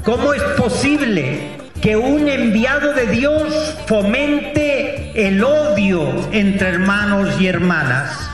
¿Cómo 0.04 0.34
es 0.34 0.42
posible 0.59 1.48
que 1.80 1.96
un 1.96 2.28
enviado 2.28 2.92
de 2.92 3.06
Dios 3.06 3.74
fomente 3.86 5.12
el 5.14 5.42
odio 5.42 6.28
entre 6.30 6.68
hermanos 6.68 7.40
y 7.40 7.46
hermanas? 7.46 8.28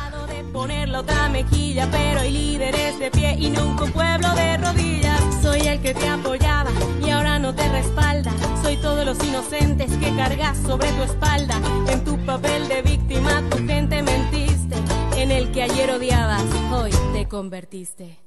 Otra 0.97 1.29
mejilla, 1.29 1.89
pero 1.91 2.21
hay 2.21 2.31
líderes 2.31 2.99
de 2.99 3.11
pie 3.11 3.37
y 3.39 3.51
nunca 3.51 3.85
un 3.85 3.93
pueblo 3.93 4.35
de 4.35 4.57
rodillas. 4.57 5.21
Soy 5.43 5.61
el 5.63 5.81
que 5.81 5.95
te 5.95 6.09
apoyaba 6.09 6.71
y 7.05 7.11
ahora 7.11 7.39
no 7.39 7.55
te 7.55 7.69
respalda. 7.69 8.33
Soy 8.63 8.77
todos 8.77 9.05
los 9.05 9.23
inocentes 9.25 9.91
que 9.99 10.15
cargas 10.17 10.57
sobre 10.59 10.91
tu 10.93 11.03
espalda. 11.03 11.61
En 11.89 12.05
tu 12.05 12.17
papel 12.25 12.69
de 12.69 12.83
víctima, 12.83 13.43
tu 13.51 13.59
gente 13.67 14.03
mentiste. 14.03 14.77
En 15.17 15.31
el 15.31 15.51
que 15.53 15.63
ayer 15.65 15.91
odiabas, 15.91 16.45
hoy 16.73 16.91
te 17.13 17.27
convertiste. 17.29 18.19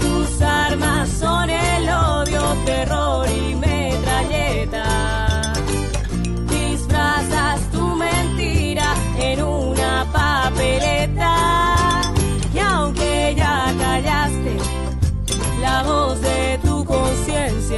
Tus 0.00 0.42
armas 0.42 1.08
son 1.08 1.50
el 1.50 1.88
odio, 1.88 2.42
terror 2.64 3.26
y 3.28 3.54
metralleta. 3.54 5.29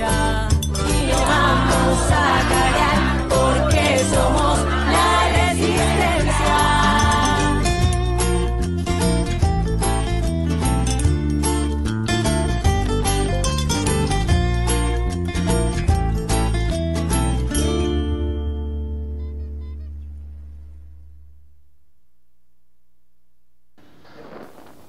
Y 0.03 1.07
no 1.07 1.18
vamos 1.26 1.98
a 2.11 2.48
callar 2.48 3.28
porque 3.28 4.05
somos 4.11 4.41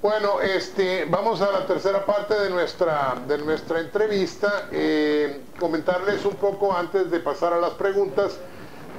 Bueno, 0.03 0.41
este, 0.41 1.05
vamos 1.05 1.39
a 1.39 1.49
la 1.49 1.65
tercera 1.65 2.05
parte 2.05 2.37
de 2.37 2.49
nuestra, 2.49 3.15
de 3.25 3.37
nuestra 3.37 3.79
entrevista. 3.79 4.67
Eh, 4.69 5.43
comentarles 5.57 6.25
un 6.25 6.35
poco 6.35 6.75
antes 6.75 7.09
de 7.09 7.21
pasar 7.21 7.53
a 7.53 7.57
las 7.57 7.71
preguntas 7.75 8.37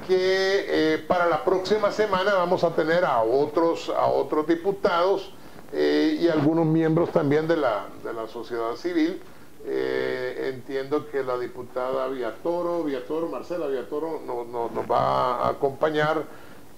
que 0.07 0.15
eh, 0.17 0.97
para 1.07 1.27
la 1.27 1.45
próxima 1.45 1.91
semana 1.91 2.33
vamos 2.33 2.63
a 2.63 2.73
tener 2.73 3.05
a 3.05 3.21
otros, 3.21 3.89
a 3.95 4.07
otros 4.07 4.47
diputados 4.47 5.31
eh, 5.71 6.17
y 6.19 6.27
algunos 6.27 6.65
miembros 6.65 7.11
también 7.11 7.47
de 7.47 7.57
la, 7.57 7.85
de 8.03 8.11
la 8.11 8.27
sociedad 8.27 8.75
civil. 8.75 9.21
Entiendo 9.63 11.07
que 11.11 11.23
la 11.23 11.37
diputada 11.37 12.07
Viatoro, 12.07 12.83
Viatoro, 12.83 13.27
Marcela 13.27 13.67
Viatoro, 13.67 14.21
nos, 14.25 14.89
va 14.89 15.45
a 15.45 15.49
acompañar 15.49 16.23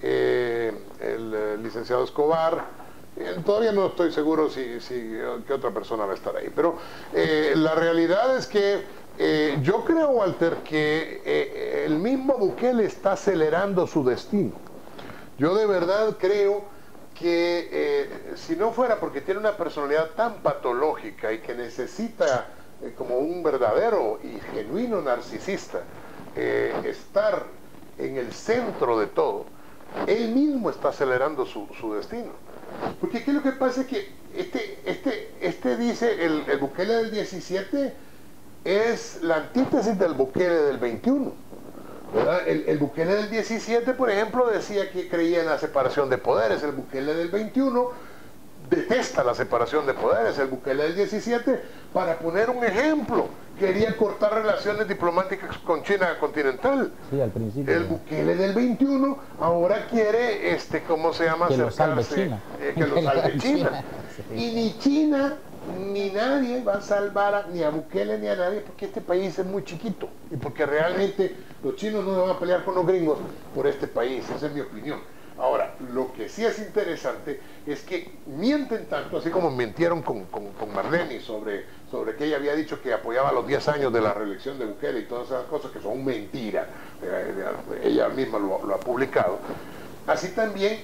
el 0.01 1.63
licenciado 1.63 2.03
Escobar. 2.03 2.86
Eh, 3.19 3.41
Todavía 3.43 3.71
no 3.71 3.87
estoy 3.87 4.11
seguro 4.11 4.49
si, 4.49 4.79
si 4.79 5.17
qué 5.47 5.53
otra 5.53 5.71
persona 5.71 6.05
va 6.05 6.11
a 6.11 6.15
estar 6.15 6.35
ahí, 6.35 6.51
pero 6.55 6.77
eh, 7.13 7.53
la 7.55 7.73
realidad 7.73 8.37
es 8.37 8.45
que 8.45 8.81
eh, 9.17 9.57
yo 9.63 9.83
creo, 9.83 10.09
Walter, 10.09 10.57
que 10.57 11.85
el 11.85 11.97
mismo 11.97 12.37
Bukele 12.37 12.85
está 12.85 13.13
acelerando 13.13 13.87
su 13.87 14.03
destino. 14.03 14.53
Yo 15.39 15.55
de 15.55 15.65
verdad 15.65 16.15
creo 16.19 16.65
que 17.19 18.35
si 18.35 18.55
no 18.55 18.71
fuera 18.71 18.99
porque 18.99 19.21
tiene 19.21 19.39
una 19.39 19.57
personalidad 19.57 20.11
tan 20.11 20.35
patológica 20.43 21.33
y 21.33 21.39
que 21.39 21.55
necesita 21.55 22.45
como 22.95 23.17
un 23.17 23.41
verdadero 23.41 24.19
y 24.23 24.39
genuino 24.39 25.01
narcisista 25.01 25.81
estar 26.35 27.43
en 27.97 28.17
el 28.17 28.31
centro 28.33 28.99
de 28.99 29.07
todo, 29.07 29.45
él 30.05 30.29
mismo 30.29 30.69
está 30.69 30.89
acelerando 30.89 31.45
su, 31.47 31.67
su 31.79 31.93
destino. 31.95 32.46
Porque 32.99 33.19
aquí 33.19 33.31
lo 33.31 33.43
que 33.43 33.51
pasa 33.51 33.81
es 33.81 33.87
que 33.87 34.09
este, 34.35 34.79
este, 34.85 35.31
este 35.41 35.77
dice, 35.77 36.25
el, 36.25 36.43
el 36.47 36.57
Bukele 36.57 36.93
del 36.95 37.11
17 37.11 37.93
es 38.65 39.19
la 39.21 39.37
antítesis 39.37 39.97
del 39.97 40.13
Bukele 40.13 40.55
del 40.55 40.77
21. 40.77 41.33
¿verdad? 42.13 42.47
El, 42.47 42.63
el 42.67 42.77
Bukele 42.77 43.15
del 43.15 43.29
17, 43.29 43.93
por 43.93 44.09
ejemplo, 44.09 44.47
decía 44.47 44.89
que 44.91 45.09
creía 45.09 45.41
en 45.41 45.47
la 45.47 45.57
separación 45.57 46.09
de 46.09 46.17
poderes. 46.17 46.63
El 46.63 46.71
Bukele 46.71 47.13
del 47.13 47.29
21 47.29 47.91
detesta 48.69 49.23
la 49.23 49.33
separación 49.33 49.85
de 49.85 49.93
poderes. 49.93 50.37
El 50.39 50.47
Bukele 50.47 50.83
del 50.83 50.95
17, 50.95 51.61
para 51.93 52.17
poner 52.19 52.49
un 52.49 52.63
ejemplo, 52.63 53.27
quería 53.59 53.95
cortar 53.97 54.33
relaciones 54.33 54.87
diplomáticas 54.87 55.57
con 55.59 55.83
China 55.83 56.17
continental. 56.19 56.91
Sí, 57.09 57.19
al 57.21 57.31
principio. 57.31 57.73
El 57.75 57.83
Bukele 57.85 58.35
del 58.35 58.53
21 58.53 59.17
ahora 59.39 59.87
quiere, 59.89 60.51
este, 60.53 60.83
¿cómo 60.83 61.13
se 61.13 61.25
llama? 61.25 61.47
Que 61.47 61.57
lo 61.57 61.71
salve 61.71 62.01
Acercarse, 62.01 62.23
China. 62.25 62.39
eh, 62.61 62.73
que 62.75 62.87
lo 62.87 63.01
salve 63.01 63.37
China. 63.37 63.83
Y 64.35 64.51
ni 64.51 64.77
China 64.79 65.35
ni 65.91 66.11
nadie 66.11 66.63
va 66.63 66.75
a 66.75 66.81
salvar 66.81 67.35
a- 67.35 67.47
ni 67.51 67.61
a 67.61 67.69
Bukele 67.69 68.17
ni 68.19 68.27
a 68.27 68.35
nadie 68.35 68.61
porque 68.61 68.85
este 68.85 69.01
país 69.01 69.37
es 69.37 69.45
muy 69.45 69.63
chiquito 69.65 70.07
y 70.31 70.37
porque 70.37 70.65
realmente 70.65 71.35
los 71.61 71.75
chinos 71.75 72.05
no 72.05 72.21
van 72.21 72.29
a 72.35 72.39
pelear 72.39 72.63
con 72.63 72.75
los 72.75 72.87
gringos 72.87 73.17
por 73.53 73.67
este 73.67 73.85
país, 73.87 74.23
esa 74.33 74.45
es 74.47 74.53
mi 74.53 74.61
opinión. 74.61 74.99
Ahora, 75.39 75.75
lo 75.93 76.11
que 76.13 76.29
sí 76.29 76.43
es 76.43 76.57
interesante 76.59 77.39
es 77.65 77.81
que 77.81 78.09
mienten 78.25 78.87
tanto, 78.87 79.17
así 79.17 79.29
como 79.29 79.51
mintieron 79.51 80.01
con, 80.01 80.25
con, 80.25 80.51
con 80.53 80.73
Marlene 80.73 81.19
sobre, 81.21 81.65
sobre 81.91 82.15
que 82.15 82.25
ella 82.25 82.37
había 82.37 82.55
dicho 82.55 82.81
que 82.81 82.91
apoyaba 82.93 83.31
los 83.31 83.45
10 83.45 83.67
años 83.67 83.93
de 83.93 84.01
la 84.01 84.13
reelección 84.13 84.57
de 84.57 84.65
Bukele 84.65 85.01
y 85.01 85.05
todas 85.05 85.27
esas 85.27 85.45
cosas 85.45 85.71
que 85.71 85.79
son 85.79 86.03
mentira, 86.03 86.67
eh, 87.03 87.45
ella 87.83 88.09
misma 88.09 88.39
lo, 88.39 88.65
lo 88.65 88.75
ha 88.75 88.79
publicado. 88.79 89.37
Así 90.07 90.29
también 90.29 90.79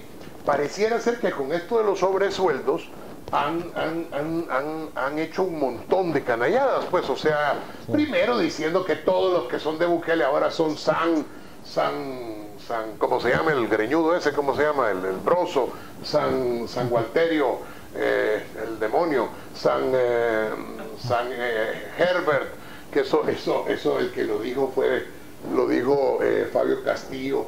pareciera 0.46 1.00
ser 1.00 1.20
que 1.20 1.32
con 1.32 1.52
esto 1.52 1.80
de 1.80 1.86
los 1.86 2.00
sobresueldos 2.00 2.90
han, 3.32 3.72
han, 3.76 4.08
han, 4.12 4.48
han, 4.52 4.90
han 4.94 5.20
hecho 5.20 5.44
un 5.44 5.60
montón 5.60 6.14
de 6.14 6.24
canalladas, 6.24 6.86
pues, 6.92 7.10
o 7.10 7.16
sea, 7.16 7.56
primero 7.92 8.38
diciendo 8.38 8.86
que 8.86 8.96
todos 8.98 9.34
los 9.34 9.52
que 9.52 9.60
son 9.60 9.80
de 9.80 9.88
Bukele 9.88 10.24
ahora 10.24 10.52
son 10.52 10.78
San, 10.78 11.26
San, 11.64 12.50
San, 12.68 12.98
¿cómo 12.98 13.20
se 13.20 13.30
llama 13.30 13.52
el 13.52 13.68
greñudo 13.68 14.16
ese? 14.16 14.32
¿Cómo 14.34 14.56
se 14.56 14.64
llama? 14.64 14.92
El, 14.92 15.04
el 15.06 15.18
broso, 15.18 15.74
San, 16.04 16.68
San 16.68 16.90
Gualterio, 16.90 17.60
eh, 17.94 18.44
el 18.66 18.80
demonio, 18.80 19.30
San, 19.54 19.92
eh, 19.94 20.50
San 20.98 21.28
eh, 21.32 21.92
Herbert, 21.98 22.48
que 22.92 23.02
eso, 23.02 23.28
eso, 23.28 23.66
eso 23.68 24.00
el 24.00 24.12
que 24.12 24.24
lo 24.24 24.40
dijo 24.40 24.72
fue, 24.74 25.06
lo 25.54 25.68
dijo 25.68 26.20
Fabio 26.54 26.84
Castillo, 26.84 27.48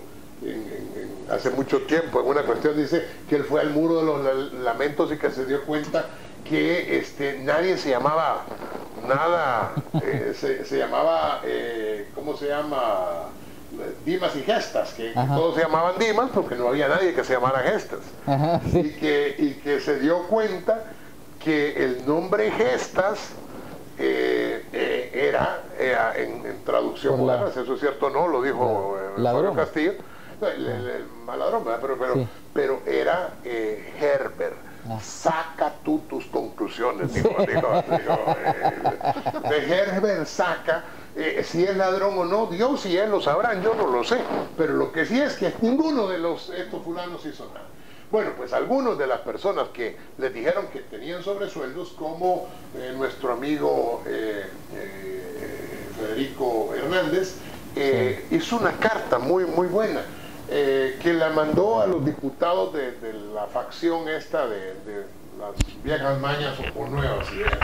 hace 1.30 1.50
mucho 1.52 1.82
tiempo, 1.84 2.20
en 2.20 2.28
una 2.28 2.44
cuestión 2.44 2.76
dice 2.76 3.06
que 3.30 3.38
él 3.38 3.46
fue 3.46 3.62
al 3.62 3.70
muro 3.70 3.98
de 4.00 4.04
los 4.04 4.24
la- 4.24 4.60
lamentos 4.64 5.12
y 5.12 5.18
que 5.18 5.32
se 5.32 5.46
dio 5.46 5.64
cuenta 5.66 6.10
que 6.44 6.98
este, 7.00 7.40
nadie 7.40 7.78
se 7.78 7.90
llamaba 7.92 8.48
nada, 8.96 9.80
se, 10.34 10.66
se 10.66 10.78
llamaba, 10.78 11.42
¿cómo 12.14 12.36
se 12.36 12.48
llama? 12.48 13.35
Dimas 14.06 14.36
y 14.36 14.42
Gestas, 14.44 14.94
que, 14.94 15.14
todos 15.14 15.56
se 15.56 15.62
llamaban 15.62 15.96
Dimas 16.00 16.30
porque 16.34 16.56
no 16.56 16.68
había 16.70 16.88
nadie 16.88 17.14
que 17.14 17.24
se 17.24 17.34
llamara 17.34 17.60
Gestas. 17.60 18.00
Ajá, 18.26 18.62
sí. 18.72 18.80
Y, 18.80 19.00
que, 19.00 19.36
y 19.38 19.54
que 19.56 19.80
se 19.80 20.00
dio 20.00 20.28
cuenta 20.28 20.84
que 21.44 21.84
el 21.84 22.06
nombre 22.06 22.52
Gestas 22.52 23.20
eh, 23.98 24.66
eh, 24.74 25.12
era, 25.30 25.62
era 25.80 26.16
en, 26.18 26.46
en 26.46 26.64
traducción 26.64 27.20
moderna, 27.20 27.52
si 27.54 27.60
eso 27.60 27.74
es 27.76 27.80
cierto 27.80 28.08
o 28.08 28.10
no, 28.10 28.28
lo 28.28 28.42
dijo 28.42 28.98
eh, 29.00 29.04
Fabio 29.16 29.24
Ladrón. 29.24 29.56
Castillo, 29.56 29.94
No, 30.42 30.48
el, 30.48 30.66
el- 30.68 30.88
el 30.90 31.06
maladrón, 31.26 31.64
pero, 31.82 31.98
pero, 31.98 32.14
Sí. 32.16 32.28
pero 32.54 32.82
era 32.86 33.36
eh, 33.44 33.94
Herbert. 34.00 34.58
Ah. 34.88 35.00
Saca 35.02 35.74
tú 35.84 36.04
tus 36.08 36.26
conclusiones, 36.28 37.16
eh, 37.16 37.24
de 39.50 39.58
Herbert 39.74 40.26
saca 40.28 40.84
eh, 41.16 41.46
si 41.48 41.64
es 41.64 41.76
ladrón 41.78 42.18
o 42.18 42.26
no, 42.26 42.48
Dios 42.48 42.86
y 42.86 42.98
él 42.98 43.10
lo 43.10 43.22
sabrán, 43.22 43.62
yo 43.64 43.74
no 43.74 43.88
lo 43.88 44.04
sé, 44.04 44.18
pero 44.58 44.74
lo 44.74 44.92
que 44.92 45.06
sí 45.06 45.20
es 45.20 45.36
que 45.36 45.54
ninguno 45.62 46.08
de 46.08 46.18
los 46.18 46.50
estos 46.50 46.84
fulanos 46.84 47.26
hizo 47.26 47.46
nada. 47.48 47.68
Bueno, 48.12 48.32
pues 48.38 48.54
algunos 48.54 48.98
de 48.98 49.08
las 49.08 49.22
personas 49.22 49.70
que 49.70 49.98
les 50.18 50.34
dijeron 50.34 50.68
que 50.68 50.82
tenían 50.82 51.24
sobresueldos, 51.24 51.90
como 51.98 52.48
eh, 52.78 52.94
nuestro 52.96 53.34
amigo 53.34 54.04
eh, 54.06 54.46
Federico 55.98 56.74
Hernández, 56.76 57.36
hizo 58.32 58.58
una 58.58 58.74
carta 58.74 59.18
muy, 59.20 59.46
muy 59.46 59.68
buena. 59.68 60.02
que 60.48 61.14
la 61.18 61.30
mandó 61.30 61.82
a 61.82 61.88
los 61.88 62.06
diputados 62.06 62.74
de, 62.74 62.92
de 62.92 63.14
la 63.34 63.48
facción 63.48 64.08
esta 64.08 64.48
de, 64.48 64.76
de 64.86 65.06
las 65.40 65.84
viejas 65.84 66.20
mañas 66.20 66.56
o, 66.76 66.80
o 66.80 66.88
nuevas 66.88 67.32
ideas. 67.34 67.60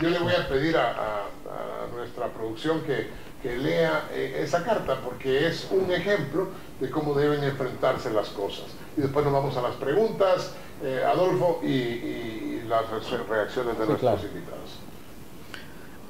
Yo 0.00 0.10
le 0.10 0.18
voy 0.18 0.32
a 0.34 0.48
pedir 0.48 0.76
a, 0.76 0.90
a- 0.90 1.24
a 1.24 1.94
nuestra 1.94 2.28
producción 2.28 2.80
que, 2.82 3.08
que 3.42 3.56
lea 3.56 4.08
eh, 4.12 4.40
esa 4.42 4.64
carta 4.64 4.98
porque 5.04 5.46
es 5.46 5.68
un 5.70 5.90
ejemplo 5.92 6.48
de 6.80 6.90
cómo 6.90 7.14
deben 7.14 7.44
enfrentarse 7.44 8.10
las 8.10 8.28
cosas. 8.30 8.66
Y 8.96 9.02
después 9.02 9.24
nos 9.24 9.34
vamos 9.34 9.56
a 9.56 9.62
las 9.62 9.74
preguntas, 9.76 10.54
eh, 10.82 11.02
Adolfo, 11.06 11.60
y, 11.62 11.66
y 11.68 12.62
las 12.68 12.82
re- 12.90 13.24
reacciones 13.28 13.78
de 13.78 13.84
Sí, 13.84 13.90
nuestros 13.90 14.00
claro. 14.00 14.20
invitados. 14.26 14.78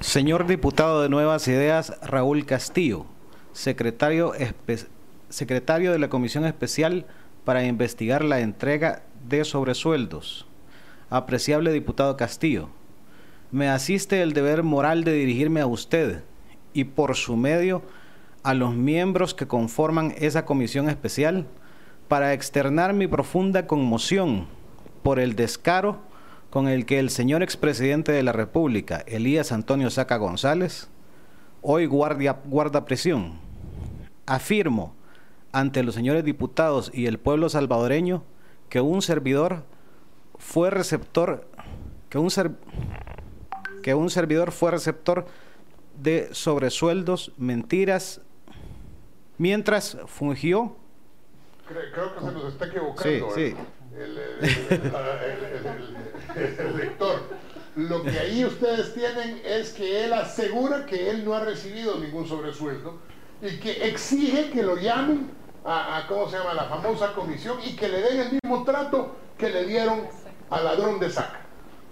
Señor 0.01 0.47
diputado 0.47 1.03
de 1.03 1.09
Nuevas 1.09 1.47
Ideas, 1.49 1.93
Raúl 2.03 2.45
Castillo, 2.47 3.07
secretario, 3.53 4.35
espe- 4.35 4.87
secretario 5.29 5.93
de 5.93 5.99
la 5.99 6.09
Comisión 6.09 6.45
Especial 6.47 7.07
para 7.45 7.65
investigar 7.65 8.25
la 8.25 8.41
entrega 8.41 9.03
de 9.29 9.45
sobresueldos. 9.45 10.47
Apreciable 11.15 11.71
diputado 11.71 12.17
Castillo, 12.17 12.71
me 13.53 13.69
asiste 13.69 14.21
el 14.21 14.33
deber 14.33 14.65
moral 14.65 15.05
de 15.05 15.13
dirigirme 15.13 15.61
a 15.61 15.67
usted 15.69 16.25
y 16.73 16.83
por 16.83 17.15
su 17.15 17.37
medio 17.37 17.83
a 18.43 18.53
los 18.53 18.75
miembros 18.75 19.33
que 19.33 19.47
conforman 19.47 20.13
esa 20.19 20.45
comisión 20.45 20.89
especial 20.89 21.47
para 22.09 22.33
externar 22.33 22.95
mi 22.95 23.07
profunda 23.07 23.69
conmoción 23.69 24.49
por 25.05 25.21
el 25.21 25.37
descaro 25.37 26.01
con 26.51 26.67
el 26.67 26.85
que 26.85 26.99
el 26.99 27.11
señor 27.11 27.45
expresidente 27.45 28.11
de 28.11 28.25
la 28.25 28.33
República, 28.33 29.05
Elías 29.07 29.53
Antonio 29.53 29.91
Saca 29.91 30.17
González, 30.17 30.89
hoy 31.63 31.87
guarda 31.87 32.85
prisión. 32.87 33.35
Afirmo 34.27 34.97
ante 35.53 35.85
los 35.85 35.95
señores 35.95 36.25
diputados 36.25 36.91
y 36.93 37.07
el 37.07 37.21
pueblo 37.21 37.49
salvadoreño 37.51 38.25
que 38.69 38.81
un 38.81 39.01
servidor 39.01 39.63
fue 40.39 40.71
receptor, 40.71 41.47
que 42.09 42.19
un, 42.19 42.31
ser- 42.31 42.53
que 43.83 43.95
un 43.95 44.11
servidor 44.11 44.53
fue 44.53 44.71
receptor 44.71 45.27
de 46.01 46.29
sobresueldos, 46.33 47.33
mentiras, 47.39 48.21
mientras 49.39 49.97
fungió 50.07 50.77
Cre- 51.69 51.93
Creo 51.95 52.15
que 52.15 52.21
se 52.21 52.33
nos 52.33 52.53
está 52.53 52.67
equivocando 52.67 53.31
Sí, 53.35 53.41
el- 53.41 53.53
sí. 53.53 53.57
El- 53.97 54.19
el- 54.19 54.93
el- 56.37 56.67
el 56.67 56.77
lector. 56.77 57.21
Lo 57.77 58.03
que 58.03 58.19
ahí 58.19 58.45
ustedes 58.45 58.93
tienen 58.95 59.41
es 59.45 59.71
que 59.73 60.05
él 60.05 60.13
asegura 60.13 60.85
que 60.87 61.11
él 61.11 61.25
no 61.25 61.35
ha 61.35 61.45
recibido 61.45 61.99
ningún 61.99 62.27
sobresueldo 62.29 62.99
y 63.43 63.59
que 63.59 63.89
exige 63.89 64.51
que 64.51 64.63
lo 64.63 64.77
llamen 64.77 65.31
a, 65.65 65.97
a, 65.99 66.07
¿cómo 66.07 66.29
se 66.29 66.37
llama?, 66.37 66.55
la 66.55 66.65
famosa 66.65 67.13
comisión 67.15 67.59
y 67.65 67.75
que 67.75 67.89
le 67.89 68.01
den 68.03 68.21
el 68.21 68.33
mismo 68.33 68.63
trato 68.65 69.17
que 69.39 69.49
le 69.49 69.65
dieron 69.65 70.03
al 70.51 70.65
ladrón 70.65 70.99
de 71.01 71.11
saca. 71.11 71.41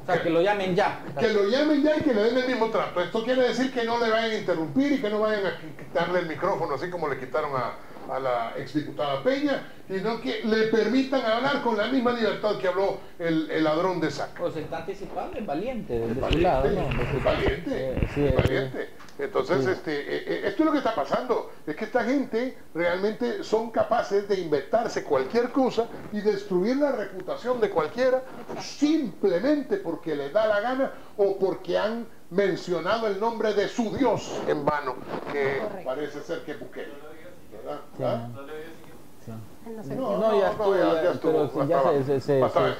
O 0.02 0.04
sea, 0.06 0.20
que 0.22 0.30
lo 0.30 0.42
llamen 0.42 0.74
ya. 0.74 1.00
Que 1.18 1.28
lo 1.28 1.44
llamen 1.48 1.82
ya 1.82 1.96
y 1.96 2.00
que 2.00 2.12
le 2.12 2.22
den 2.24 2.36
el 2.38 2.46
mismo 2.48 2.70
trato. 2.70 3.00
Esto 3.00 3.22
quiere 3.22 3.42
decir 3.48 3.72
que 3.72 3.84
no 3.84 3.98
le 4.00 4.10
vayan 4.10 4.30
a 4.32 4.34
interrumpir 4.34 4.92
y 4.92 5.00
que 5.00 5.08
no 5.08 5.20
vayan 5.20 5.46
a 5.46 5.50
qui- 5.50 5.76
quitarle 5.78 6.18
el 6.20 6.26
micrófono, 6.26 6.74
así 6.74 6.90
como 6.90 7.08
le 7.08 7.20
quitaron 7.20 7.54
a, 7.56 7.74
a 8.08 8.18
la 8.18 8.52
exdiputada 8.56 9.22
Peña, 9.22 9.68
sino 9.88 10.20
que 10.20 10.42
le 10.44 10.68
permitan 10.68 11.24
hablar 11.24 11.62
con 11.62 11.76
la 11.76 11.88
misma 11.88 12.12
libertad 12.12 12.58
que 12.58 12.68
habló 12.68 13.00
el, 13.18 13.50
el 13.50 13.64
ladrón 13.64 14.00
de 14.00 14.10
saca. 14.10 14.42
O 14.42 14.50
se 14.50 14.60
está 14.62 14.78
anticipando, 14.78 15.38
es 15.38 15.46
valiente 15.46 16.14
su 16.14 16.20
Valiente, 16.20 16.42
lado, 16.42 16.70
¿no? 16.70 16.92
De 17.02 17.06
su- 17.06 17.20
valiente, 17.20 17.70
Eh, 17.74 18.06
sí, 18.08 18.24
eh, 18.24 18.34
valiente. 18.36 18.90
Entonces, 19.18 19.64
sí. 19.64 19.70
este, 19.70 19.92
eh, 20.00 20.24
eh, 20.26 20.40
esto 20.46 20.62
es 20.62 20.66
lo 20.66 20.72
que 20.72 20.78
está 20.78 20.94
pasando. 20.94 21.50
Es 21.66 21.76
que 21.76 21.84
esta 21.84 22.02
gente 22.04 22.56
realmente 22.74 23.44
son 23.44 23.70
capaces 23.70 24.26
de 24.28 24.40
inventarse 24.40 25.04
cualquier 25.04 25.52
cosa 25.52 25.88
y 26.10 26.20
destruir 26.20 26.76
la 26.76 26.92
reputación 26.92 27.60
de 27.60 27.70
cualquiera 27.70 28.24
simplemente 28.60 29.76
porque 29.78 30.14
les 30.16 30.32
da 30.32 30.46
la 30.46 30.60
gana 30.60 30.92
o 31.16 31.38
porque 31.38 31.78
han 31.78 32.08
mencionado 32.30 33.06
el 33.06 33.20
nombre 33.20 33.52
de 33.54 33.68
su 33.68 33.94
Dios 33.96 34.42
en 34.46 34.64
vano, 34.64 34.96
que 35.30 35.60
parece 35.84 36.22
ser 36.22 36.42
que 36.44 36.54
Bukele. 36.54 37.11
¿Verdad? 37.64 37.80
¿Ah? 38.00 38.28
No, 39.96 40.18
No, 40.18 40.40
ya 40.40 40.50
estuvo, 40.50 40.74
ya. 41.66 41.82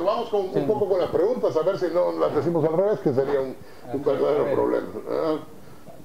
Vamos 0.04 0.28
con, 0.28 0.52
sí. 0.52 0.58
un 0.58 0.66
poco 0.66 0.88
con 0.88 1.00
las 1.00 1.10
preguntas, 1.10 1.56
a 1.56 1.62
ver 1.62 1.78
si 1.78 1.86
no 1.86 2.12
las 2.18 2.34
decimos 2.34 2.64
al 2.64 2.76
revés, 2.76 2.98
que 3.00 3.12
sería 3.12 3.40
un, 3.40 3.56
un 3.92 4.04
verdadero 4.04 4.52
problema. 4.52 4.88
Ah, 5.08 5.36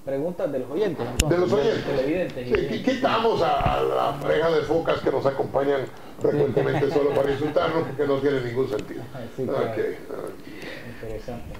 Preguntas 0.05 0.49
de 0.53 0.59
los 0.59 0.71
oyentes, 0.71 1.05
De 1.05 1.11
entonces, 1.11 1.39
los 1.39 1.51
oyentes. 1.51 2.47
Sí, 2.71 2.83
quitamos 2.83 3.41
a, 3.41 3.73
a 3.79 3.83
la 3.83 4.19
pareja 4.21 4.49
de 4.51 4.61
focas 4.61 5.01
que 5.01 5.11
nos 5.11 5.25
acompañan 5.25 5.81
frecuentemente 6.21 6.89
solo 6.91 7.09
para 7.09 7.29
insultarnos, 7.29 7.83
porque 7.87 8.07
no 8.07 8.15
tiene 8.19 8.39
ningún 8.39 8.69
sentido. 8.69 9.01
Sí, 9.35 9.43
claro. 9.43 9.65
Ok, 9.65 9.77
ah. 10.11 10.93
Interesante. 10.95 11.53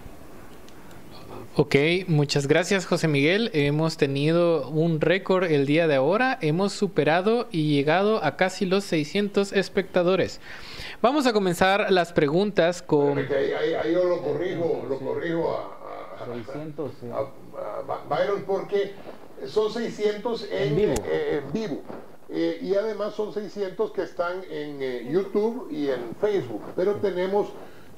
Ok, 1.55 1.75
muchas 2.07 2.47
gracias 2.47 2.85
José 2.85 3.07
Miguel. 3.07 3.49
Hemos 3.53 3.97
tenido 3.97 4.69
un 4.69 5.01
récord 5.01 5.43
el 5.45 5.65
día 5.65 5.87
de 5.87 5.95
ahora. 5.95 6.37
Hemos 6.41 6.73
superado 6.73 7.47
y 7.51 7.73
llegado 7.73 8.23
a 8.23 8.35
casi 8.37 8.65
los 8.67 8.83
600 8.83 9.53
espectadores. 9.53 10.39
Vamos 11.01 11.25
a 11.25 11.33
comenzar 11.33 11.91
las 11.91 12.13
preguntas 12.13 12.81
con... 12.83 13.17
Ahí, 13.17 13.25
ahí- 13.59 13.73
ahí 13.73 13.93
yo 13.93 14.03
lo 14.03 14.21
corrijo, 14.21 14.85
lo 14.87 14.99
corrijo 14.99 15.49
a, 15.51 16.23
a- 16.23 16.31
a- 16.31 16.35
600, 16.35 16.91
sí. 17.01 17.07
a- 17.11 17.19
a 17.19 18.05
Byron 18.07 18.43
porque 18.45 18.91
son 19.47 19.71
600 19.73 20.47
en, 20.51 20.67
En 20.69 20.75
vivo. 20.75 20.93
eh, 21.07 21.41
en 21.43 21.53
vivo. 21.53 21.81
Eh, 22.29 22.59
y 22.61 22.75
además 22.75 23.15
son 23.15 23.33
600 23.33 23.91
que 23.91 24.03
están 24.03 24.43
en 24.51 24.77
eh, 24.81 25.07
YouTube 25.11 25.69
y 25.71 25.87
en 25.87 26.13
Facebook. 26.21 26.61
Pero 26.75 26.95
tenemos 26.95 27.47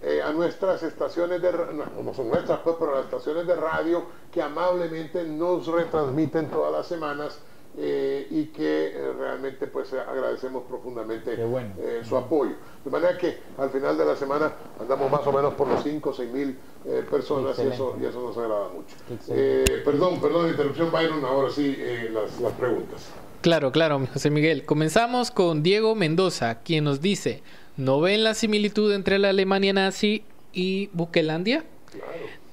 eh, 0.02 0.22
a 0.22 0.32
nuestras 0.32 0.82
estaciones 0.84 1.42
de 1.42 1.52
no, 1.52 2.04
no 2.04 2.14
son 2.14 2.30
nuestras, 2.30 2.60
pues, 2.60 2.76
pero 2.80 2.96
las 2.96 3.06
estaciones 3.06 3.46
de 3.48 3.56
radio 3.56 4.04
que 4.32 4.42
amablemente 4.42 5.24
nos 5.24 5.68
retransmiten 5.68 6.50
todas 6.50 6.72
las 6.72 6.88
semanas 6.88 7.40
eh, 7.78 8.28
y 8.32 8.46
que 8.46 8.88
eh, 8.88 9.14
realmente 9.18 9.68
pues 9.68 9.94
agradecemos 9.94 10.64
profundamente 10.68 11.36
bueno. 11.46 11.74
eh, 11.80 12.02
su 12.04 12.18
apoyo. 12.18 12.54
De 12.84 12.90
manera 12.90 13.18
que 13.18 13.38
al 13.58 13.70
final 13.70 13.98
de 13.98 14.06
la 14.06 14.16
semana 14.16 14.54
andamos 14.80 15.12
más 15.12 15.26
o 15.28 15.32
menos 15.32 15.54
por 15.54 15.68
los 15.68 15.84
5 15.84 16.10
o 16.10 16.14
6 16.14 16.32
mil 16.32 16.58
eh, 16.86 17.06
personas 17.10 17.58
y 17.60 17.68
eso, 17.68 17.96
y 18.02 18.06
eso 18.06 18.22
nos 18.22 18.38
agrada 18.38 18.70
mucho. 18.70 18.96
Eh, 19.30 19.82
perdón, 19.86 20.20
perdón, 20.20 20.50
interrupción 20.50 20.92
Byron, 20.92 21.24
ahora 21.26 21.50
sí 21.52 21.76
eh, 21.78 22.10
las, 22.12 22.40
las 22.42 22.54
preguntas. 22.54 23.10
Claro, 23.42 23.72
claro, 23.72 24.02
José 24.12 24.30
Miguel. 24.30 24.66
Comenzamos 24.66 25.32
con 25.32 25.62
Diego 25.64 25.96
Mendoza, 25.96 26.60
quien 26.62 26.84
nos 26.84 27.00
dice, 27.00 27.44
¿no 27.80 28.02
ven 28.02 28.26
la 28.26 28.34
similitud 28.34 28.94
entre 28.94 29.18
la 29.20 29.30
Alemania 29.30 29.72
nazi 29.72 30.24
y 30.52 30.90
Bukelandia? 30.92 31.64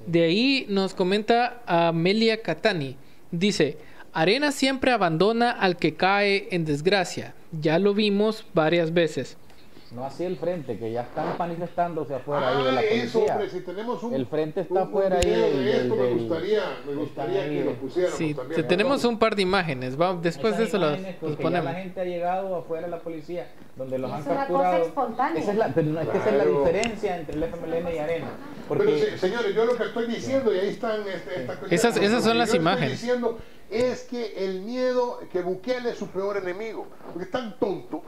De 0.06 0.22
ahí 0.22 0.66
nos 0.68 0.94
comenta 0.94 1.62
Amelia 1.66 2.42
Catani. 2.42 2.96
Dice, 3.32 3.76
Arena 4.12 4.52
siempre 4.52 4.92
abandona 4.92 5.50
al 5.50 5.76
que 5.78 5.96
cae 5.96 6.46
en 6.52 6.64
desgracia. 6.64 7.34
Ya 7.50 7.80
lo 7.80 7.92
vimos 7.92 8.44
varias 8.54 8.94
veces. 8.94 9.36
No 9.96 10.04
así 10.04 10.24
el 10.24 10.36
frente, 10.36 10.78
que 10.78 10.92
ya 10.92 11.00
están 11.04 11.38
manifestándose 11.38 12.14
afuera 12.14 12.48
ahí 12.50 12.62
de 12.64 12.72
la 12.72 12.80
Ah, 12.80 12.84
eso, 12.84 13.12
policía. 13.18 13.32
hombre, 13.34 13.48
si 13.50 13.60
tenemos 13.60 14.02
un, 14.02 14.14
El 14.14 14.26
frente 14.26 14.60
está 14.60 14.74
un- 14.74 14.80
un 14.82 14.88
afuera 14.88 15.16
ahí 15.16 15.30
del- 15.30 15.64
de 15.64 15.76
esto, 15.78 15.96
del- 15.96 16.14
me 16.16 16.20
gustaría, 16.22 16.62
me 16.86 16.94
gustaría 16.94 17.48
que 17.48 17.64
lo 17.64 17.72
pusiéramos 17.76 18.18
Sí, 18.18 18.34
también. 18.34 18.60
te- 18.60 18.68
tenemos 18.68 19.04
un 19.06 19.18
par 19.18 19.34
de 19.34 19.40
imágenes. 19.42 19.98
Va, 19.98 20.14
después 20.14 20.48
Esas 20.54 20.58
de 20.58 20.64
eso 20.64 20.78
ya 20.78 21.36
ponemos. 21.38 21.64
la 21.64 21.74
gente 21.80 22.00
ha 22.00 22.04
llegado 22.04 22.56
afuera 22.56 22.84
de 22.86 22.90
la 22.90 22.98
policía, 22.98 23.46
donde 23.74 23.96
los 23.98 24.10
Es 24.10 24.16
han 24.16 24.22
una 24.32 24.46
cosa 24.46 24.62
capturado. 24.62 24.84
espontánea. 24.84 25.42
Esa 25.42 25.52
es 25.52 25.56
la, 25.58 25.68
pero 25.68 25.86
no, 25.86 26.00
es 26.02 26.08
que 26.10 26.18
esa 26.18 26.28
es 26.28 26.36
la 26.36 26.44
Claro. 26.44 26.58
diferencia 26.60 27.16
entre 27.16 27.36
el 27.36 27.42
FMLN 27.44 27.94
y 27.94 27.98
Arena. 27.98 28.26
Porque 28.68 28.84
Pero 28.84 28.98
se- 28.98 29.18
señores, 29.18 29.54
yo 29.54 29.64
lo 29.64 29.76
que 29.78 29.82
estoy 29.84 30.06
diciendo, 30.08 30.54
y 30.54 30.58
ahí 30.58 30.68
están 30.68 31.00
este, 31.08 31.40
esta 31.40 31.56
cuestión, 31.56 31.72
Esas- 31.72 31.96
esas 31.96 32.22
son 32.22 32.36
lo 32.38 32.44
que 32.44 32.50
las 32.50 32.54
imágenes. 32.54 32.92
Estoy 32.92 33.08
diciendo 33.08 33.38
es 33.70 34.02
que 34.02 34.44
el 34.44 34.60
miedo, 34.60 35.20
que 35.32 35.40
Bukele 35.40 35.90
es 35.90 35.96
su 35.98 36.08
peor 36.08 36.36
enemigo, 36.36 36.86
porque 37.06 37.24
es 37.24 37.30
tan 37.30 37.58
tonto, 37.58 38.02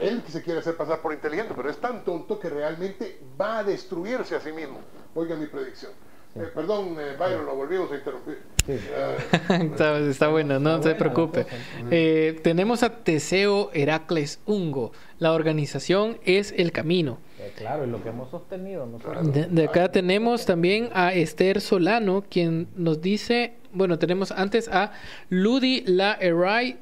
él 0.00 0.22
que 0.22 0.32
se 0.32 0.42
quiere 0.42 0.60
hacer 0.60 0.76
pasar 0.76 1.00
por 1.00 1.12
inteligente, 1.12 1.52
pero 1.56 1.70
es 1.70 1.78
tan 1.78 2.04
tonto 2.04 2.38
que 2.38 2.48
realmente 2.48 3.20
va 3.40 3.58
a 3.58 3.64
destruirse 3.64 4.34
a 4.36 4.40
sí 4.40 4.52
mismo. 4.52 4.80
Oiga 5.14 5.36
mi 5.36 5.46
predicción. 5.46 5.92
Eh, 6.34 6.50
perdón, 6.54 6.96
eh, 7.00 7.16
Byron, 7.18 7.46
lo 7.46 7.56
volvimos 7.56 7.90
a 7.90 7.96
interrumpir. 7.96 8.38
Ah, 8.68 9.54
está, 9.62 9.98
está 10.00 10.28
bueno, 10.28 10.58
no 10.60 10.82
se 10.82 10.94
preocupe. 10.94 11.46
Eh, 11.90 12.38
tenemos 12.42 12.82
a 12.82 12.90
Teseo 12.90 13.70
Heracles 13.72 14.40
Ungo. 14.44 14.92
La 15.18 15.32
organización 15.32 16.18
es 16.24 16.52
El 16.56 16.72
Camino. 16.72 17.18
eh, 17.38 17.52
claro, 17.56 17.84
y 17.84 17.86
lo 17.86 18.02
que 18.02 18.10
hemos 18.10 18.30
sostenido 18.30 18.84
nosotros. 18.84 19.32
De, 19.32 19.46
de 19.46 19.64
acá 19.64 19.90
tenemos 19.90 20.44
también 20.44 20.90
a 20.92 21.14
Esther 21.14 21.62
Solano, 21.62 22.24
quien 22.28 22.68
nos 22.76 23.00
dice, 23.00 23.54
bueno, 23.72 23.98
tenemos 23.98 24.30
antes 24.30 24.68
a 24.68 24.92
Ludi 25.30 25.84
La 25.86 26.18
Eray 26.20 26.78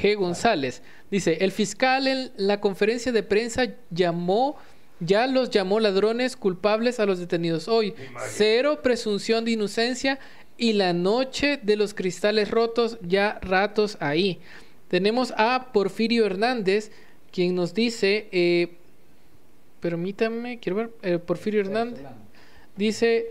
G. 0.00 0.16
González. 0.16 0.82
Dice, 1.10 1.38
el 1.40 1.52
fiscal 1.52 2.06
en 2.06 2.32
la 2.36 2.60
conferencia 2.60 3.12
de 3.12 3.22
prensa 3.22 3.74
llamó, 3.90 4.56
ya 5.00 5.26
los 5.26 5.50
llamó 5.50 5.80
ladrones 5.80 6.36
culpables 6.36 7.00
a 7.00 7.06
los 7.06 7.18
detenidos 7.18 7.68
hoy. 7.68 7.94
Cero 8.28 8.80
presunción 8.82 9.44
de 9.44 9.52
inocencia 9.52 10.18
y 10.56 10.74
la 10.74 10.92
noche 10.92 11.58
de 11.62 11.76
los 11.76 11.94
cristales 11.94 12.50
rotos 12.50 12.98
ya 13.02 13.38
ratos 13.42 13.96
ahí. 14.00 14.40
Tenemos 14.88 15.32
a 15.36 15.72
Porfirio 15.72 16.26
Hernández, 16.26 16.90
quien 17.32 17.54
nos 17.54 17.74
dice, 17.74 18.28
eh, 18.32 18.76
permítame, 19.80 20.58
quiero 20.60 20.76
ver, 20.76 20.90
eh, 21.02 21.18
Porfirio 21.18 21.60
Hernández, 21.60 22.04
dice, 22.76 23.26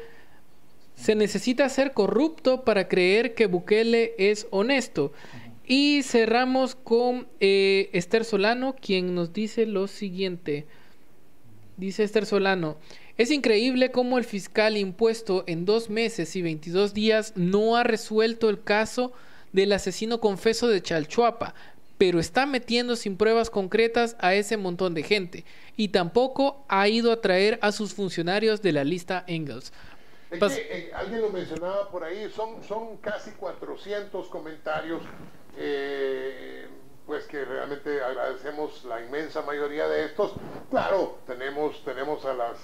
se 0.96 1.16
necesita 1.16 1.68
ser 1.70 1.94
corrupto 1.94 2.64
para 2.64 2.88
creer 2.88 3.34
que 3.34 3.46
Bukele 3.46 4.14
es 4.18 4.48
honesto. 4.52 5.14
Y 5.76 6.04
cerramos 6.04 6.76
con 6.76 7.28
eh, 7.40 7.90
Esther 7.94 8.26
Solano, 8.26 8.76
quien 8.80 9.16
nos 9.16 9.34
dice 9.34 9.66
lo 9.66 9.88
siguiente. 9.88 10.68
Dice 11.78 12.04
Esther 12.04 12.28
Solano, 12.28 12.78
es 13.18 13.32
increíble 13.32 13.90
cómo 13.90 14.20
el 14.20 14.24
fiscal 14.24 14.78
impuesto 14.78 15.44
en 15.48 15.66
dos 15.66 15.90
meses 15.90 16.36
y 16.36 16.44
22 16.44 16.94
días 16.94 17.34
no 17.36 17.76
ha 17.76 17.84
resuelto 17.84 18.52
el 18.52 18.62
caso 18.64 19.14
del 19.52 19.72
asesino 19.72 20.20
confeso 20.20 20.68
de 20.68 20.84
Chalchuapa, 20.84 21.56
pero 21.98 22.20
está 22.20 22.46
metiendo 22.46 22.96
sin 22.96 23.18
pruebas 23.18 23.50
concretas 23.50 24.16
a 24.20 24.36
ese 24.36 24.58
montón 24.58 24.94
de 24.94 25.02
gente 25.02 25.44
y 25.76 25.88
tampoco 25.88 26.64
ha 26.68 26.88
ido 26.88 27.12
a 27.12 27.20
traer 27.20 27.58
a 27.64 27.72
sus 27.72 27.96
funcionarios 27.96 28.62
de 28.62 28.74
la 28.74 28.84
lista 28.84 29.24
Engels. 29.26 29.74
Es 30.30 30.40
Pas- 30.40 30.56
que, 30.56 30.62
eh, 30.70 30.92
alguien 30.94 31.22
lo 31.22 31.30
mencionaba 31.32 31.90
por 31.90 32.04
ahí, 32.04 32.30
son, 32.36 32.64
son 32.64 32.98
casi 32.98 33.32
400 33.32 34.28
comentarios, 34.28 35.02
eh, 35.58 36.68
pues 37.06 37.26
que 37.26 37.44
realmente 37.46 38.02
agradecemos 38.02 38.84
la 38.86 39.02
inmensa 39.04 39.42
mayoría 39.42 39.88
de 39.88 40.06
estos. 40.06 40.34
Claro, 40.70 41.18
tenemos, 41.28 41.84
tenemos 41.84 42.26
a 42.26 42.34
las 42.34 42.58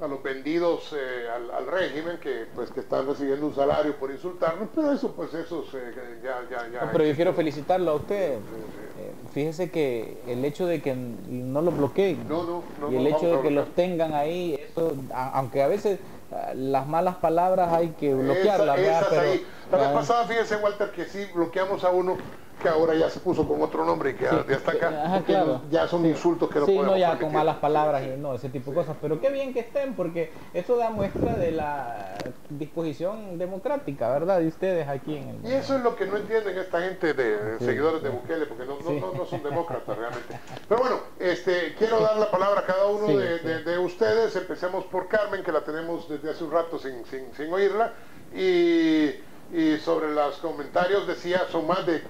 a 0.00 0.08
los 0.08 0.22
vendidos 0.24 0.92
eh, 0.92 1.28
al, 1.32 1.50
al 1.52 1.66
régimen 1.68 2.18
que 2.18 2.46
pues 2.54 2.70
que 2.72 2.80
están 2.80 3.06
recibiendo 3.06 3.46
un 3.46 3.54
salario 3.54 3.94
por 3.96 4.10
insultarnos, 4.10 4.68
pero 4.74 4.92
eso 4.92 5.12
pues 5.12 5.32
eso 5.34 5.64
se- 5.70 5.94
ya 6.22 6.42
ya 6.50 6.68
ya 6.68 6.84
No, 6.86 6.92
pero 6.92 7.04
yo 7.04 7.14
quiero 7.14 7.32
felicitarlo 7.32 7.92
a 7.92 7.94
usted. 7.94 8.32
Eh, 8.32 9.12
fíjese 9.32 9.70
que 9.70 10.18
el 10.26 10.44
hecho 10.44 10.66
de 10.66 10.82
que 10.82 10.94
no 10.94 11.62
los 11.62 11.76
bloqueen 11.76 12.28
No, 12.28 12.42
no, 12.44 12.62
no, 12.80 12.92
y 12.92 12.96
el 12.96 13.06
hecho 13.06 13.36
de 13.36 13.42
que 13.42 13.50
los 13.50 13.68
tengan 13.74 14.14
ahí, 14.14 14.54
eso, 14.54 14.94
a- 15.12 15.38
aunque 15.38 15.62
a 15.62 15.68
veces 15.68 16.00
ah, 16.32 16.52
las 16.54 16.86
malas 16.88 17.16
palabras 17.16 17.72
hay 17.72 17.90
que 17.90 18.14
bloquearlas, 18.14 18.78
Esa- 18.78 19.06
Pero, 19.10 19.22
ahí. 19.22 19.46
La 19.76 19.80
vez 19.82 19.88
ah, 19.90 19.94
pasada, 19.94 20.24
fíjense, 20.26 20.56
Walter, 20.56 20.90
que 20.90 21.04
sí 21.06 21.26
bloqueamos 21.34 21.84
a 21.84 21.90
uno 21.90 22.16
que 22.62 22.68
ahora 22.68 22.94
ya 22.94 23.10
se 23.10 23.18
puso 23.20 23.46
con 23.46 23.60
otro 23.60 23.84
nombre 23.84 24.10
y 24.10 24.14
que 24.14 24.24
ya, 24.24 24.44
ya 24.48 24.56
está 24.56 24.72
acá. 24.72 25.04
Ajá, 25.04 25.22
claro. 25.22 25.60
Ya 25.70 25.86
son 25.88 26.06
insultos 26.06 26.48
que 26.48 26.60
no 26.60 26.66
sí, 26.66 26.72
podemos 26.72 26.94
no 26.94 26.96
ya 26.98 27.08
permitir. 27.08 27.26
con 27.26 27.34
malas 27.34 27.56
palabras 27.56 28.02
y 28.04 28.16
no, 28.18 28.34
ese 28.34 28.48
tipo 28.48 28.70
de 28.70 28.76
cosas. 28.76 28.96
Pero 29.02 29.20
qué 29.20 29.28
bien 29.30 29.52
que 29.52 29.60
estén, 29.60 29.94
porque 29.94 30.32
eso 30.54 30.76
da 30.76 30.88
muestra 30.88 31.34
de 31.36 31.50
la 31.50 32.14
disposición 32.48 33.38
democrática, 33.38 34.08
¿verdad? 34.10 34.38
De 34.38 34.46
ustedes 34.46 34.88
aquí 34.88 35.16
en 35.16 35.28
el... 35.30 35.44
Y 35.44 35.52
eso 35.52 35.76
es 35.76 35.82
lo 35.82 35.94
que 35.96 36.06
no 36.06 36.16
entienden 36.16 36.56
esta 36.56 36.80
gente 36.80 37.12
de 37.12 37.58
Sí, 37.58 37.64
seguidores 37.66 38.02
de 38.02 38.10
sí. 38.10 38.16
Bukele, 38.16 38.46
porque 38.46 38.64
no, 38.64 38.76
no, 38.78 38.88
Sí. 38.88 39.02
no, 39.18 39.26
son 39.26 39.42
demócratas 39.42 39.98
realmente. 39.98 40.40
Pero 40.68 40.80
bueno, 40.80 40.96
este, 41.18 41.74
quiero 41.76 42.00
dar 42.00 42.16
la 42.16 42.30
palabra 42.30 42.60
a 42.60 42.64
cada 42.66 42.86
uno 42.86 43.08
Sí, 43.08 43.16
de, 43.16 43.38
sí. 43.40 43.46
de- 43.46 43.62
de 43.64 43.78
ustedes. 43.78 44.36
Empecemos 44.36 44.84
por 44.86 45.08
Carmen, 45.08 45.42
que 45.42 45.52
la 45.52 45.60
tenemos 45.62 46.08
desde 46.08 46.30
hace 46.30 46.44
un 46.44 46.52
rato 46.52 46.78
sin, 46.78 47.04
sin, 47.04 47.34
sin 47.34 47.52
oírla. 47.52 47.92
Y, 48.32 49.10
y 49.54 49.78
sobre 49.78 50.12
los 50.12 50.36
comentarios, 50.38 51.06
decía, 51.06 51.46
son 51.50 51.66
más 51.66 51.86
de 51.86 52.02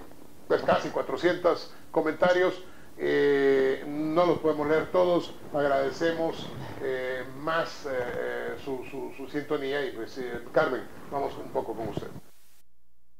pues, 0.49 0.63
casi 0.63 0.89
400 0.91 1.71
comentarios. 1.91 2.55
Eh, 2.97 3.85
no 3.87 4.25
los 4.25 4.39
podemos 4.39 4.69
leer 4.69 4.91
todos. 4.93 5.33
Agradecemos 5.53 6.47
eh, 6.83 7.25
más 7.39 7.87
eh, 7.87 7.91
eh, 7.93 8.55
su, 8.65 8.85
su- 8.91 9.13
su 9.17 9.29
sintonía. 9.29 9.85
Y 9.85 9.93
pues, 9.93 10.17
eh, 10.19 10.41
Carmen, 10.53 10.83
vamos 11.11 11.35
un 11.37 11.51
poco 11.51 11.75
con 11.75 11.89
usted. 11.89 12.09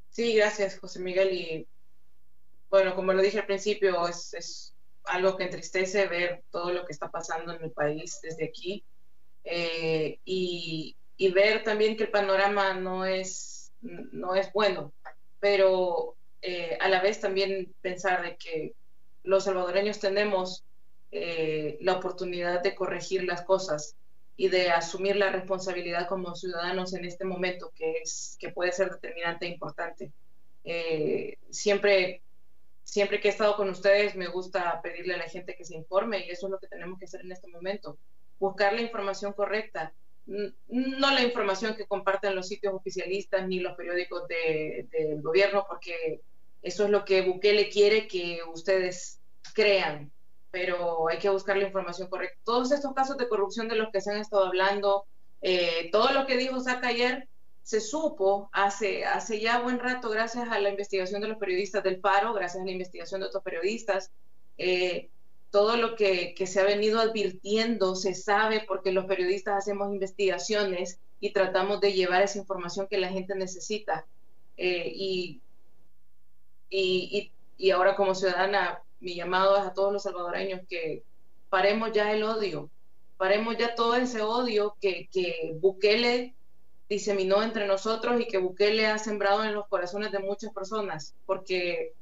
Sí, 0.09 0.33
gracias, 0.35 0.79
José 0.79 0.99
Miguel. 0.99 1.33
Y 1.33 1.67
bueno, 2.69 2.95
como 2.95 3.13
lo 3.13 3.21
dije 3.21 3.39
al 3.39 3.45
principio, 3.45 4.07
es, 4.07 4.33
es 4.33 4.75
algo 5.05 5.37
que 5.37 5.43
entristece 5.43 6.07
ver 6.07 6.43
todo 6.51 6.71
lo 6.71 6.85
que 6.85 6.93
está 6.93 7.11
pasando 7.11 7.53
en 7.53 7.63
el 7.63 7.71
país 7.71 8.19
desde 8.23 8.45
aquí 8.45 8.83
y 11.17 11.31
ver 11.33 11.63
también 11.63 11.95
que 11.97 12.05
el 12.05 12.11
panorama 12.11 12.73
no 12.73 13.05
es, 13.05 13.54
no 14.11 14.35
es 14.35 14.51
bueno, 14.53 14.91
pero 15.39 16.15
eh, 16.41 16.77
a 16.79 16.89
la 16.89 17.01
vez 17.01 17.19
también 17.19 17.73
pensar 17.81 18.23
de 18.23 18.35
que 18.37 18.73
los 19.23 19.45
salvadoreños 19.45 19.99
tenemos 19.99 20.63
eh, 21.11 21.77
la 21.81 21.93
oportunidad 21.93 22.61
de 22.61 22.75
corregir 22.75 23.23
las 23.23 23.43
cosas 23.43 23.95
y 24.37 24.49
de 24.49 24.69
asumir 24.69 25.15
la 25.15 25.31
responsabilidad 25.31 26.07
como 26.07 26.35
ciudadanos 26.35 26.93
en 26.93 27.05
este 27.05 27.25
momento 27.25 27.71
que 27.75 27.99
es 28.03 28.37
que 28.39 28.49
puede 28.49 28.71
ser 28.71 28.91
determinante 28.91 29.45
e 29.45 29.49
importante. 29.49 30.11
Eh, 30.63 31.37
siempre 31.49 32.21
siempre 32.83 33.19
que 33.19 33.27
he 33.27 33.31
estado 33.31 33.55
con 33.55 33.69
ustedes 33.69 34.15
me 34.15 34.27
gusta 34.27 34.79
pedirle 34.81 35.15
a 35.15 35.17
la 35.17 35.29
gente 35.29 35.55
que 35.55 35.65
se 35.65 35.75
informe 35.75 36.25
y 36.25 36.29
eso 36.29 36.47
es 36.47 36.51
lo 36.51 36.59
que 36.59 36.67
tenemos 36.67 36.99
que 36.99 37.05
hacer 37.05 37.21
en 37.21 37.31
este 37.31 37.47
momento, 37.47 37.97
buscar 38.39 38.73
la 38.73 38.81
información 38.81 39.33
correcta, 39.33 39.91
no 40.25 41.11
la 41.11 41.21
información 41.21 41.75
que 41.75 41.85
comparten 41.85 42.35
los 42.35 42.47
sitios 42.47 42.73
oficialistas 42.73 43.47
ni 43.47 43.59
los 43.59 43.75
periódicos 43.75 44.27
de- 44.27 44.87
del 44.91 45.21
gobierno, 45.21 45.65
porque 45.67 46.21
eso 46.61 46.85
es 46.85 46.89
lo 46.89 47.05
que 47.05 47.21
Bukele 47.21 47.69
quiere 47.69 48.07
que 48.07 48.39
ustedes 48.51 49.19
crean, 49.53 50.11
pero 50.49 51.07
hay 51.09 51.19
que 51.19 51.29
buscar 51.29 51.57
la 51.57 51.65
información 51.65 52.07
correcta. 52.09 52.39
Todos 52.43 52.71
estos 52.71 52.93
casos 52.93 53.17
de 53.17 53.27
corrupción 53.29 53.67
de 53.67 53.75
los 53.75 53.91
que 53.91 54.01
se 54.01 54.11
han 54.11 54.17
estado 54.17 54.45
hablando, 54.45 55.05
eh, 55.41 55.89
todo 55.91 56.11
lo 56.11 56.25
que 56.25 56.37
dijo 56.37 56.59
Saca 56.59 56.87
ayer, 56.87 57.27
se 57.61 57.81
supo 57.81 58.49
hace, 58.51 59.05
hace 59.05 59.39
ya 59.39 59.59
buen 59.59 59.79
rato, 59.79 60.09
gracias 60.09 60.49
a 60.49 60.59
la 60.59 60.69
investigación 60.69 61.21
de 61.21 61.27
los 61.27 61.37
periodistas 61.37 61.83
del 61.83 61.99
Paro, 61.99 62.33
gracias 62.33 62.61
a 62.61 62.65
la 62.65 62.71
investigación 62.71 63.21
de 63.21 63.27
otros 63.27 63.43
periodistas, 63.43 64.11
eh, 64.57 65.09
todo 65.55 65.77
lo 65.77 65.95
que, 65.95 66.33
que 66.35 66.47
se 66.47 66.59
ha 66.59 66.65
venido 66.65 66.99
advirtiendo 66.99 67.95
se 67.95 68.13
sabe 68.13 68.65
porque 68.67 68.91
los 68.91 69.05
periodistas 69.05 69.59
hacemos 69.59 69.93
investigaciones 69.93 70.99
y 71.21 71.31
tratamos 71.31 71.79
de 71.79 71.93
llevar 71.93 72.23
esa 72.23 72.39
información 72.39 72.87
que 72.89 72.97
la 72.97 73.07
gente 73.07 73.35
necesita. 73.35 74.05
Eh, 74.57 74.91
y, 74.93 75.39
y, 76.69 77.31
y, 77.57 77.65
y 77.67 77.71
ahora 77.71 77.95
como 77.95 78.15
ciudadana, 78.15 78.81
mi 78.99 79.15
llamado 79.15 79.55
es 79.55 79.63
a 79.63 79.73
todos 79.73 79.93
los 79.93 80.03
salvadoreños 80.03 80.59
que 80.67 81.03
paremos 81.49 81.93
ya 81.93 82.11
el 82.11 82.23
odio, 82.23 82.69
paremos 83.15 83.55
ya 83.57 83.75
todo 83.75 83.95
ese 83.95 84.21
odio 84.21 84.75
que, 84.81 85.07
que 85.09 85.55
Bukele 85.61 86.35
diseminó 86.89 87.41
entre 87.41 87.65
nosotros 87.65 88.19
y 88.19 88.27
que 88.27 88.39
Bukele 88.39 88.87
ha 88.87 88.97
sembrado 88.97 89.45
en 89.45 89.53
los 89.53 89.69
corazones 89.69 90.11
de 90.11 90.19
muchas 90.19 90.51
personas, 90.51 91.15
porque 91.25 91.93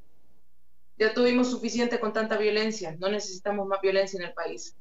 ya 1.04 1.14
tuvimos 1.14 1.50
suficiente 1.50 2.00
con 2.00 2.14
tanta 2.14 2.38
violencia, 2.38 2.96
no 2.98 3.10
necesitamos 3.10 3.68
más 3.68 3.82
violencia 3.82 4.18
en 4.18 4.28
el 4.28 4.34
país. 4.34 4.76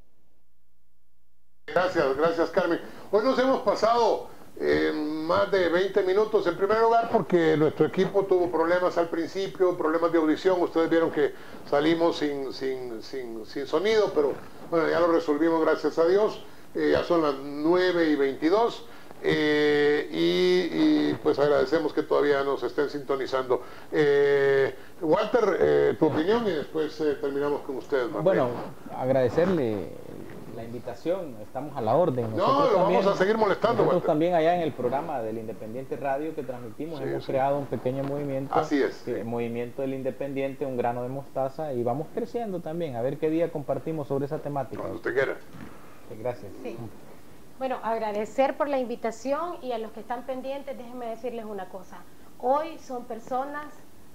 Gracias, 1.66 2.16
gracias 2.16 2.50
Carmen. 2.50 2.80
Hoy 3.10 3.24
nos 3.24 3.38
hemos 3.38 3.62
pasado 3.62 4.28
eh, 4.60 4.92
más 4.94 5.50
de 5.50 5.68
20 5.68 6.02
minutos 6.04 6.46
en 6.46 6.56
primer 6.56 6.80
lugar 6.80 7.08
porque 7.10 7.56
nuestro 7.56 7.86
equipo 7.86 8.24
tuvo 8.26 8.50
problemas 8.50 8.96
al 8.98 9.08
principio, 9.08 9.76
problemas 9.76 10.12
de 10.12 10.18
audición. 10.18 10.60
Ustedes 10.62 10.88
vieron 10.88 11.10
que 11.10 11.34
salimos 11.68 12.18
sin, 12.18 12.52
sin, 12.52 13.02
sin, 13.02 13.44
sin 13.44 13.66
sonido, 13.66 14.12
pero 14.14 14.34
bueno, 14.70 14.88
ya 14.88 15.00
lo 15.00 15.10
resolvimos 15.10 15.60
gracias 15.62 15.98
a 15.98 16.06
Dios. 16.06 16.44
Eh, 16.74 16.90
ya 16.92 17.02
son 17.02 17.22
las 17.22 17.34
9 17.34 18.10
y 18.10 18.16
22. 18.16 18.86
Eh, 19.22 20.08
y, 20.10 21.10
y, 21.10 21.14
pues 21.22 21.38
agradecemos 21.38 21.92
que 21.92 22.02
todavía 22.02 22.42
nos 22.44 22.62
estén 22.62 22.90
sintonizando. 22.90 23.62
Eh, 23.90 24.74
Walter, 25.00 25.56
eh, 25.60 25.96
tu 25.98 26.06
opinión 26.06 26.46
y 26.46 26.50
después 26.50 27.00
eh, 27.00 27.16
terminamos 27.20 27.60
con 27.62 27.76
ustedes. 27.76 28.04
Marlene. 28.10 28.22
Bueno, 28.22 28.48
agradecerle 28.96 29.88
la 30.56 30.64
invitación, 30.64 31.36
estamos 31.42 31.74
a 31.76 31.80
la 31.80 31.94
orden. 31.96 32.36
No, 32.36 32.70
lo 32.70 32.78
vamos 32.78 33.06
a 33.06 33.16
seguir 33.16 33.38
molestando, 33.38 33.76
Nosotros 33.84 33.94
Walter. 33.94 34.06
también 34.06 34.34
allá 34.34 34.54
en 34.54 34.60
el 34.60 34.72
programa 34.72 35.22
del 35.22 35.38
Independiente 35.38 35.96
Radio 35.96 36.34
que 36.34 36.42
transmitimos 36.42 36.98
Sí, 36.98 37.04
hemos 37.04 37.24
sí. 37.24 37.32
creado 37.32 37.58
un 37.58 37.66
pequeño 37.66 38.04
movimiento. 38.04 38.54
Así 38.54 38.82
es, 38.82 39.02
que- 39.04 39.24
Movimiento 39.24 39.80
del 39.82 39.94
Independiente, 39.94 40.66
un 40.66 40.76
grano 40.76 41.02
de 41.02 41.08
mostaza 41.08 41.72
y 41.72 41.82
vamos 41.82 42.08
creciendo 42.14 42.60
también. 42.60 42.96
A 42.96 43.02
ver 43.02 43.18
qué 43.18 43.30
día 43.30 43.50
compartimos 43.50 44.08
sobre 44.08 44.26
esa 44.26 44.38
temática. 44.40 44.80
Cuando 44.82 44.96
usted 44.98 45.14
quiera. 45.14 45.36
Gracias. 46.20 46.52
Bueno, 47.58 47.78
agradecer 47.82 48.56
por 48.56 48.68
la 48.68 48.78
invitación 48.78 49.56
y 49.62 49.72
a 49.72 49.78
los 49.78 49.92
que 49.92 50.00
están 50.00 50.24
pendientes, 50.24 50.76
déjenme 50.76 51.06
decirles 51.06 51.44
una 51.44 51.68
cosa. 51.68 51.98
Hoy 52.38 52.78
son 52.78 53.04
personas 53.04 53.66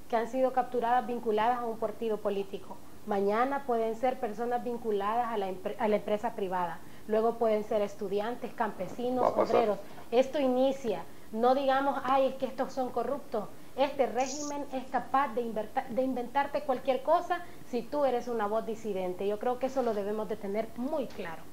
que 0.09 0.15
han 0.17 0.27
sido 0.27 0.53
capturadas 0.53 1.05
vinculadas 1.05 1.59
a 1.59 1.65
un 1.65 1.77
partido 1.77 2.17
político. 2.17 2.77
Mañana 3.05 3.63
pueden 3.65 3.95
ser 3.95 4.19
personas 4.19 4.63
vinculadas 4.63 5.27
a 5.27 5.37
la, 5.37 5.53
a 5.79 5.87
la 5.87 5.95
empresa 5.95 6.33
privada. 6.33 6.79
Luego 7.07 7.35
pueden 7.35 7.63
ser 7.63 7.81
estudiantes, 7.81 8.53
campesinos, 8.53 9.31
obreros. 9.33 9.79
Esto 10.11 10.39
inicia. 10.39 11.03
No 11.31 11.55
digamos, 11.55 12.01
ay, 12.03 12.27
es 12.27 12.35
que 12.35 12.47
estos 12.47 12.73
son 12.73 12.89
corruptos. 12.89 13.47
Este 13.77 14.07
régimen 14.07 14.65
es 14.73 14.89
capaz 14.89 15.35
de, 15.35 15.41
inverta- 15.41 15.85
de 15.89 16.01
inventarte 16.01 16.61
cualquier 16.61 17.03
cosa 17.03 17.39
si 17.69 17.83
tú 17.83 18.05
eres 18.05 18.27
una 18.27 18.47
voz 18.47 18.65
disidente. 18.65 19.27
Yo 19.27 19.37
creo 19.37 19.59
que 19.59 19.67
eso 19.67 19.83
lo 19.83 19.93
debemos 19.93 20.27
de 20.27 20.35
tener 20.35 20.67
muy 20.77 21.05
claro. 21.07 21.43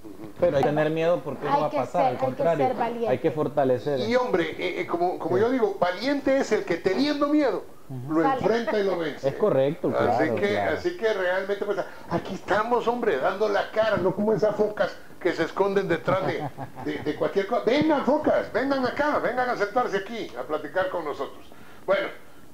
Pero 0.41 0.57
hay 0.57 0.63
que 0.63 0.69
tener 0.71 0.91
miedo 0.91 1.21
porque 1.23 1.45
no 1.45 1.61
va 1.61 1.67
a 1.67 1.71
pasar, 1.71 1.87
ser- 1.93 2.01
al 2.01 2.07
hay 2.13 2.17
que 2.19 2.25
contrario, 2.25 2.67
ser 2.67 2.77
valiente. 2.77 3.09
hay 3.09 3.19
que 3.19 3.31
fortalecer. 3.31 4.01
Y 4.01 4.17
hombre, 4.17 4.51
eh, 4.59 4.81
eh, 4.81 4.87
como, 4.87 5.19
como 5.19 5.37
yo 5.37 5.51
digo, 5.51 5.77
valiente 5.79 6.39
es 6.39 6.51
el 6.53 6.65
que 6.65 6.77
teniendo 6.79 7.29
miedo 7.29 7.65
lo 8.09 8.25
enfrenta 8.25 8.79
y 8.79 8.85
lo 8.85 8.97
vence. 9.01 9.29
Es 9.29 9.35
correcto, 9.35 9.91
claro. 9.91 10.13
así, 10.13 10.31
que, 10.31 10.49
claro. 10.53 10.77
así 10.79 10.97
que 10.97 11.13
realmente, 11.13 11.65
pues 11.67 11.79
aquí 12.09 12.35
estamos, 12.35 12.89
hombre, 12.89 13.19
dando 13.19 13.51
la 13.51 13.71
cara, 13.71 13.99
no 13.99 14.15
como 14.15 14.33
esas 14.33 14.57
focas 14.57 14.97
que 15.21 15.35
se 15.35 15.45
esconden 15.45 15.89
detrás 15.89 16.27
de, 16.27 16.43
de- 16.87 16.99
de 17.01 17.15
cualquier 17.17 17.47
cosa. 17.47 17.65
Vengan, 17.67 18.03
focas, 18.07 18.51
vengan 18.51 18.85
acá, 18.87 19.19
vengan 19.19 19.51
a 19.51 19.57
sentarse 19.57 19.99
aquí 19.99 20.33
a 20.39 20.43
platicar 20.43 20.89
con 20.89 21.05
nosotros. 21.05 21.45
Bueno, 21.87 22.09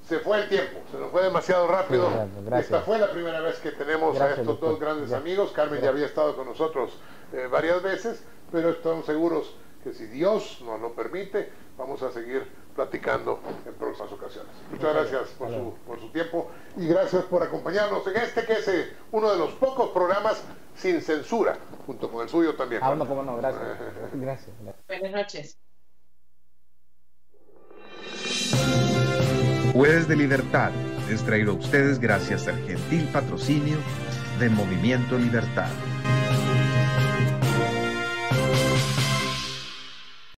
se 0.07 0.19
fue 0.19 0.43
el 0.43 0.49
tiempo, 0.49 0.81
se 0.91 0.99
nos 0.99 1.11
fue 1.11 1.23
demasiado 1.23 1.67
rápido. 1.69 2.09
Sí, 2.09 2.15
gracias, 2.15 2.45
gracias. 2.45 2.65
Esta 2.71 2.81
fue 2.83 2.99
la 2.99 3.11
primera 3.13 3.41
vez 3.41 3.59
que 3.59 3.71
tenemos 3.73 4.15
Gracias, 4.15 4.39
a 4.39 4.41
estos 4.41 4.47
doctor. 4.47 4.71
dos 4.71 4.81
grandes 4.81 5.09
Gracias. 5.11 5.21
amigos. 5.21 5.53
Carmen 5.53 5.81
ya 5.81 5.89
había 5.91 6.07
estado 6.07 6.35
con 6.37 6.47
nosotros 6.47 6.99
eh, 7.33 7.47
varias 7.51 7.83
veces, 7.83 8.25
pero 8.51 8.71
estamos 8.71 9.07
seguros 9.07 9.55
que 9.85 9.93
si 9.95 10.07
Dios 10.07 10.61
nos 10.65 10.81
lo 10.81 10.93
permite, 10.95 11.51
vamos 11.79 12.03
a 12.03 12.11
seguir 12.11 12.47
platicando 12.75 13.41
en 13.67 13.73
próximas 13.75 14.13
ocasiones. 14.13 14.53
Muchas 14.71 14.95
gracias 14.95 15.29
por 15.39 15.49
su, 15.49 15.75
por 15.87 16.01
su 16.01 16.09
tiempo 16.11 16.51
y 16.77 16.87
gracias 16.87 17.25
por 17.25 17.43
acompañarnos 17.43 18.07
en 18.07 18.17
este 18.17 18.45
que 18.45 18.53
es 18.55 18.69
eh, 18.69 18.93
uno 19.13 19.31
de 19.33 19.39
los 19.39 19.53
pocos 19.53 19.91
programas 19.91 20.43
sin 20.77 21.01
censura, 21.03 21.57
junto 21.87 22.11
con 22.11 22.23
el 22.23 22.29
suyo 22.29 22.55
también. 22.57 22.81
Ah, 22.85 22.95
no, 22.95 23.07
cómo 23.07 23.23
no, 23.23 23.37
gracias. 23.39 23.63
Gracias. 24.15 24.51
Buenas 24.89 25.13
noches. 25.13 25.59
Jueves 29.73 30.09
de 30.09 30.17
Libertad 30.17 30.73
es 31.09 31.23
traído 31.23 31.53
a 31.53 31.55
ustedes 31.55 32.01
gracias 32.01 32.49
al 32.49 32.59
gentil 32.67 33.05
patrocinio 33.13 33.77
de 34.41 34.51
Movimiento 34.51 35.17
Libertad. 35.17 35.71